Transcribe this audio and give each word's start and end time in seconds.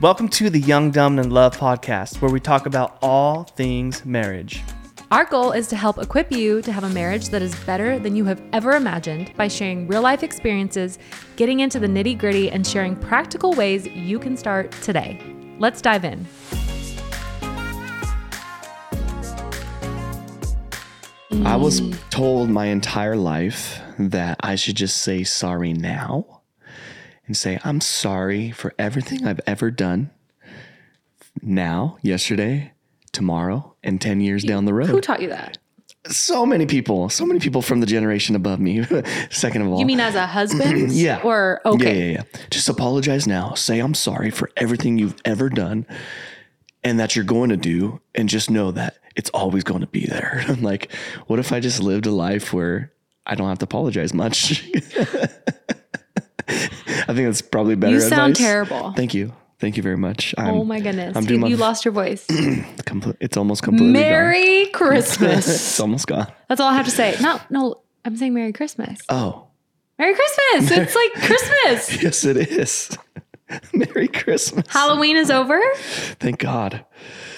Welcome 0.00 0.30
to 0.30 0.48
the 0.48 0.58
Young, 0.58 0.92
Dumb, 0.92 1.18
and 1.18 1.30
Love 1.30 1.58
podcast, 1.58 2.22
where 2.22 2.30
we 2.30 2.40
talk 2.40 2.64
about 2.64 2.96
all 3.02 3.44
things 3.44 4.02
marriage. 4.06 4.62
Our 5.10 5.26
goal 5.26 5.52
is 5.52 5.68
to 5.68 5.76
help 5.76 5.98
equip 5.98 6.32
you 6.32 6.62
to 6.62 6.72
have 6.72 6.84
a 6.84 6.88
marriage 6.88 7.28
that 7.28 7.42
is 7.42 7.54
better 7.66 7.98
than 7.98 8.16
you 8.16 8.24
have 8.24 8.42
ever 8.54 8.72
imagined 8.72 9.30
by 9.36 9.48
sharing 9.48 9.86
real 9.88 10.00
life 10.00 10.22
experiences, 10.22 10.98
getting 11.36 11.60
into 11.60 11.78
the 11.78 11.86
nitty 11.86 12.16
gritty, 12.16 12.50
and 12.50 12.66
sharing 12.66 12.96
practical 12.96 13.52
ways 13.52 13.86
you 13.88 14.18
can 14.18 14.38
start 14.38 14.72
today. 14.80 15.20
Let's 15.58 15.82
dive 15.82 16.06
in. 16.06 16.26
I 21.44 21.56
was 21.56 21.82
told 22.08 22.48
my 22.48 22.64
entire 22.68 23.16
life 23.16 23.78
that 23.98 24.38
I 24.40 24.54
should 24.54 24.76
just 24.76 25.02
say 25.02 25.24
sorry 25.24 25.74
now 25.74 26.39
and 27.30 27.36
say, 27.36 27.60
I'm 27.62 27.80
sorry 27.80 28.50
for 28.50 28.74
everything 28.76 29.24
I've 29.24 29.38
ever 29.46 29.70
done 29.70 30.10
now, 31.40 31.96
yesterday, 32.02 32.72
tomorrow, 33.12 33.76
and 33.84 34.00
10 34.00 34.20
years 34.20 34.42
down 34.42 34.64
the 34.64 34.74
road. 34.74 34.88
Who 34.88 35.00
taught 35.00 35.22
you 35.22 35.28
that? 35.28 35.56
so 36.08 36.44
many 36.44 36.66
people, 36.66 37.08
so 37.08 37.24
many 37.24 37.38
people 37.38 37.62
from 37.62 37.78
the 37.78 37.86
generation 37.86 38.34
above 38.34 38.58
me. 38.58 38.84
Second 39.30 39.62
of 39.62 39.68
all, 39.68 39.78
You 39.78 39.86
mean 39.86 40.00
as 40.00 40.16
a 40.16 40.26
husband? 40.26 40.90
Yeah. 40.92 41.20
Or, 41.22 41.60
okay. 41.64 41.98
Yeah, 41.98 42.04
yeah, 42.04 42.12
yeah. 42.14 42.40
Just 42.50 42.68
apologize 42.68 43.28
now. 43.28 43.54
Say 43.54 43.78
I'm 43.78 43.94
sorry 43.94 44.32
for 44.32 44.50
everything 44.56 44.98
you've 44.98 45.14
ever 45.24 45.48
done 45.48 45.86
and 46.82 46.98
that 46.98 47.14
you're 47.14 47.24
going 47.24 47.50
to 47.50 47.56
do. 47.56 48.00
And 48.16 48.28
just 48.28 48.50
know 48.50 48.72
that 48.72 48.98
it's 49.14 49.30
always 49.30 49.62
going 49.62 49.82
to 49.82 49.86
be 49.86 50.04
there. 50.04 50.42
I'm 50.48 50.62
like, 50.62 50.92
what 51.28 51.38
if 51.38 51.52
I 51.52 51.60
just 51.60 51.80
lived 51.80 52.06
a 52.06 52.10
life 52.10 52.52
where 52.52 52.92
I 53.24 53.36
don't 53.36 53.48
have 53.48 53.60
to 53.60 53.66
apologize 53.66 54.12
much? 54.12 54.68
I 57.10 57.14
think 57.14 57.26
that's 57.28 57.42
probably 57.42 57.74
better. 57.74 57.92
You 57.94 58.00
sound 58.00 58.32
advice. 58.32 58.38
terrible. 58.38 58.92
Thank 58.92 59.14
you. 59.14 59.32
Thank 59.58 59.76
you 59.76 59.82
very 59.82 59.96
much. 59.96 60.34
Oh 60.38 60.42
I'm, 60.42 60.54
Oh 60.54 60.64
my 60.64 60.80
goodness. 60.80 61.16
I'm 61.16 61.22
You, 61.24 61.28
doing 61.28 61.46
you 61.46 61.56
lost 61.56 61.84
your 61.84 61.92
voice. 61.92 62.24
it's 62.30 63.36
almost 63.36 63.62
completely 63.62 63.92
gone. 63.92 64.02
Merry 64.02 64.66
Christmas. 64.66 65.46
It's 65.48 65.80
almost 65.80 66.06
gone. 66.06 66.28
That's 66.48 66.60
all 66.60 66.68
I 66.68 66.74
have 66.74 66.86
to 66.86 66.90
say. 66.90 67.16
No, 67.20 67.40
no, 67.50 67.82
I'm 68.04 68.16
saying 68.16 68.32
Merry 68.32 68.52
Christmas. 68.52 69.00
Oh, 69.08 69.48
Merry 69.98 70.14
Christmas. 70.14 70.70
It's 70.78 70.94
like 70.94 71.12
Christmas. 71.14 72.02
yes, 72.02 72.24
it 72.24 72.36
is. 72.38 72.96
Merry 73.74 74.08
Christmas. 74.08 74.64
Halloween 74.68 75.16
is 75.16 75.30
over. 75.30 75.60
Thank 76.20 76.38
God. 76.38 76.84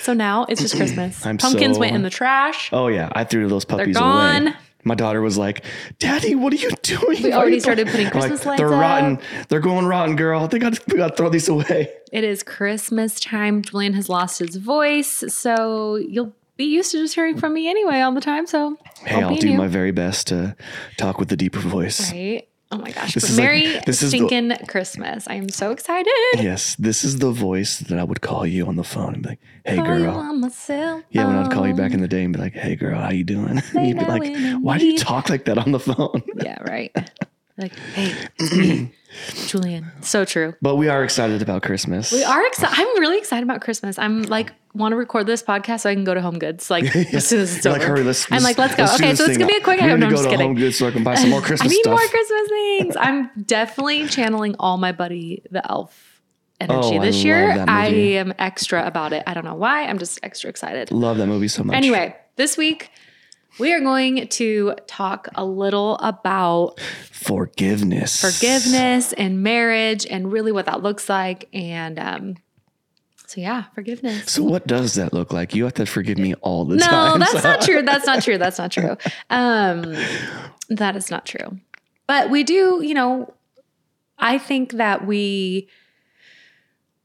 So 0.02 0.12
now 0.12 0.44
it's 0.48 0.60
just 0.60 0.77
Christmas. 0.77 1.25
I'm 1.27 1.38
Pumpkins 1.38 1.77
so- 1.77 1.80
went 1.80 1.97
in 1.97 2.02
the 2.02 2.10
trash. 2.10 2.69
Oh 2.72 2.86
yeah, 2.88 3.08
I 3.12 3.25
threw 3.25 3.48
those 3.48 3.64
puppies 3.64 3.97
gone. 3.97 4.48
away. 4.48 4.56
My 4.84 4.94
daughter 4.94 5.20
was 5.20 5.38
like, 5.38 5.64
"Daddy, 5.98 6.34
what 6.34 6.52
are 6.52 6.56
you 6.56 6.70
doing?" 6.83 7.22
We 7.22 7.33
already 7.33 7.61
started 7.61 7.86
putting 7.88 8.11
Christmas 8.11 8.44
lights 8.44 8.58
They're 8.58 8.72
up. 8.75 8.80
rotten. 8.80 9.19
They're 9.48 9.61
going 9.61 9.86
rotten, 9.86 10.16
girl. 10.16 10.48
They 10.48 10.58
got 10.58 10.78
we 10.88 10.97
got 10.97 11.08
to 11.11 11.16
throw 11.16 11.28
these 11.28 11.48
away. 11.48 11.92
It 12.12 12.25
is 12.25 12.42
Christmas 12.42 13.19
time. 13.20 13.62
Julian 13.62 13.94
has 13.94 14.08
lost 14.08 14.38
his 14.41 14.56
voice, 14.56 15.25
so 15.28 15.97
you'll 15.97 16.33
be 16.56 16.64
used 16.64 16.91
to 16.92 16.98
just 16.98 17.14
hearing 17.14 17.38
from 17.38 17.55
me 17.55 17.69
anyway 17.69 18.00
all 18.00 18.12
the 18.12 18.20
time. 18.20 18.47
So 18.47 18.77
Hey, 19.05 19.22
I'll 19.22 19.30
be 19.30 19.38
do 19.38 19.50
new. 19.50 19.56
my 19.58 19.66
very 19.69 19.91
best 19.92 20.27
to 20.28 20.55
talk 20.98 21.19
with 21.19 21.28
the 21.28 21.36
deeper 21.36 21.58
voice. 21.60 22.12
right. 22.12 22.47
Oh 22.73 22.78
my 22.78 22.91
gosh! 22.91 23.12
This 23.15 23.25
But 23.25 23.31
is 23.31 23.39
like- 23.39 23.45
Merry 23.45 23.81
this 23.84 24.03
is 24.03 24.11
the- 24.12 24.17
stinking 24.17 24.53
Christmas! 24.67 25.28
I 25.28 25.34
am 25.34 25.51
so 25.51 25.70
excited. 25.73 26.11
Yes, 26.37 26.75
this 26.77 27.05
is 27.05 27.19
the 27.19 27.31
voice 27.31 27.78
that 27.81 27.98
I 27.98 28.03
would 28.05 28.23
call 28.23 28.47
you 28.47 28.67
on 28.67 28.77
the 28.77 28.83
phone 28.84 29.12
and 29.15 29.23
be 29.23 29.28
like, 29.31 29.41
"Hey, 29.67 29.77
Call 29.77 29.84
girl." 29.84 30.15
on 30.17 30.41
my 30.41 30.48
cell 30.48 31.03
Yeah, 31.11 31.27
when 31.27 31.37
I'd 31.37 31.53
call 31.53 31.69
you 31.69 31.75
back 31.75 31.93
in 31.93 32.00
the 32.00 32.09
day 32.09 32.25
and 32.25 32.33
be 32.33 32.41
like, 32.41 32.55
"Hey, 32.55 32.75
girl, 32.75 32.98
how 32.98 33.11
you 33.11 33.25
doing?" 33.25 33.61
Lay 33.75 33.89
You'd 33.89 33.98
be 33.98 34.05
like, 34.06 34.34
"Why 34.62 34.78
do 34.78 34.87
you 34.87 34.97
talk 34.98 35.28
like 35.28 35.45
that 35.45 35.59
on 35.59 35.73
the 35.73 35.81
phone?" 35.81 36.23
Yeah, 36.43 36.61
right. 36.62 36.91
Like, 37.59 37.75
hey, 37.95 38.91
Julian. 39.46 39.91
So 40.00 40.24
true. 40.24 40.55
But 40.62 40.77
we 40.77 40.88
are 40.88 41.05
excited 41.05 41.42
about 41.42 41.62
Christmas. 41.62 42.12
We 42.12 42.24
are 42.24 42.46
excited. 42.46 42.74
I'm 42.78 43.00
really 43.00 43.19
excited 43.19 43.42
about 43.42 43.60
Christmas. 43.60 43.98
I'm 43.98 44.22
like 44.22 44.52
want 44.74 44.92
to 44.92 44.96
record 44.96 45.27
this 45.27 45.42
podcast 45.42 45.80
so 45.80 45.91
I 45.91 45.94
can 45.94 46.04
go 46.04 46.14
to 46.14 46.20
Home 46.22 46.38
Goods 46.38 46.70
like 46.70 46.84
as 47.14 47.27
soon 47.27 47.41
as 47.41 47.56
it's 47.56 47.64
You're 47.64 47.72
over. 47.74 47.80
like, 47.80 47.88
hurry, 47.88 48.04
let's, 48.04 48.27
I'm 48.32 48.42
like, 48.42 48.56
let's 48.56 48.74
go. 48.74 48.86
do 48.86 48.92
okay, 48.94 49.14
so 49.14 49.24
it's 49.24 49.36
gonna 49.36 49.46
be 49.50 49.56
a 49.56 49.60
quick. 49.60 49.80
We 49.80 49.86
need 49.86 49.92
I'm 49.92 50.00
to 50.00 50.06
go 50.06 50.10
just 50.12 50.24
to 50.24 50.30
kidding. 50.30 50.47
Home 50.48 50.56
Goods 50.56 50.78
so 50.78 50.87
I 50.88 50.91
can 50.92 51.04
buy 51.04 51.14
some 51.14 51.31
more 51.34 51.41
Christmas. 51.41 51.60
I 51.60 51.64
Christmas 51.64 51.76
need 51.76 51.82
stuff. 51.82 51.98
more 51.98 52.09
Christmas 52.09 52.48
things. 52.48 52.97
I'm 52.98 53.31
definitely 53.44 54.06
channeling 54.09 54.56
all 54.59 54.78
my 54.78 54.92
buddy 54.92 55.42
the 55.50 55.69
elf 55.70 56.20
energy 56.60 56.98
Oh, 56.98 57.00
this 57.00 57.16
love 57.16 57.25
year. 57.25 57.64
I 57.69 57.87
am 57.88 58.32
extra 58.38 58.87
about 58.87 59.12
it. 59.12 59.22
I 59.26 59.34
don't 59.34 59.44
know 59.44 59.54
why. 59.56 59.84
I'm 59.84 59.98
just 59.98 60.19
extra 60.22 60.48
excited. 60.48 60.91
Love 60.91 61.19
that 61.19 61.26
movie 61.26 61.48
so 61.48 61.64
much. 61.64 61.76
Anyway, 61.76 62.16
this 62.37 62.56
week 62.56 62.91
we 63.58 63.72
are 63.72 63.80
going 63.80 64.28
to 64.28 64.74
talk 64.86 65.28
a 65.34 65.44
little 65.44 65.96
about 65.98 66.80
forgiveness. 67.10 68.20
forgiveness 68.20 69.12
and 69.12 69.42
marriage 69.42 70.06
and 70.06 70.32
really 70.32 70.52
what 70.52 70.66
that 70.66 70.82
looks 70.82 71.08
like. 71.08 71.48
And 71.52 71.98
um, 71.98 72.36
so, 73.26 73.40
yeah, 73.40 73.64
forgiveness. 73.74 74.30
So 74.32 74.42
what 74.42 74.66
does 74.66 74.94
that 74.94 75.12
look 75.12 75.32
like? 75.32 75.54
You 75.54 75.64
have 75.64 75.74
to 75.74 75.86
forgive 75.86 76.18
me 76.18 76.34
all 76.34 76.64
the 76.64 76.76
No, 76.76 76.86
time. 76.86 77.18
No, 77.20 77.26
that's 77.26 77.44
not 77.44 77.62
true. 77.62 77.82
That's 77.82 78.06
not 78.06 78.22
true. 78.22 78.38
That's 78.38 78.58
not 78.58 78.70
true. 78.72 78.96
Um, 79.30 79.94
that 80.69 80.96
is 80.96 81.10
not 81.10 81.26
true. 81.26 81.58
But 82.06 82.30
we 82.30 82.44
do, 82.44 82.82
you 82.82 82.94
know, 82.94 83.32
I 84.19 84.38
think 84.38 84.72
that 84.72 85.06
we, 85.06 85.69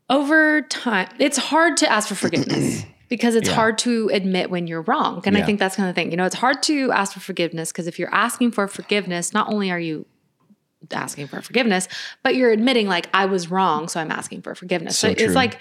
over 0.10 0.62
time, 0.62 1.10
it's 1.20 1.38
hard 1.38 1.78
to 1.78 1.92
ask 1.92 2.08
for 2.10 2.16
forgiveness 2.16 2.86
because 3.10 3.36
it's 3.36 3.48
Yeah. 3.50 3.56
hard 3.56 3.78
to 3.80 4.10
admit 4.14 4.50
when 4.50 4.68
you're 4.68 4.82
wrong. 4.82 5.22
And 5.26 5.38
I 5.38 5.42
think 5.42 5.60
that's 5.60 5.76
kind 5.76 5.88
of 5.90 5.96
the 5.96 6.02
thing. 6.02 6.12
You 6.12 6.18
know, 6.18 6.26
it's 6.26 6.36
hard 6.36 6.62
to 6.64 6.92
ask 6.92 7.14
for 7.14 7.20
forgiveness 7.20 7.72
because 7.72 7.88
if 7.88 7.98
you're 8.00 8.14
asking 8.14 8.52
for 8.52 8.68
forgiveness, 8.68 9.34
not 9.34 9.52
only 9.52 9.72
are 9.72 9.80
you 9.80 10.06
asking 10.92 11.28
for 11.28 11.42
forgiveness, 11.42 11.88
but 12.24 12.36
you're 12.36 12.52
admitting 12.52 12.88
like 12.88 13.10
I 13.14 13.26
was 13.26 13.50
wrong, 13.50 13.88
so 13.88 14.00
I'm 14.00 14.12
asking 14.12 14.42
for 14.42 14.56
forgiveness. 14.56 14.98
So, 14.98 15.08
So 15.08 15.12
it's 15.18 15.36
like 15.36 15.60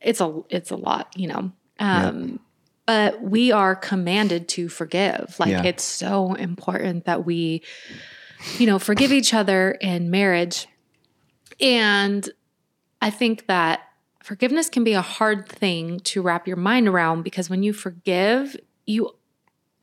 it's 0.00 0.20
a 0.20 0.40
it's 0.50 0.70
a 0.70 0.76
lot, 0.76 1.12
you 1.16 1.28
know. 1.28 1.52
Um 1.78 2.40
but 2.84 3.22
we 3.22 3.52
are 3.52 3.74
commanded 3.76 4.48
to 4.48 4.68
forgive. 4.68 5.36
Like 5.38 5.50
Yeah. 5.50 5.62
it's 5.64 5.84
so 5.84 6.34
important 6.34 7.04
that 7.06 7.24
we 7.24 7.62
you 8.58 8.66
know, 8.66 8.78
forgive 8.78 9.12
each 9.12 9.32
other 9.32 9.70
in 9.80 10.10
marriage. 10.10 10.66
And 11.60 12.28
I 13.00 13.10
think 13.10 13.46
that 13.46 13.80
forgiveness 14.22 14.68
can 14.68 14.84
be 14.84 14.92
a 14.94 15.02
hard 15.02 15.48
thing 15.48 16.00
to 16.00 16.22
wrap 16.22 16.46
your 16.46 16.56
mind 16.56 16.88
around 16.88 17.22
because 17.22 17.48
when 17.50 17.62
you 17.62 17.72
forgive, 17.72 18.56
you 18.86 19.10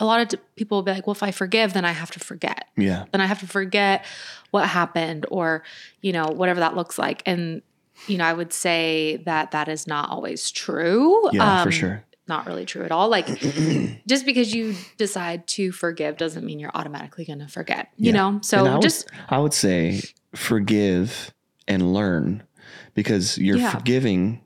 a 0.01 0.05
lot 0.05 0.21
of 0.33 0.39
people 0.55 0.77
will 0.77 0.83
be 0.83 0.91
like, 0.93 1.05
well, 1.05 1.11
if 1.11 1.21
I 1.23 1.31
forgive, 1.31 1.73
then 1.73 1.83
I 1.83 1.91
have 1.91 2.09
to 2.11 2.19
forget. 2.19 2.65
Yeah. 2.77 3.03
Then 3.11 3.19
I 3.19 3.25
have 3.25 3.41
to 3.41 3.47
forget 3.47 4.05
what 4.51 4.65
happened 4.65 5.25
or, 5.29 5.63
you 6.01 6.13
know, 6.13 6.27
whatever 6.27 6.61
that 6.61 6.73
looks 6.73 6.97
like. 6.97 7.21
And, 7.25 7.61
you 8.07 8.17
know, 8.17 8.23
I 8.23 8.31
would 8.31 8.53
say 8.53 9.17
that 9.25 9.51
that 9.51 9.67
is 9.67 9.87
not 9.87 10.09
always 10.09 10.51
true. 10.51 11.29
Yeah, 11.33 11.63
for 11.63 11.67
Um, 11.67 11.71
sure. 11.71 12.03
Not 12.29 12.45
really 12.45 12.63
true 12.65 12.85
at 12.85 12.91
all. 12.93 13.09
Like, 13.09 13.27
just 14.07 14.25
because 14.25 14.53
you 14.55 14.75
decide 14.97 15.47
to 15.47 15.73
forgive 15.73 16.15
doesn't 16.15 16.45
mean 16.45 16.59
you're 16.59 16.71
automatically 16.73 17.25
going 17.25 17.39
to 17.39 17.47
forget, 17.49 17.89
you 17.97 18.13
Yeah. 18.13 18.17
know? 18.31 18.39
So 18.41 18.65
I 18.67 18.73
would, 18.75 18.81
just, 18.81 19.09
I 19.27 19.37
would 19.39 19.53
say 19.53 19.99
forgive 20.33 21.33
and 21.67 21.93
learn 21.93 22.43
because 22.99 23.37
you're 23.37 23.57
Yeah. 23.57 23.69
forgiving, 23.71 24.41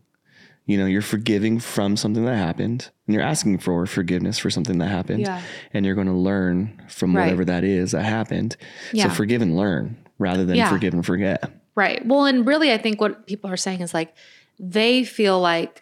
you 0.68 0.78
know, 0.78 0.86
you're 0.86 1.02
forgiving 1.02 1.60
from 1.60 1.98
something 1.98 2.24
that 2.26 2.36
happened 2.38 2.90
and 3.08 3.16
you're 3.16 3.24
asking 3.24 3.58
for 3.58 3.86
forgiveness 3.88 4.38
for 4.38 4.52
something 4.52 4.78
that 4.78 4.90
happened 4.90 5.22
yeah. 5.22 5.42
and 5.74 5.86
you're 5.86 5.96
going 5.96 6.08
to 6.08 6.14
learn 6.14 6.80
from 6.88 7.16
Right. 7.16 7.24
whatever 7.24 7.46
that 7.46 7.64
is 7.64 7.92
that 7.92 8.04
happened. 8.04 8.56
Yeah. 8.92 9.08
So 9.08 9.16
forgive 9.16 9.42
and 9.42 9.58
learn 9.58 9.98
rather 10.20 10.46
than 10.46 10.56
Yeah. 10.56 10.70
forgive 10.70 10.94
and 10.94 11.04
forget. 11.04 11.52
Right. 11.76 12.06
Well, 12.06 12.26
and 12.26 12.46
really, 12.46 12.72
I 12.72 12.78
think 12.78 13.02
what 13.02 13.26
people 13.26 13.50
are 13.50 13.58
saying 13.58 13.82
is 13.82 13.94
like 13.94 14.14
they 14.60 15.04
feel 15.04 15.40
like 15.42 15.82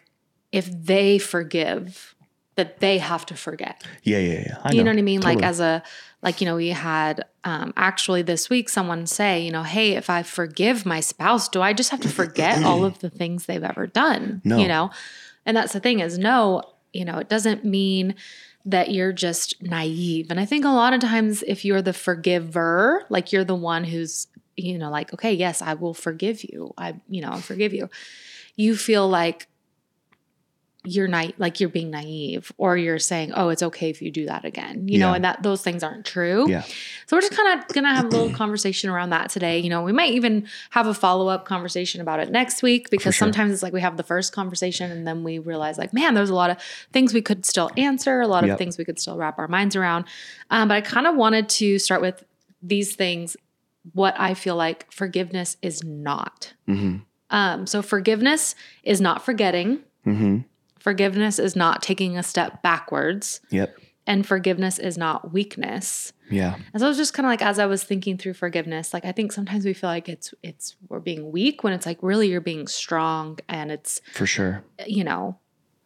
if 0.50 0.66
they 0.72 1.18
forgive, 1.18 2.14
that 2.56 2.80
they 2.80 2.98
have 2.98 3.24
to 3.26 3.34
forget. 3.34 3.82
Yeah, 4.02 4.18
yeah, 4.18 4.40
yeah. 4.46 4.58
I 4.62 4.72
you 4.72 4.84
know 4.84 4.90
what 4.90 4.98
I 4.98 5.02
mean? 5.02 5.20
Like 5.22 5.42
as 5.42 5.60
a 5.60 5.82
like 6.22 6.40
you 6.40 6.44
know 6.44 6.56
we 6.56 6.68
had 6.68 7.24
um 7.44 7.72
actually 7.76 8.22
this 8.22 8.50
week 8.50 8.68
someone 8.68 9.06
say 9.06 9.40
you 9.40 9.50
know 9.50 9.62
hey 9.62 9.92
if 9.92 10.10
I 10.10 10.22
forgive 10.22 10.86
my 10.86 11.00
spouse 11.00 11.48
do 11.48 11.60
I 11.62 11.72
just 11.72 11.90
have 11.90 12.00
to 12.00 12.08
forget 12.08 12.62
all 12.62 12.84
of 12.84 12.98
the 13.00 13.10
things 13.10 13.46
they've 13.46 13.62
ever 13.62 13.86
done? 13.86 14.42
No. 14.44 14.58
You 14.58 14.68
know, 14.68 14.90
and 15.46 15.56
that's 15.56 15.72
the 15.72 15.80
thing 15.80 16.00
is 16.00 16.18
no 16.18 16.62
you 16.92 17.04
know 17.04 17.18
it 17.18 17.28
doesn't 17.28 17.64
mean 17.64 18.14
that 18.64 18.92
you're 18.92 19.12
just 19.12 19.60
naive. 19.60 20.30
And 20.30 20.38
I 20.38 20.44
think 20.44 20.64
a 20.64 20.68
lot 20.68 20.92
of 20.92 21.00
times 21.00 21.42
if 21.48 21.64
you're 21.64 21.82
the 21.82 21.92
forgiver, 21.92 23.04
like 23.08 23.32
you're 23.32 23.44
the 23.44 23.56
one 23.56 23.84
who's 23.84 24.28
you 24.56 24.76
know 24.76 24.90
like 24.90 25.12
okay 25.14 25.32
yes 25.32 25.62
I 25.62 25.72
will 25.74 25.94
forgive 25.94 26.44
you 26.44 26.74
I 26.76 27.00
you 27.08 27.22
know 27.22 27.32
I 27.32 27.40
forgive 27.40 27.72
you, 27.72 27.88
you 28.56 28.76
feel 28.76 29.08
like 29.08 29.48
you're 30.84 31.06
not 31.06 31.32
like 31.38 31.60
you're 31.60 31.68
being 31.68 31.90
naive 31.92 32.50
or 32.58 32.76
you're 32.76 32.98
saying 32.98 33.32
oh 33.36 33.50
it's 33.50 33.62
okay 33.62 33.88
if 33.88 34.02
you 34.02 34.10
do 34.10 34.26
that 34.26 34.44
again 34.44 34.88
you 34.88 34.98
know 34.98 35.12
and 35.12 35.24
that 35.24 35.40
those 35.44 35.62
things 35.62 35.82
aren't 35.84 36.04
true 36.04 36.44
Yeah. 36.48 36.62
so 37.06 37.16
we're 37.16 37.20
just 37.20 37.34
kind 37.36 37.60
of 37.60 37.68
gonna 37.68 37.94
have 37.94 38.06
a 38.06 38.08
little 38.08 38.30
conversation 38.30 38.90
around 38.90 39.10
that 39.10 39.30
today 39.30 39.60
you 39.60 39.70
know 39.70 39.82
we 39.84 39.92
might 39.92 40.12
even 40.14 40.48
have 40.70 40.88
a 40.88 40.94
follow-up 40.94 41.44
conversation 41.44 42.00
about 42.00 42.18
it 42.18 42.30
next 42.32 42.62
week 42.64 42.90
because 42.90 43.14
sure. 43.14 43.26
sometimes 43.26 43.52
it's 43.52 43.62
like 43.62 43.72
we 43.72 43.80
have 43.80 43.96
the 43.96 44.02
first 44.02 44.32
conversation 44.32 44.90
and 44.90 45.06
then 45.06 45.22
we 45.22 45.38
realize 45.38 45.78
like 45.78 45.92
man 45.94 46.14
there's 46.14 46.30
a 46.30 46.34
lot 46.34 46.50
of 46.50 46.56
things 46.92 47.14
we 47.14 47.22
could 47.22 47.46
still 47.46 47.70
answer 47.76 48.20
a 48.20 48.26
lot 48.26 48.42
of 48.42 48.48
Yep. 48.48 48.58
things 48.58 48.76
we 48.76 48.84
could 48.84 48.98
still 48.98 49.16
wrap 49.16 49.38
our 49.38 49.46
minds 49.48 49.76
around 49.76 50.04
um, 50.50 50.66
but 50.66 50.74
i 50.74 50.80
kind 50.80 51.06
of 51.06 51.14
wanted 51.14 51.48
to 51.50 51.78
start 51.78 52.00
with 52.02 52.24
these 52.60 52.96
things 52.96 53.36
what 53.92 54.14
i 54.18 54.34
feel 54.34 54.56
like 54.56 54.90
forgiveness 54.90 55.56
is 55.62 55.84
not 55.84 56.54
hmm 56.66 56.96
Um, 57.30 57.66
so 57.66 57.80
forgiveness 57.82 58.54
is 58.82 59.00
not 59.00 59.24
forgetting. 59.24 59.78
Mm-hmm. 60.06 60.38
Forgiveness 60.82 61.38
is 61.38 61.54
not 61.54 61.80
taking 61.80 62.18
a 62.18 62.22
step 62.22 62.60
backwards. 62.62 63.40
Yep. 63.50 63.78
And 64.04 64.26
forgiveness 64.26 64.80
is 64.80 64.98
not 64.98 65.32
weakness. 65.32 66.12
Yeah. 66.28 66.56
And 66.74 66.80
so 66.80 66.86
I 66.86 66.88
was 66.88 66.98
just 66.98 67.14
kind 67.14 67.24
of 67.24 67.30
like 67.30 67.40
as 67.40 67.60
I 67.60 67.66
was 67.66 67.84
thinking 67.84 68.18
through 68.18 68.34
forgiveness, 68.34 68.92
like 68.92 69.04
I 69.04 69.12
think 69.12 69.30
sometimes 69.32 69.64
we 69.64 69.74
feel 69.74 69.90
like 69.90 70.08
it's 70.08 70.34
it's 70.42 70.74
we're 70.88 70.98
being 70.98 71.30
weak 71.30 71.62
when 71.62 71.72
it's 71.72 71.86
like 71.86 71.98
really 72.02 72.28
you're 72.28 72.40
being 72.40 72.66
strong 72.66 73.38
and 73.48 73.70
it's 73.70 74.00
For 74.12 74.26
sure. 74.26 74.64
you 74.86 75.04
know, 75.04 75.38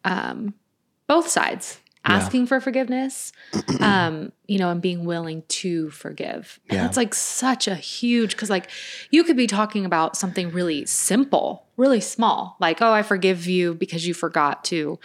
um, 0.03 0.55
both 1.07 1.27
sides 1.27 1.79
Yeah. 2.07 2.15
asking 2.15 2.47
for 2.47 2.59
forgiveness, 2.61 3.31
um, 3.81 4.31
you 4.47 4.57
know, 4.59 4.69
and 4.69 4.81
being 4.81 5.05
willing 5.05 5.43
to 5.49 5.89
forgive. 5.91 6.59
And 6.69 6.77
Yeah. 6.77 6.83
that's 6.83 6.97
like 6.97 7.13
such 7.13 7.67
a 7.67 7.75
huge 7.75 8.31
because 8.31 8.49
like 8.49 8.69
you 9.11 9.23
could 9.23 9.37
be 9.37 9.47
talking 9.47 9.85
about 9.85 10.15
something 10.17 10.51
really 10.51 10.85
simple, 10.85 11.65
really 11.77 12.01
small, 12.01 12.57
like 12.59 12.81
oh 12.81 12.91
I 12.91 13.03
forgive 13.03 13.47
you 13.47 13.73
because 13.75 14.07
you 14.07 14.13
forgot 14.13 14.63
to 14.65 14.99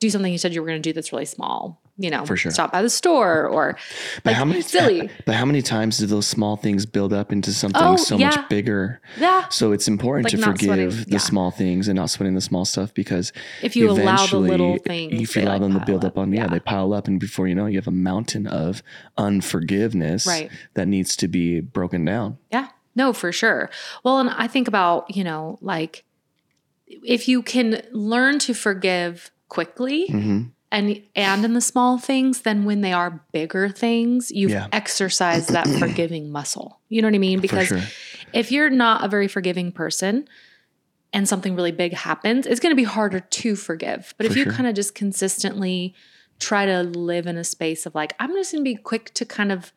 do 0.00 0.10
something 0.10 0.30
you 0.32 0.38
said 0.38 0.52
you 0.54 0.60
were 0.60 0.66
going 0.68 0.82
to 0.82 0.88
do 0.88 0.92
that's 0.92 1.12
really 1.12 1.24
small. 1.24 1.80
You 1.98 2.10
know, 2.10 2.26
For 2.26 2.36
sure. 2.36 2.50
stop 2.52 2.72
by 2.72 2.82
the 2.82 2.90
store 2.90 3.46
or 3.46 3.78
But 4.22 4.30
like 4.32 4.36
how 4.36 4.44
many 4.44 4.60
silly. 4.60 5.08
But 5.24 5.34
how 5.36 5.46
many 5.46 5.62
times 5.62 5.96
do 5.96 6.04
those 6.04 6.26
small 6.26 6.56
things 6.58 6.84
build 6.84 7.12
up 7.14 7.32
into 7.32 7.54
something 7.54 7.80
Oh, 7.82 7.96
so 7.96 8.18
yeah. 8.18 8.26
much 8.36 8.48
bigger? 8.50 9.00
Yeah. 9.18 9.48
So 9.48 9.72
it's 9.72 9.88
important 9.88 10.24
Like 10.24 10.32
to 10.38 10.44
forgive 10.44 10.66
sweating- 10.66 10.90
the 10.90 11.06
yeah. 11.12 11.18
small 11.18 11.50
things 11.50 11.88
and 11.88 11.96
not 11.96 12.10
sweating 12.10 12.34
the 12.34 12.42
small 12.42 12.66
stuff 12.66 12.92
because 12.92 13.32
If 13.62 13.76
you 13.76 13.90
allow 13.90 14.26
the 14.26 14.36
little 14.38 14.74
eventually, 14.74 15.08
things, 15.08 15.22
if 15.22 15.36
you 15.36 15.42
allow 15.42 15.52
like, 15.52 15.60
them 15.62 15.72
to 15.80 15.86
build 15.86 16.04
up. 16.04 16.12
up 16.12 16.18
on, 16.18 16.32
yeah, 16.32 16.42
Yeah. 16.42 16.46
they 16.48 16.60
pile 16.60 16.92
up, 16.92 17.08
and 17.08 17.18
before 17.18 17.48
you 17.48 17.54
know, 17.54 17.64
you 17.64 17.78
have 17.78 17.88
a 17.88 17.90
mountain 17.90 18.46
of 18.46 18.82
unforgiveness 19.40 20.26
Right. 20.26 20.50
that 20.74 20.88
needs 20.88 21.16
to 21.16 21.28
be 21.28 21.60
broken 21.60 22.04
down. 22.04 22.38
Yeah. 22.52 22.68
No, 22.94 23.12
for 23.12 23.32
sure. 23.32 23.70
Well, 24.04 24.20
and 24.20 24.30
I 24.30 24.46
think 24.48 24.68
about, 24.68 25.14
you 25.16 25.24
know, 25.24 25.58
like 25.60 26.04
if 26.86 27.28
you 27.28 27.42
can 27.42 27.82
learn 27.92 28.38
to 28.40 28.54
forgive 28.54 29.30
quickly 29.48 30.06
hmm 30.08 30.42
and 30.72 31.00
and 31.14 31.44
in 31.44 31.54
the 31.54 31.60
small 31.60 31.98
things, 31.98 32.42
then 32.42 32.64
when 32.64 32.80
they 32.80 32.92
are 32.92 33.24
bigger 33.32 33.68
things, 33.68 34.30
you've 34.30 34.50
Yeah. 34.50 34.66
exercised 34.72 35.50
that 35.50 35.66
forgiving 35.78 36.30
muscle. 36.30 36.80
You 36.88 37.02
know 37.02 37.08
what 37.08 37.14
I 37.14 37.18
mean? 37.18 37.40
Because 37.40 37.68
sure. 37.68 37.82
if 38.32 38.50
you're 38.50 38.70
not 38.70 39.04
a 39.04 39.08
very 39.08 39.28
forgiving 39.28 39.72
person 39.72 40.28
and 41.12 41.28
something 41.28 41.54
really 41.54 41.72
big 41.72 41.94
happens, 41.94 42.46
it's 42.46 42.60
going 42.60 42.72
to 42.72 42.76
be 42.76 42.84
harder 42.84 43.20
to 43.20 43.56
forgive. 43.56 44.12
But 44.16 44.26
if 44.26 44.36
you 44.36 44.44
sure. 44.44 44.52
kind 44.52 44.66
of 44.66 44.74
just 44.74 44.94
consistently 44.94 45.94
try 46.38 46.66
to 46.66 46.82
live 46.82 47.26
in 47.26 47.36
a 47.36 47.44
space 47.44 47.86
of 47.86 47.94
like, 47.94 48.14
I'm 48.18 48.32
just 48.34 48.52
going 48.52 48.64
to 48.64 48.68
be 48.68 48.76
quick 48.76 49.14
to 49.14 49.24
kind 49.24 49.52
of 49.52 49.72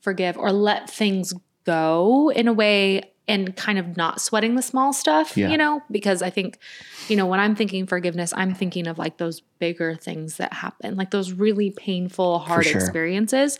forgive 0.00 0.36
or 0.36 0.52
let 0.52 0.90
things 0.90 1.32
go 1.64 2.30
in 2.30 2.46
a 2.48 2.52
way 2.52 3.13
and 3.26 3.56
kind 3.56 3.78
of 3.78 3.96
not 3.96 4.20
sweating 4.20 4.54
the 4.54 4.62
small 4.62 4.92
stuff, 4.92 5.36
Yeah. 5.36 5.48
you 5.50 5.56
know? 5.56 5.82
Because 5.90 6.20
I 6.22 6.30
think, 6.30 6.58
you 7.08 7.16
know, 7.16 7.26
when 7.26 7.40
I'm 7.40 7.54
thinking 7.56 7.86
forgiveness, 7.86 8.34
I'm 8.36 8.54
thinking 8.54 8.86
of 8.86 8.98
like 8.98 9.16
those 9.16 9.40
bigger 9.58 9.94
things 9.94 10.36
that 10.36 10.52
happen, 10.52 10.96
like 10.96 11.10
those 11.10 11.32
really 11.32 11.70
painful, 11.70 12.38
hard 12.40 12.66
sure. 12.66 12.76
experiences. 12.80 13.58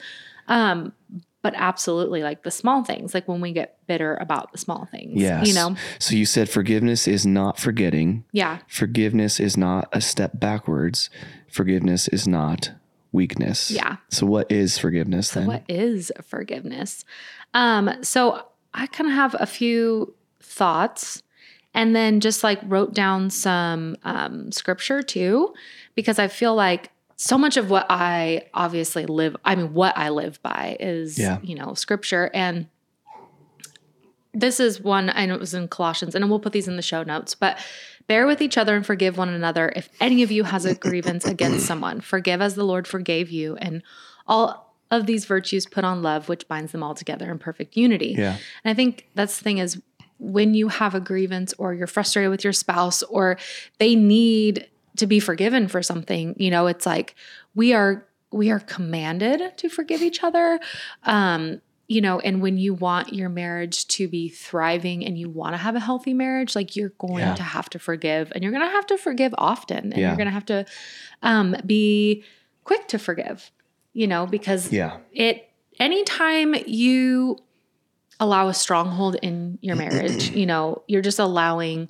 Um, 0.49 0.93
but 1.40 1.52
absolutely 1.56 2.22
like 2.22 2.43
the 2.43 2.50
small 2.50 2.84
things, 2.84 3.12
like 3.14 3.28
when 3.28 3.40
we 3.40 3.52
get 3.52 3.78
bitter 3.87 4.16
about 4.16 4.50
the 4.52 4.58
small 4.58 4.87
things, 4.90 5.12
Yes. 5.20 5.46
you 5.46 5.55
know? 5.55 5.76
So 5.99 6.14
you 6.14 6.25
said 6.26 6.49
forgiveness 6.49 7.06
is 7.06 7.26
not 7.26 7.58
forgetting. 7.58 8.25
Yeah. 8.32 8.58
Forgiveness 8.66 9.38
is 9.40 9.56
not 9.56 9.88
a 9.93 10.00
step 10.00 10.32
backwards. 10.40 11.11
Forgiveness 11.50 12.08
is 12.08 12.26
not 12.26 12.70
weakness. 13.12 13.70
Yeah. 13.70 13.96
So 14.11 14.26
what 14.26 14.50
is 14.50 14.76
forgiveness 14.78 15.31
then? 15.31 15.46
What 15.46 15.64
is 15.69 16.11
forgiveness? 16.22 17.05
Um, 17.52 17.90
so 18.02 18.43
I 18.75 18.87
kind 18.88 19.09
of 19.09 19.15
have 19.17 19.37
a 19.38 19.47
few 19.47 20.15
thoughts 20.41 21.23
and 21.73 21.94
then 21.94 22.21
just 22.21 22.44
like 22.44 22.61
wrote 22.65 22.93
down 22.94 23.31
some 23.31 23.97
um, 24.05 24.53
scripture 24.53 25.03
too, 25.03 25.55
because 25.94 26.19
I 26.19 26.29
feel 26.29 26.55
like 26.55 26.91
so 27.17 27.38
much 27.38 27.56
of 27.56 27.71
what 27.71 27.87
I 27.88 28.47
obviously 28.55 29.06
live, 29.06 29.37
I 29.44 29.55
mean, 29.55 29.73
what 29.75 29.97
I 29.97 30.09
live 30.11 30.43
by 30.43 30.76
is, 30.81 31.19
Yeah. 31.19 31.38
you 31.43 31.55
know, 31.55 31.75
scripture. 31.75 32.31
And 32.35 32.67
this 34.32 34.59
is 34.59 34.81
one, 34.81 35.11
I 35.15 35.26
know 35.26 35.35
it 35.35 35.41
was 35.41 35.55
in 35.55 35.69
Colossians, 35.69 36.15
and 36.15 36.29
we'll 36.29 36.41
put 36.41 36.53
these 36.53 36.67
in 36.67 36.76
the 36.76 36.82
show 36.82 37.05
notes, 37.05 37.35
but 37.37 37.59
bear 38.09 38.26
with 38.26 38.43
each 38.43 38.59
other 38.59 38.75
and 38.75 38.85
forgive 38.85 39.17
one 39.17 39.29
another. 39.29 39.73
If 39.76 39.88
any 40.00 40.23
of 40.25 40.32
you 40.32 40.43
has 40.44 40.65
a 40.65 40.75
grievance 40.75 41.25
against 41.25 41.67
someone, 41.67 42.00
forgive 42.00 42.41
as 42.43 42.56
the 42.56 42.65
Lord 42.65 42.88
forgave 42.88 43.31
you. 43.31 43.56
And 43.56 43.82
all 44.26 44.63
of 44.94 45.06
these 45.06 45.25
virtues 45.25 45.67
put 45.67 45.85
on 45.85 46.02
love, 46.02 46.29
which 46.29 46.46
binds 46.49 46.73
them 46.73 46.82
all 46.82 46.94
together 46.94 47.31
in 47.31 47.38
perfect 47.38 47.76
unity. 47.76 48.14
Yeah. 48.17 48.37
And 48.64 48.70
I 48.70 48.75
think 48.75 49.08
that's 49.14 49.38
the 49.38 49.44
thing 49.44 49.58
is 49.58 49.81
when 50.19 50.55
you 50.55 50.69
have 50.69 50.94
a 50.94 51.00
grievance 51.00 51.52
or 51.58 51.75
you're 51.75 51.87
frustrated 51.87 52.31
with 52.31 52.44
your 52.44 52.52
spouse 52.52 53.02
or 53.05 53.37
they 53.79 53.94
need 53.94 54.69
to 54.96 55.06
be 55.06 55.19
forgiven 55.20 55.67
for 55.69 55.82
something, 55.82 56.35
you 56.38 56.50
know, 56.50 56.67
it's 56.69 56.87
like 56.87 57.14
we 57.55 57.73
are 57.73 58.06
we 58.31 58.50
are 58.50 58.61
commanded 58.61 59.56
to 59.58 59.69
forgive 59.69 60.02
each 60.02 60.23
other. 60.25 60.58
Um, 61.05 61.61
you 61.87 62.00
know, 62.00 62.19
and 62.20 62.40
when 62.40 62.56
you 62.56 62.73
want 62.75 63.12
your 63.12 63.29
marriage 63.29 63.87
to 63.88 64.08
be 64.08 64.29
thriving 64.29 65.05
and 65.05 65.19
you 65.19 65.29
want 65.29 65.52
to 65.52 65.58
have 65.58 65.76
a 65.76 65.81
healthy 65.81 66.14
marriage, 66.14 66.56
like 66.56 66.75
you're 66.76 66.94
going 66.99 67.19
Yeah. 67.19 67.35
to 67.35 67.43
have 67.43 67.69
to 67.70 67.79
forgive 67.79 68.32
and 68.35 68.43
you're 68.43 68.52
going 68.52 68.64
to 68.64 68.70
have 68.70 68.87
to 68.87 68.97
forgive 68.97 69.35
often 69.37 69.93
and 69.93 69.97
Yeah. 69.97 70.08
you're 70.08 70.17
going 70.17 70.26
to 70.29 70.32
have 70.32 70.47
to 70.47 70.64
um, 71.23 71.55
be 71.67 72.25
quick 72.64 72.88
to 72.88 72.99
forgive, 72.99 73.50
you 73.94 74.06
know, 74.06 74.26
because 74.26 74.70
Yeah. 74.70 74.99
it 75.12 75.49
anytime 75.81 76.55
you 76.67 77.38
allow 78.20 78.49
a 78.49 78.55
stronghold 78.55 79.17
in 79.23 79.58
your 79.62 79.76
marriage, 79.76 80.31
you 80.35 80.44
know, 80.46 80.82
you're 80.87 81.02
just 81.02 81.19
allowing 81.19 81.88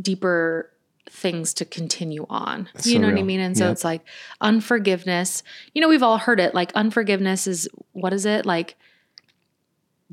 deeper 0.00 0.70
things 1.08 1.52
to 1.54 1.64
continue 1.64 2.24
on. 2.30 2.68
That's 2.72 2.86
you 2.86 2.94
so 2.94 3.00
know 3.00 3.08
what 3.08 3.18
I 3.18 3.22
mean? 3.22 3.40
And 3.40 3.56
so 3.58 3.64
Yep. 3.64 3.72
it's 3.72 3.84
like 3.84 4.02
unforgiveness. 4.40 5.42
You 5.74 5.80
know, 5.80 5.88
we've 5.88 6.02
all 6.02 6.18
heard 6.18 6.40
it. 6.40 6.54
Like 6.54 6.72
unforgiveness 6.74 7.46
is 7.46 7.68
what 7.92 8.12
is 8.12 8.24
it? 8.26 8.46
Like 8.46 8.76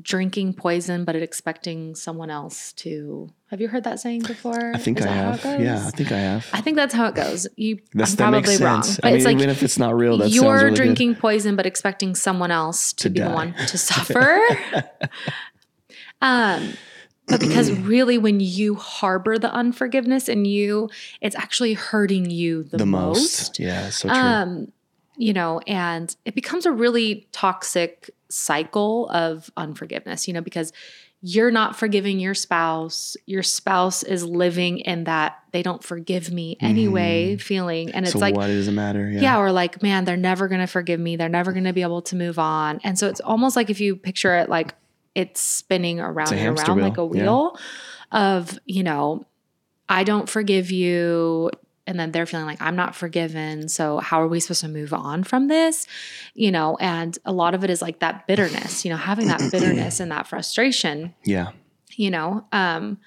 drinking 0.00 0.54
poison 0.54 1.04
but 1.04 1.16
expecting 1.16 1.94
someone 1.94 2.30
else 2.30 2.72
to 2.74 3.28
Have 3.50 3.60
you 3.60 3.68
heard 3.68 3.84
that 3.84 3.98
saying 3.98 4.22
before? 4.22 4.72
I 4.74 4.78
think 4.78 5.00
Is 5.00 5.06
I 5.06 5.10
have. 5.10 5.44
Yeah, 5.60 5.84
I 5.86 5.90
think 5.90 6.12
I 6.12 6.18
have. 6.18 6.46
I 6.52 6.60
think 6.60 6.76
that's 6.76 6.94
how 6.94 7.06
it 7.06 7.14
goes. 7.14 7.46
You 7.56 7.78
That's, 7.94 8.12
I'm 8.20 8.32
probably 8.32 8.56
wrong. 8.58 8.80
But 8.82 9.04
I 9.04 9.08
mean, 9.08 9.16
it's 9.16 9.24
like 9.24 9.36
even 9.36 9.50
if 9.50 9.62
it's 9.62 9.78
not 9.78 9.96
real, 9.96 10.18
that 10.18 10.30
you're 10.30 10.54
really 10.54 10.70
good. 10.70 10.74
drinking 10.76 11.14
poison 11.16 11.56
but 11.56 11.66
expecting 11.66 12.14
someone 12.14 12.50
else 12.50 12.92
to, 12.94 13.04
To 13.04 13.10
be 13.10 13.20
the 13.20 13.30
one 13.30 13.54
to 13.54 13.78
suffer. 13.88 14.40
um 16.22 16.72
but 17.26 17.40
because 17.40 17.70
really 17.80 18.18
when 18.18 18.40
you 18.40 18.74
harbor 18.74 19.38
the 19.38 19.52
unforgiveness 19.52 20.28
in 20.28 20.44
you, 20.44 20.88
it's 21.20 21.36
actually 21.36 21.74
hurting 21.74 22.30
you 22.30 22.62
the, 22.64 22.78
the 22.78 22.86
most. 22.86 23.16
most. 23.16 23.58
Yeah, 23.58 23.90
so 23.90 24.08
true. 24.08 24.16
Um, 24.16 24.72
you 25.16 25.32
know, 25.32 25.60
and 25.66 26.14
it 26.24 26.34
becomes 26.34 26.64
a 26.64 26.72
really 26.72 27.26
toxic 27.32 28.08
cycle 28.30 29.08
of 29.10 29.50
unforgiveness, 29.56 30.28
you 30.28 30.34
know, 30.34 30.40
because 30.40 30.72
you're 31.20 31.50
not 31.50 31.76
forgiving 31.76 32.20
your 32.20 32.34
spouse. 32.34 33.16
Your 33.26 33.42
spouse 33.42 34.04
is 34.04 34.24
living 34.24 34.78
in 34.78 35.04
that 35.04 35.38
they 35.50 35.62
don't 35.62 35.82
forgive 35.82 36.30
me 36.32 36.56
anyway 36.60 37.32
mm-hmm. 37.32 37.38
feeling. 37.38 37.90
And 37.90 38.04
it's 38.04 38.12
so 38.12 38.20
like, 38.20 38.36
why 38.36 38.46
does 38.46 38.68
it 38.68 38.72
matter? 38.72 39.10
Yeah. 39.10 39.20
yeah, 39.20 39.38
or 39.38 39.50
like, 39.50 39.82
man, 39.82 40.04
they're 40.04 40.16
never 40.16 40.46
going 40.46 40.60
to 40.60 40.68
forgive 40.68 41.00
me. 41.00 41.16
They're 41.16 41.28
never 41.28 41.52
going 41.52 41.64
to 41.64 41.72
be 41.72 41.82
able 41.82 42.02
to 42.02 42.16
move 42.16 42.38
on. 42.38 42.80
And 42.84 42.96
so 42.96 43.08
it's 43.08 43.20
almost 43.20 43.56
like 43.56 43.68
if 43.68 43.80
you 43.80 43.96
picture 43.96 44.36
it 44.36 44.48
like 44.48 44.74
it's 45.16 45.40
spinning 45.40 45.98
around 45.98 46.32
a 46.32 46.36
and 46.36 46.58
around 46.58 46.80
like 46.80 46.98
a 46.98 47.04
wheel, 47.04 47.18
yeah. 47.18 47.24
wheel 47.24 47.58
of, 48.12 48.58
you 48.64 48.84
know, 48.84 49.26
I 49.88 50.04
don't 50.04 50.28
forgive 50.28 50.70
you. 50.70 51.50
And 51.88 51.98
then 51.98 52.12
they're 52.12 52.26
feeling 52.26 52.46
like 52.46 52.62
I'm 52.62 52.76
not 52.76 52.94
forgiven. 52.94 53.68
So 53.68 53.98
how 53.98 54.22
are 54.22 54.28
we 54.28 54.38
supposed 54.38 54.60
to 54.60 54.68
move 54.68 54.92
on 54.92 55.24
from 55.24 55.48
this? 55.48 55.86
You 56.34 56.52
know, 56.52 56.76
and 56.80 57.18
a 57.24 57.32
lot 57.32 57.54
of 57.54 57.64
it 57.64 57.70
is 57.70 57.82
like 57.82 57.98
that 58.00 58.26
bitterness, 58.28 58.84
you 58.84 58.90
know, 58.92 58.96
having 58.98 59.26
that 59.26 59.40
bitterness 59.50 59.98
and 59.98 60.12
that 60.12 60.26
frustration 60.28 61.14
Yeah. 61.24 61.48
you 61.96 62.10
know 62.10 62.44
um 62.52 62.98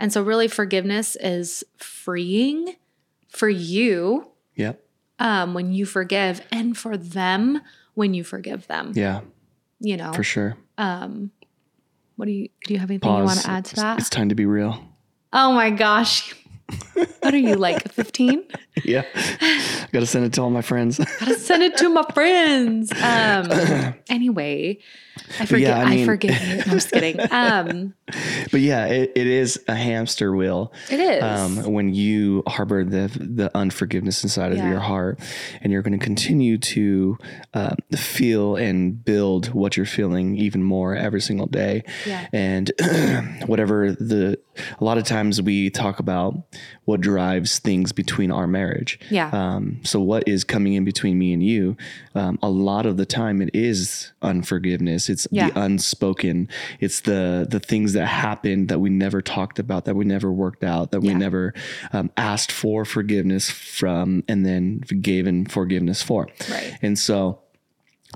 and 0.00 0.12
so 0.12 0.22
really 0.22 0.48
forgiveness 0.48 1.16
is 1.16 1.64
freeing 1.76 2.76
for 3.28 3.48
you 3.48 4.30
Yep. 4.54 4.80
um 5.18 5.52
when 5.54 5.72
you 5.72 5.84
forgive 5.84 6.40
and 6.52 6.78
for 6.78 6.96
them 6.96 7.60
when 7.94 8.14
you 8.14 8.22
forgive 8.24 8.66
them 8.68 8.92
Yeah. 8.94 9.20
you 9.80 9.96
know 9.98 10.12
For 10.12 10.22
sure. 10.22 10.56
um 10.78 11.32
what 12.16 12.26
do 12.26 12.32
you 12.32 12.48
do 12.64 12.74
you 12.74 12.80
have 12.80 12.90
anything 12.90 13.10
you 13.14 13.24
want 13.24 13.40
to 13.40 13.50
add 13.50 13.64
to 13.66 13.76
that 13.76 13.98
It's 13.98 14.08
time 14.10 14.28
to 14.30 14.34
be 14.36 14.46
real. 14.46 14.78
oh 15.32 15.52
my 15.52 15.70
gosh 15.70 16.34
what 17.28 17.34
are 17.34 17.38
you 17.38 17.56
like 17.56 17.92
15 17.92 18.42
Yeah. 18.84 19.04
Gotta 19.92 20.06
send 20.06 20.24
it 20.24 20.32
to 20.34 20.40
all 20.42 20.48
my 20.50 20.62
friends. 20.62 20.96
Gotta 20.98 21.34
send 21.38 21.62
it 21.62 21.76
to 21.76 21.90
my 21.90 22.04
friends. 22.14 22.90
Um, 22.92 23.94
anyway, 24.08 24.78
I 25.38 25.44
forget. 25.46 25.68
yeah, 25.68 25.78
I 25.78 25.82
I, 25.82 25.90
mean- 25.96 26.06
forgive 26.06 26.40
you. 26.42 26.54
I'm 26.64 26.70
just 26.70 26.90
kidding. 26.90 27.18
Um, 27.30 27.94
but 28.50 28.60
yeah, 28.60 28.86
it, 28.86 29.12
it 29.14 29.26
is 29.26 29.62
a 29.68 29.74
hamster 29.74 30.34
wheel. 30.34 30.72
it 30.90 30.98
is. 30.98 31.22
Um, 31.22 31.72
when 31.72 31.94
you 31.94 32.42
harbor 32.46 32.82
the 32.84 33.08
the 33.20 33.54
unforgiveness 33.54 34.22
inside 34.22 34.52
of 34.52 34.58
your 34.58 34.80
heart, 34.80 35.20
and 35.60 35.70
you're 35.72 35.82
going 35.82 35.98
to 35.98 36.02
continue 36.04 36.56
to 36.58 37.18
uh, 37.52 37.74
feel 37.94 38.56
and 38.56 39.04
build 39.04 39.52
what 39.52 39.76
you're 39.76 39.84
feeling 39.86 40.36
even 40.38 40.62
more 40.62 40.94
every 40.96 41.20
single 41.20 41.46
day. 41.46 41.84
Yeah. 42.06 42.26
And 42.32 42.72
whatever 43.46 43.92
the, 43.92 44.38
a 44.80 44.84
lot 44.84 44.96
of 44.98 45.04
times 45.04 45.42
we 45.42 45.68
talk 45.70 45.98
about 46.00 46.34
what 46.86 47.00
drives 47.02 47.17
things 47.58 47.92
between 47.92 48.30
our 48.30 48.46
marriage. 48.46 48.98
Yeah. 49.10 49.30
Um, 49.32 49.80
so 49.82 50.00
what 50.00 50.26
is 50.28 50.44
coming 50.44 50.74
in 50.74 50.84
between 50.84 51.18
me 51.18 51.32
and 51.32 51.42
you? 51.42 51.76
Um, 52.14 52.38
a 52.42 52.48
lot 52.48 52.86
of 52.86 52.96
the 52.96 53.06
time, 53.06 53.42
it 53.42 53.50
is 53.54 54.12
unforgiveness. 54.22 55.08
It's 55.08 55.26
Yeah. 55.30 55.50
the 55.50 55.60
unspoken. 55.60 56.48
It's 56.80 57.00
the 57.00 57.46
the 57.48 57.60
things 57.60 57.92
that 57.94 58.06
happened 58.06 58.68
that 58.68 58.78
we 58.80 58.90
never 58.90 59.20
talked 59.22 59.58
about, 59.58 59.84
that 59.84 59.94
we 59.94 60.04
never 60.04 60.32
worked 60.32 60.64
out, 60.64 60.90
that 60.92 61.00
we 61.00 61.14
never 61.14 61.54
um, 61.92 62.10
asked 62.16 62.52
for 62.52 62.84
forgiveness 62.84 63.50
from, 63.50 64.22
and 64.28 64.44
then 64.44 64.78
gave 65.00 65.26
in 65.26 65.46
forgiveness 65.46 66.02
for. 66.02 66.28
Right. 66.50 66.78
And 66.82 66.98
so. 66.98 67.40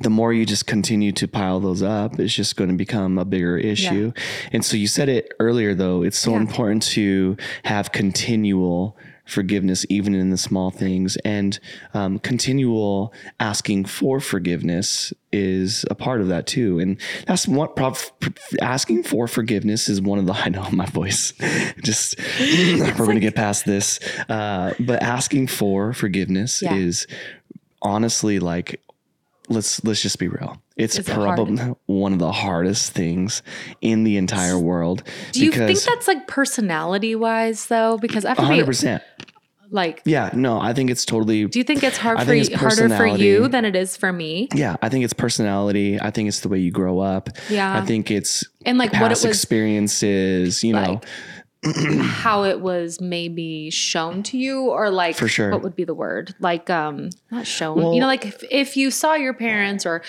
The 0.03 0.11
more 0.11 0.33
you 0.33 0.45
just 0.45 0.67
continue 0.67 1.13
to 1.13 1.29
pile 1.29 1.61
those 1.61 1.83
up, 1.83 2.19
it's 2.19 2.35
just 2.35 2.57
going 2.57 2.71
to 2.71 2.77
become 2.77 3.19
a 3.19 3.25
bigger 3.25 3.57
issue. 3.57 4.13
And 4.53 4.65
so 4.65 4.77
you 4.77 4.87
said 4.87 5.09
it 5.09 5.33
earlier, 5.41 5.75
though, 5.75 6.03
it's 6.03 6.19
so 6.19 6.33
Yeah. 6.33 6.39
important 6.41 6.83
to 6.95 7.37
have 7.65 7.93
continual 7.93 8.97
forgiveness, 9.25 9.87
even 9.89 10.15
in 10.15 10.31
the 10.31 10.37
small 10.37 10.71
things, 10.71 11.17
and 11.25 11.59
um, 11.95 12.19
continual 12.19 13.13
asking 13.39 13.85
for 13.85 14.19
forgiveness 14.21 15.13
is 15.33 15.85
a 15.89 15.95
part 15.95 16.21
of 16.21 16.27
that 16.29 16.47
too. 16.47 16.81
And 16.81 16.99
that's 17.27 17.47
what 17.47 17.77
prof- 17.77 18.11
asking 18.61 19.05
for 19.05 19.29
forgiveness 19.29 19.89
is 19.89 20.03
one 20.03 20.19
of 20.19 20.27
the. 20.27 20.33
I 20.45 20.49
know 20.49 20.69
my 20.73 20.87
voice, 20.87 21.33
just 21.83 22.19
we're 22.41 22.93
going 22.97 23.15
to 23.15 23.21
get 23.21 23.37
past 23.37 23.65
this, 23.65 24.01
uh, 24.29 24.75
but 24.81 25.01
asking 25.03 25.47
for 25.47 25.93
forgiveness 25.93 26.61
Yeah. 26.61 26.75
is 26.75 27.07
honestly 27.81 28.39
like 28.41 28.81
let's 29.53 29.83
let's 29.85 30.01
just 30.03 30.19
be 30.19 30.29
real. 30.29 30.61
It's 30.77 30.99
Is 30.99 31.09
it 31.09 31.13
probably 31.13 31.75
one 31.87 32.13
of 32.13 32.19
the 32.19 32.33
hardest 32.33 32.93
things 32.93 33.43
in 33.81 34.05
the 34.05 34.17
entire 34.17 34.59
world. 34.59 35.03
Do 35.33 35.45
you 35.45 35.53
think 35.53 35.79
that's 35.81 36.09
like 36.09 36.27
personality 36.27 37.15
wise 37.15 37.67
though? 37.67 37.99
Because 37.99 38.25
I 38.25 38.35
hundred 38.35 38.67
percent? 38.67 39.03
like, 39.71 40.03
Yeah, 40.05 40.31
no, 40.35 40.61
I 40.61 40.75
think 40.75 40.91
it's 40.91 41.05
totally. 41.07 41.47
do 41.47 41.59
you 41.59 41.65
think 41.65 41.83
it's 41.83 41.97
hard 41.97 42.19
I 42.19 42.25
for 42.27 42.35
it's 42.35 42.53
harder 42.53 42.89
for 42.91 43.07
you 43.07 43.49
than 43.49 43.65
it 43.65 43.75
is 43.75 43.97
for 43.97 44.13
me? 44.13 44.49
yeah, 44.55 44.77
I 44.83 44.89
think 44.91 45.05
it's 45.05 45.15
personality. 45.15 45.99
I 46.01 46.11
think 46.11 46.29
it's 46.29 46.41
the 46.41 46.49
way 46.49 46.59
you 46.59 46.71
grow 46.71 47.01
up. 47.01 47.31
Yeah. 47.49 47.75
I 47.75 47.81
think 47.81 48.11
it's 48.11 48.45
And 48.67 48.77
like 48.79 48.93
past 48.93 49.03
what 49.03 49.07
it 49.13 49.15
was, 49.15 49.25
experiences. 49.25 50.63
You 50.63 50.75
know, 50.75 50.83
like, 50.83 51.05
how 52.03 52.45
it 52.45 52.61
was 52.61 53.01
maybe 53.01 53.71
shown 53.71 54.23
to 54.25 54.39
you, 54.39 54.63
or 54.63 54.91
like 54.91 55.17
For 55.17 55.29
sure. 55.29 55.51
what 55.51 55.63
would 55.63 55.77
be 55.77 55.85
the 55.85 55.95
word? 55.95 56.35
Like, 56.41 56.69
um, 56.71 57.11
not 57.31 57.47
shown. 57.47 57.79
Well- 57.79 57.95
you 57.95 58.01
know, 58.01 58.07
like 58.07 58.27
if, 58.27 58.43
if 58.51 58.77
you 58.77 58.91
saw 58.91 59.15
your 59.15 59.33
parents 59.35 59.87
or 59.87 60.03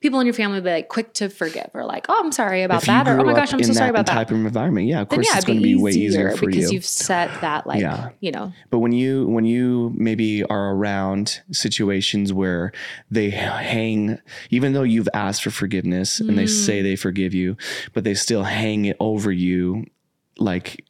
people 0.00 0.20
in 0.20 0.26
your 0.26 0.34
family 0.34 0.60
be 0.60 0.70
like 0.70 0.88
quick 0.88 1.12
to 1.14 1.28
forgive, 1.30 1.70
or 1.74 1.84
like, 1.84 2.06
oh, 2.08 2.20
I'm 2.24 2.30
sorry 2.32 2.62
about 2.62 2.82
that, 2.84 3.08
or 3.08 3.18
oh 3.20 3.24
my 3.24 3.32
gosh, 3.34 3.52
I'm 3.54 3.62
so 3.62 3.72
sorry 3.72 3.88
about 3.90 4.06
that. 4.06 4.12
type 4.14 4.30
of 4.30 4.36
environment, 4.36 4.86
yeah, 4.86 5.00
of 5.00 5.08
course 5.08 5.26
yeah, 5.30 5.36
it's 5.36 5.46
going 5.46 5.58
to 5.58 5.62
be 5.62 5.76
way 5.76 5.92
easier 5.92 6.30
for 6.36 6.46
because 6.46 6.70
you. 6.70 6.76
you've 6.76 6.84
set 6.84 7.30
that 7.40 7.66
like 7.66 7.80
Yeah. 7.80 8.10
you 8.20 8.30
know 8.30 8.52
But 8.70 8.80
when 8.80 8.92
you 8.92 9.26
when 9.28 9.44
you 9.46 9.92
maybe 9.96 10.42
are 10.44 10.74
around 10.74 11.40
situations 11.52 12.32
where 12.34 12.72
they 13.10 13.30
hang, 13.30 14.18
even 14.50 14.74
though 14.74 14.82
you've 14.82 15.08
asked 15.14 15.42
for 15.42 15.50
forgiveness 15.50 16.20
and 16.20 16.36
they 16.38 16.46
say 16.46 16.80
Mm. 16.80 16.82
they 16.82 16.96
forgive 16.96 17.32
you, 17.34 17.56
but 17.94 18.04
they 18.04 18.14
still 18.14 18.42
hang 18.44 18.84
it 18.84 18.96
over 19.00 19.32
you, 19.32 19.86
like, 20.38 20.84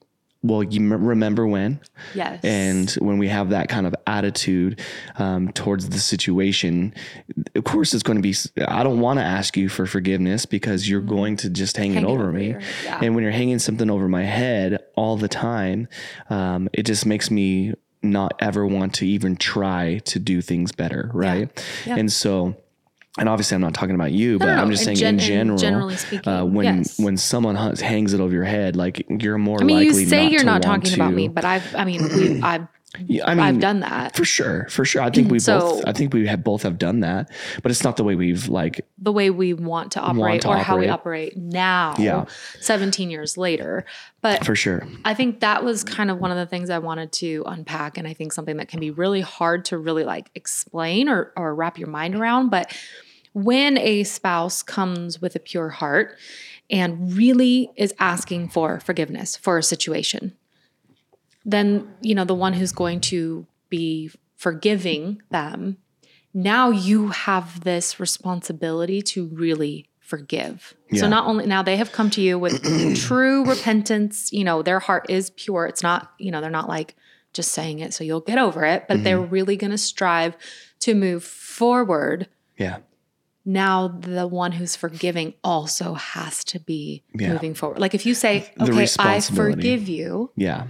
well, 0.44 0.62
you 0.62 0.78
m- 0.80 1.04
remember 1.04 1.46
when? 1.46 1.80
yes 2.14 2.38
And 2.44 2.90
when 3.06 3.16
we 3.18 3.28
have 3.28 3.48
that 3.50 3.68
kind 3.68 3.86
of 3.86 3.94
attitude 4.06 4.80
um, 5.18 5.50
towards 5.52 5.88
the 5.88 5.98
situation, 5.98 6.92
of 7.56 7.64
course, 7.64 7.94
it's 7.94 8.02
going 8.02 8.18
to 8.18 8.22
be. 8.22 8.34
I 8.68 8.82
don't 8.84 9.00
want 9.00 9.18
to 9.18 9.24
ask 9.24 9.56
you 9.56 9.68
for 9.70 9.86
forgiveness 9.86 10.44
because 10.46 10.88
you're 10.88 11.00
going 11.00 11.36
to 11.38 11.48
just 11.50 11.76
hang. 11.78 11.94
Hang 11.94 12.04
it 12.04 12.06
over 12.06 12.30
me. 12.30 12.50
your- 12.50 12.60
yeah. 12.84 13.00
And 13.02 13.14
when 13.14 13.22
you're 13.24 13.32
hanging 13.32 13.58
something 13.58 13.90
over 13.90 14.06
my 14.08 14.22
head 14.24 14.78
all 14.96 15.16
the 15.16 15.28
time, 15.28 15.88
um, 16.30 16.68
it 16.74 16.82
just 16.84 17.06
makes 17.06 17.30
me 17.30 17.72
not 18.02 18.34
ever 18.40 18.66
want 18.66 18.92
to 18.96 19.06
even 19.06 19.34
try 19.36 19.98
to 20.04 20.18
do 20.18 20.42
things 20.42 20.72
better, 20.72 21.10
right? 21.14 21.48
Yeah. 21.86 21.96
And 21.96 22.12
so. 22.12 22.56
And 23.16 23.28
obviously, 23.28 23.54
I'm 23.54 23.61
not 23.61 23.75
talking 23.75 23.94
about 23.94 24.11
you, 24.11 24.38
but 24.40 24.47
no, 24.47 24.54
I'm 24.54 24.71
just 24.73 24.83
saying 24.85 24.97
gen- 24.97 25.14
in 25.14 25.21
general. 25.21 25.56
generally 25.59 25.94
speaking, 25.97 26.33
uh, 26.33 26.44
when 26.44 26.78
yes. 26.78 26.99
when 26.99 27.16
someone 27.16 27.54
hangs 27.54 28.12
it 28.12 28.21
over 28.21 28.33
your 28.33 28.42
head, 28.44 28.75
like 28.75 29.06
you're 29.09 29.38
more 29.38 29.61
I 29.61 29.64
mean, 29.64 29.76
likely 29.87 30.02
you 30.02 30.09
say 30.09 30.25
not 30.25 30.33
you're 30.33 30.44
not 30.44 30.64
want 30.64 30.83
talking 30.85 30.94
about 31.00 31.14
me, 31.14 31.28
but 31.28 31.44
I've, 31.44 31.75
I 31.76 31.85
mean, 31.85 32.02
we, 32.02 32.40
I've, 32.42 32.66
Yeah, 33.06 33.25
I 33.28 33.35
mean, 33.35 33.44
I've 33.44 33.61
done 33.61 33.80
that. 33.80 34.16
for 34.16 34.25
sure, 34.25 34.66
for 34.68 34.85
sure. 34.85 35.00
I 35.00 35.11
think 35.11 35.30
we 35.30 35.38
So- 35.38 35.61
both. 35.61 35.85
I 35.87 35.92
think 35.92 36.12
we 36.12 36.26
have 36.26 36.42
both 36.42 36.62
have 36.64 36.76
done 36.76 37.00
that, 37.00 37.30
but 37.62 37.71
it's 37.71 37.85
not 37.85 37.97
the 37.97 38.02
way 38.02 38.16
we've 38.16 38.49
like. 38.49 38.85
the 38.99 39.12
way 39.12 39.30
we 39.30 39.54
want 39.54 39.92
to 39.92 40.00
operate 40.00 40.42
to 40.42 40.49
or 40.49 40.56
how 40.56 40.76
we 40.76 40.88
operate. 40.88 41.35
operate 41.35 41.37
now, 41.37 41.94
Yeah. 42.00 42.25
17 42.61 43.11
years 43.11 43.37
later. 43.37 43.85
But 44.23 44.44
For 44.44 44.56
sure. 44.56 44.88
I 45.04 45.14
think 45.14 45.38
that 45.40 45.62
was 45.62 45.85
kind 45.85 46.11
of 46.11 46.18
one 46.18 46.33
of 46.33 46.37
the 46.37 46.47
things 46.47 46.68
I 46.68 46.78
wanted 46.78 47.12
to 47.12 47.44
unpack. 47.47 47.97
And 47.97 48.09
I 48.09 48.14
think 48.14 48.33
something 48.33 48.56
that 48.56 48.66
can 48.68 48.80
be 48.80 48.90
really 48.90 49.21
hard 49.21 49.66
to 49.66 49.78
really 49.78 50.02
like 50.02 50.30
explain 50.35 51.09
or, 51.09 51.33
or 51.37 51.54
wrap 51.54 51.78
your 51.78 51.88
mind 51.88 52.14
around. 52.16 52.49
But 52.49 52.75
when 53.34 53.76
a 53.76 54.04
spouse 54.04 54.62
comes 54.62 55.20
with 55.20 55.36
a 55.36 55.40
pure 55.40 55.68
heart 55.68 56.16
and 56.70 57.14
really 57.14 57.70
is 57.76 57.92
asking 57.98 58.48
for 58.48 58.80
forgiveness 58.80 59.36
for 59.36 59.58
a 59.58 59.62
situation, 59.62 60.32
then, 61.44 61.92
you 62.00 62.14
know, 62.14 62.24
the 62.24 62.34
one 62.34 62.54
who's 62.54 62.72
going 62.72 63.00
to 63.00 63.46
be 63.68 64.10
forgiving 64.36 65.20
them, 65.30 65.76
now 66.32 66.70
you 66.70 67.08
have 67.08 67.64
this 67.64 68.00
responsibility 68.00 69.02
to 69.02 69.26
really 69.26 69.88
forgive. 70.00 70.74
Yeah. 70.90 71.00
So 71.00 71.08
not 71.08 71.26
only 71.26 71.46
now 71.46 71.62
they 71.62 71.76
have 71.76 71.92
come 71.92 72.10
to 72.10 72.20
you 72.20 72.38
with 72.38 72.62
true 72.96 73.44
repentance, 73.44 74.32
you 74.32 74.44
know, 74.44 74.62
their 74.62 74.80
heart 74.80 75.06
is 75.08 75.30
pure. 75.30 75.66
It's 75.66 75.82
not, 75.82 76.12
you 76.18 76.30
know, 76.30 76.40
they're 76.40 76.50
not 76.50 76.68
like 76.68 76.94
just 77.32 77.52
saying 77.52 77.80
it 77.80 77.92
so 77.92 78.04
you'll 78.04 78.20
get 78.20 78.38
over 78.38 78.64
it, 78.64 78.86
but 78.86 79.02
they're 79.02 79.18
mm-hmm. 79.18 79.32
really 79.32 79.56
going 79.56 79.72
to 79.72 79.78
strive 79.78 80.36
to 80.80 80.94
move 80.94 81.24
forward. 81.24 82.28
Yeah. 82.56 82.78
Now 83.44 83.88
the 83.88 84.26
one 84.26 84.52
who's 84.52 84.74
forgiving 84.76 85.34
also 85.44 85.94
has 85.94 86.44
to 86.44 86.58
be 86.58 87.02
Yeah. 87.18 87.32
moving 87.34 87.54
forward. 87.54 87.78
Like 87.78 87.94
if 87.94 88.06
you 88.06 88.14
say, 88.14 88.50
"Okay, 88.60 88.86
I 88.98 89.20
forgive 89.20 89.88
you," 89.88 90.30
Yeah. 90.36 90.68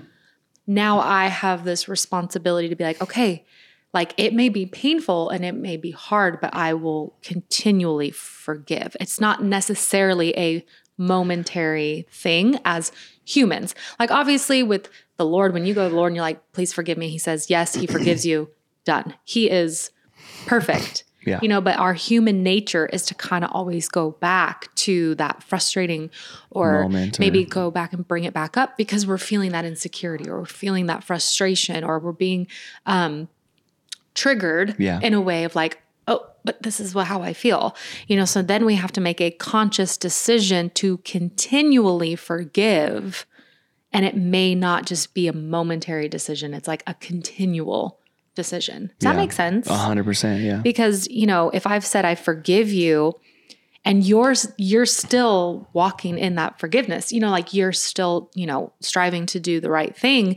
now 0.67 0.99
I 0.99 1.27
have 1.27 1.65
this 1.65 1.89
responsibility 1.89 2.69
to 2.69 2.75
be 2.77 2.83
like, 2.85 3.01
okay, 3.01 3.45
like 3.93 4.13
it 4.17 4.35
may 4.35 4.49
be 4.49 4.67
painful 4.67 5.31
and 5.31 5.45
it 5.45 5.55
may 5.55 5.77
be 5.77 5.93
hard, 5.93 6.41
but 6.41 6.53
I 6.55 6.75
will 6.75 7.15
continually 7.23 8.11
forgive. 8.11 8.97
It's 9.01 9.21
not 9.21 9.45
necessarily 9.45 10.37
a 10.37 10.65
momentary 10.99 12.07
thing 12.11 12.59
as 12.65 12.91
humans. 13.25 13.75
Like, 14.01 14.11
obviously, 14.11 14.63
with 14.63 14.89
the 15.17 15.25
Lord, 15.27 15.53
when 15.53 15.65
you 15.67 15.75
go 15.75 15.85
to 15.85 15.91
the 15.91 15.97
Lord 15.97 16.09
and 16.11 16.17
you're 16.17 16.25
like, 16.25 16.53
please 16.53 16.73
forgive 16.73 16.99
me, 16.99 17.09
He 17.09 17.19
says, 17.19 17.49
yes, 17.51 17.75
He 17.75 17.87
forgives 17.87 18.27
you, 18.27 18.51
done. 18.85 19.15
He 19.25 19.49
is 19.51 19.91
perfect. 20.47 21.05
Yeah. 21.27 21.39
You 21.43 21.49
know, 21.49 21.61
but 21.61 21.79
our 21.79 21.95
human 21.95 22.43
nature 22.43 22.87
is 22.87 23.05
to 23.07 23.15
kind 23.15 23.45
of 23.45 23.51
always 23.53 23.89
go 23.89 24.13
back 24.13 24.75
to 24.77 25.15
that 25.17 25.43
frustrating 25.43 26.11
or 26.51 26.83
Moment 26.83 27.19
or- 27.19 27.23
maybe 27.23 27.45
go 27.45 27.71
back 27.71 27.93
and 27.93 28.07
bring 28.07 28.25
it 28.25 28.35
back 28.35 28.57
up 28.57 28.77
because 28.77 29.07
we're 29.07 29.19
feeling 29.19 29.53
that 29.53 29.65
insecurity 29.65 30.29
or 30.29 30.41
we're 30.41 30.45
feeling 30.47 30.87
that 30.87 31.03
frustration 31.05 31.85
or 31.85 31.99
we're 31.99 32.13
being 32.13 32.47
um, 32.87 33.29
triggered 34.15 34.77
Yeah. 34.79 35.01
in 35.03 35.15
a 35.15 35.21
way 35.21 35.45
of 35.45 35.55
like, 35.55 35.81
oh, 36.07 36.27
but 36.45 36.63
this 36.63 36.79
is 36.81 36.95
what, 36.95 37.07
how 37.07 37.23
I 37.23 37.33
feel. 37.33 37.75
You 38.07 38.17
know, 38.17 38.25
so 38.27 38.43
then 38.43 38.65
we 38.67 38.75
have 38.77 38.93
to 38.93 39.01
make 39.01 39.21
a 39.21 39.31
conscious 39.31 39.97
decision 39.97 40.71
to 40.75 40.99
continually 40.99 42.17
forgive. 42.17 43.27
And 43.93 44.05
it 44.05 44.17
may 44.17 44.55
not 44.55 44.87
just 44.87 45.15
be 45.15 45.29
a 45.29 45.33
momentary 45.33 46.09
decision, 46.09 46.53
it's 46.53 46.69
like 46.69 46.83
a 46.87 46.95
continual 46.95 47.99
decision. 48.35 48.91
Does 48.99 49.07
that 49.07 49.17
make 49.17 49.33
sense? 49.33 49.69
A 49.69 49.75
hundred 49.77 50.05
percent. 50.05 50.43
Yeah. 50.43 50.59
because 50.59 51.07
you 51.09 51.27
know 51.27 51.51
if 51.51 51.67
i've 51.67 51.85
said 51.87 52.05
i 52.05 52.15
forgive 52.15 52.71
you 52.73 53.13
and 53.85 54.03
you're 54.05 54.35
you're 54.57 54.87
still 54.87 55.69
walking 55.73 56.19
in 56.19 56.35
that 56.37 56.59
forgiveness 56.59 57.13
you 57.13 57.21
know 57.21 57.31
like 57.31 57.53
you're 57.55 57.73
still 57.73 58.31
you 58.35 58.47
know 58.47 58.73
striving 58.81 59.27
to 59.27 59.39
do 59.41 59.61
the 59.61 59.71
right 59.71 59.97
thing 59.97 60.37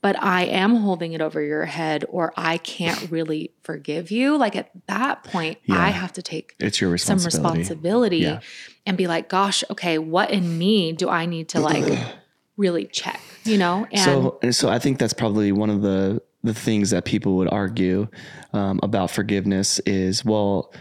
but 0.00 0.20
i 0.22 0.44
am 0.44 0.74
holding 0.76 1.12
it 1.12 1.20
over 1.20 1.40
your 1.42 1.64
head 1.64 2.04
or 2.08 2.32
i 2.36 2.56
can't 2.58 3.10
really 3.16 3.52
forgive 3.62 4.10
you 4.10 4.36
like 4.36 4.56
at 4.56 4.70
that 4.86 5.22
point 5.24 5.58
Yeah. 5.66 5.76
i 5.80 5.88
have 5.90 6.12
to 6.14 6.22
take 6.22 6.54
It's 6.58 6.80
your 6.80 6.96
some 6.98 7.16
responsibility. 7.16 7.58
responsibility 7.60 8.18
Yeah. 8.18 8.40
and 8.86 8.96
be 8.96 9.06
like 9.06 9.28
gosh 9.28 9.62
okay 9.70 9.98
what 9.98 10.30
in 10.30 10.58
me 10.58 10.92
do 10.92 11.08
i 11.08 11.26
need 11.26 11.50
to 11.50 11.60
like 11.60 11.84
really 12.56 12.86
check 12.86 13.20
you 13.44 13.56
know 13.58 13.86
and 13.92 14.00
so, 14.00 14.38
and 14.42 14.54
so 14.56 14.68
I 14.68 14.78
think 14.80 14.98
that's 14.98 15.12
probably 15.14 15.52
one 15.52 15.70
of 15.70 15.80
the 15.80 16.20
the 16.44 16.54
things 16.54 16.90
that 16.90 17.04
people 17.04 17.36
would 17.36 17.48
argue 17.52 18.08
um, 18.52 18.80
about 18.82 19.10
forgiveness 19.10 19.78
is 19.80 20.24
well 20.24 20.72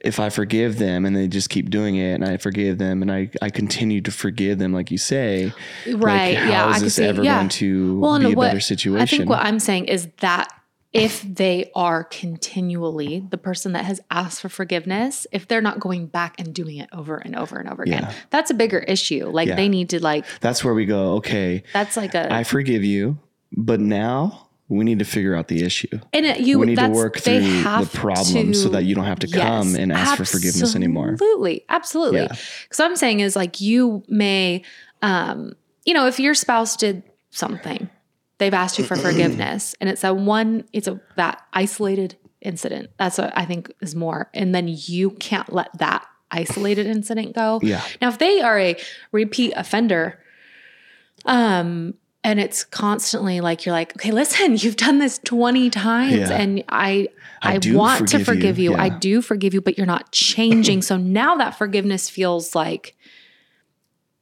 if 0.00 0.20
I 0.20 0.28
forgive 0.28 0.78
them 0.78 1.04
and 1.04 1.16
they 1.16 1.26
just 1.26 1.50
keep 1.50 1.70
doing 1.70 1.96
it 1.96 2.14
and 2.14 2.24
I 2.24 2.36
forgive 2.36 2.78
them 2.78 3.02
and 3.02 3.10
I, 3.10 3.30
I 3.42 3.50
continue 3.50 4.00
to 4.02 4.10
forgive 4.10 4.58
them, 4.58 4.72
like 4.72 4.90
you 4.90 4.98
say, 4.98 5.52
Right. 5.86 6.34
Like, 6.34 6.38
how 6.38 6.50
yeah. 6.50 6.70
is 6.70 6.76
I 6.76 6.78
this 6.80 6.94
see. 6.96 7.04
ever 7.04 7.22
yeah. 7.22 7.36
going 7.38 7.48
to 7.48 7.98
well, 8.00 8.18
be 8.18 8.26
a 8.26 8.30
what, 8.30 8.48
better 8.48 8.60
situation? 8.60 9.00
I 9.02 9.06
think 9.06 9.28
what 9.28 9.40
I'm 9.40 9.58
saying 9.58 9.86
is 9.86 10.08
that 10.20 10.52
if 10.92 11.22
they 11.22 11.70
are 11.74 12.04
continually 12.04 13.26
the 13.30 13.36
person 13.38 13.72
that 13.72 13.84
has 13.84 14.00
asked 14.10 14.40
for 14.40 14.48
forgiveness, 14.48 15.26
if 15.32 15.48
they're 15.48 15.60
not 15.60 15.80
going 15.80 16.06
back 16.06 16.38
and 16.38 16.54
doing 16.54 16.76
it 16.76 16.88
over 16.92 17.16
and 17.16 17.36
over 17.36 17.58
and 17.58 17.68
over 17.68 17.82
again, 17.82 18.02
Yeah. 18.02 18.14
that's 18.30 18.50
a 18.50 18.54
bigger 18.54 18.78
issue. 18.78 19.26
Like 19.26 19.48
Yeah. 19.48 19.56
they 19.56 19.68
need 19.68 19.90
to 19.90 20.02
like 20.02 20.24
That's 20.40 20.64
where 20.64 20.74
we 20.74 20.86
go, 20.86 21.14
okay, 21.14 21.64
that's 21.72 21.96
like 21.96 22.14
a 22.14 22.32
I 22.32 22.44
forgive 22.44 22.84
you, 22.84 23.18
but 23.56 23.80
now 23.80 24.45
we 24.68 24.84
need 24.84 24.98
to 24.98 25.04
figure 25.04 25.34
out 25.34 25.48
the 25.48 25.62
issue. 25.64 26.00
and 26.12 26.26
it, 26.26 26.40
you 26.40 26.58
we 26.58 26.66
need 26.66 26.78
to 26.78 26.88
work 26.88 27.18
through 27.18 27.40
the 27.40 27.90
problem 27.92 28.52
so 28.52 28.68
that 28.70 28.84
you 28.84 28.94
don't 28.94 29.04
have 29.04 29.20
to 29.20 29.28
Yes, 29.28 29.40
come 29.40 29.76
and 29.76 29.92
ask 29.92 30.16
for 30.16 30.24
forgiveness 30.24 30.74
anymore. 30.74 31.10
Absolutely, 31.12 31.64
absolutely. 31.68 32.20
Yeah. 32.20 32.36
Because 32.64 32.80
I'm 32.80 32.96
saying 32.96 33.20
is 33.20 33.36
like 33.36 33.60
you 33.60 34.02
may, 34.08 34.62
um, 35.02 35.52
you 35.84 35.94
know, 35.94 36.06
if 36.06 36.18
your 36.18 36.34
spouse 36.34 36.76
did 36.76 37.04
something, 37.30 37.88
they've 38.38 38.54
asked 38.54 38.78
you 38.78 38.84
for 38.84 38.96
forgiveness, 39.08 39.74
and 39.80 39.88
it's 39.88 40.02
a 40.02 40.12
one, 40.12 40.64
it's 40.72 40.88
a 40.88 41.00
that 41.16 41.42
isolated 41.52 42.16
incident. 42.40 42.90
That's 42.98 43.18
what 43.18 43.32
I 43.36 43.44
think 43.44 43.72
is 43.80 43.94
more, 43.94 44.30
and 44.34 44.54
then 44.54 44.66
you 44.68 45.10
can't 45.12 45.52
let 45.52 45.76
that 45.78 46.04
isolated 46.32 46.86
incident 46.86 47.36
go. 47.36 47.60
Yeah. 47.62 47.82
Now, 48.02 48.08
if 48.08 48.18
they 48.18 48.40
are 48.40 48.58
a 48.58 48.76
repeat 49.12 49.52
offender, 49.54 50.18
um, 51.24 51.94
and 52.26 52.40
it's 52.40 52.64
constantly 52.64 53.40
like 53.40 53.64
you're 53.64 53.72
like, 53.72 53.94
okay, 53.96 54.10
listen, 54.10 54.56
you've 54.58 54.76
done 54.76 54.98
this 54.98 55.18
20 55.20 55.70
times, 55.70 56.12
Yeah. 56.12 56.32
and 56.32 56.64
I 56.68 57.08
I 57.40 57.54
I, 57.54 57.60
want 57.72 58.08
to 58.08 58.18
forgive 58.18 58.18
you. 58.18 58.24
forgive 58.24 58.58
you. 58.58 58.74
I 58.74 58.88
do 58.88 59.22
forgive 59.22 59.54
you, 59.54 59.60
but 59.60 59.78
you're 59.78 59.86
not 59.86 60.10
changing. 60.10 60.82
so 60.90 60.96
now 60.96 61.36
that 61.36 61.56
forgiveness 61.56 62.10
feels 62.10 62.54
like 62.56 62.96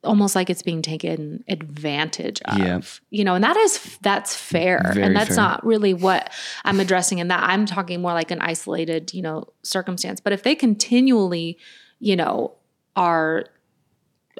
almost 0.03 0.35
like 0.35 0.51
it's 0.51 0.63
being 0.63 0.83
taken 0.83 1.43
advantage 1.49 2.43
of. 2.43 2.59
Yeah. 2.59 2.81
You 3.09 3.25
know, 3.25 3.37
and 3.37 3.43
that 3.45 3.57
is 3.57 3.97
that's 4.03 4.37
fair. 4.37 4.83
Very 4.93 5.07
and 5.07 5.17
that's 5.17 5.29
fair. 5.29 5.37
not 5.37 5.65
really 5.65 5.95
what 5.95 6.31
I'm 6.67 6.81
addressing 6.81 7.21
in 7.21 7.29
that. 7.29 7.43
I'm 7.43 7.65
talking 7.65 8.03
more 8.03 8.13
like 8.13 8.31
an 8.31 8.43
isolated, 8.43 9.15
you 9.15 9.23
know, 9.23 9.47
circumstance. 9.63 10.21
But 10.21 10.35
if 10.35 10.43
they 10.43 10.55
continually, 10.55 11.57
you 12.01 12.17
know, 12.17 12.53
are 12.97 13.47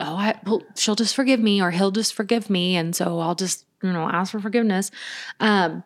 oh, 0.01 0.17
I, 0.17 0.39
well, 0.47 0.63
she'll 0.77 0.95
just 0.97 1.15
forgive 1.15 1.41
me 1.41 1.61
or 1.63 1.71
he'll 1.71 1.91
just 1.91 2.15
forgive 2.15 2.51
me. 2.51 2.77
And 2.77 2.95
so 2.97 3.19
I'll 3.21 3.35
just, 3.35 3.65
you 3.83 3.93
know, 3.93 4.09
ask 4.09 4.33
for 4.33 4.41
forgiveness. 4.41 4.91
Um, 5.41 5.85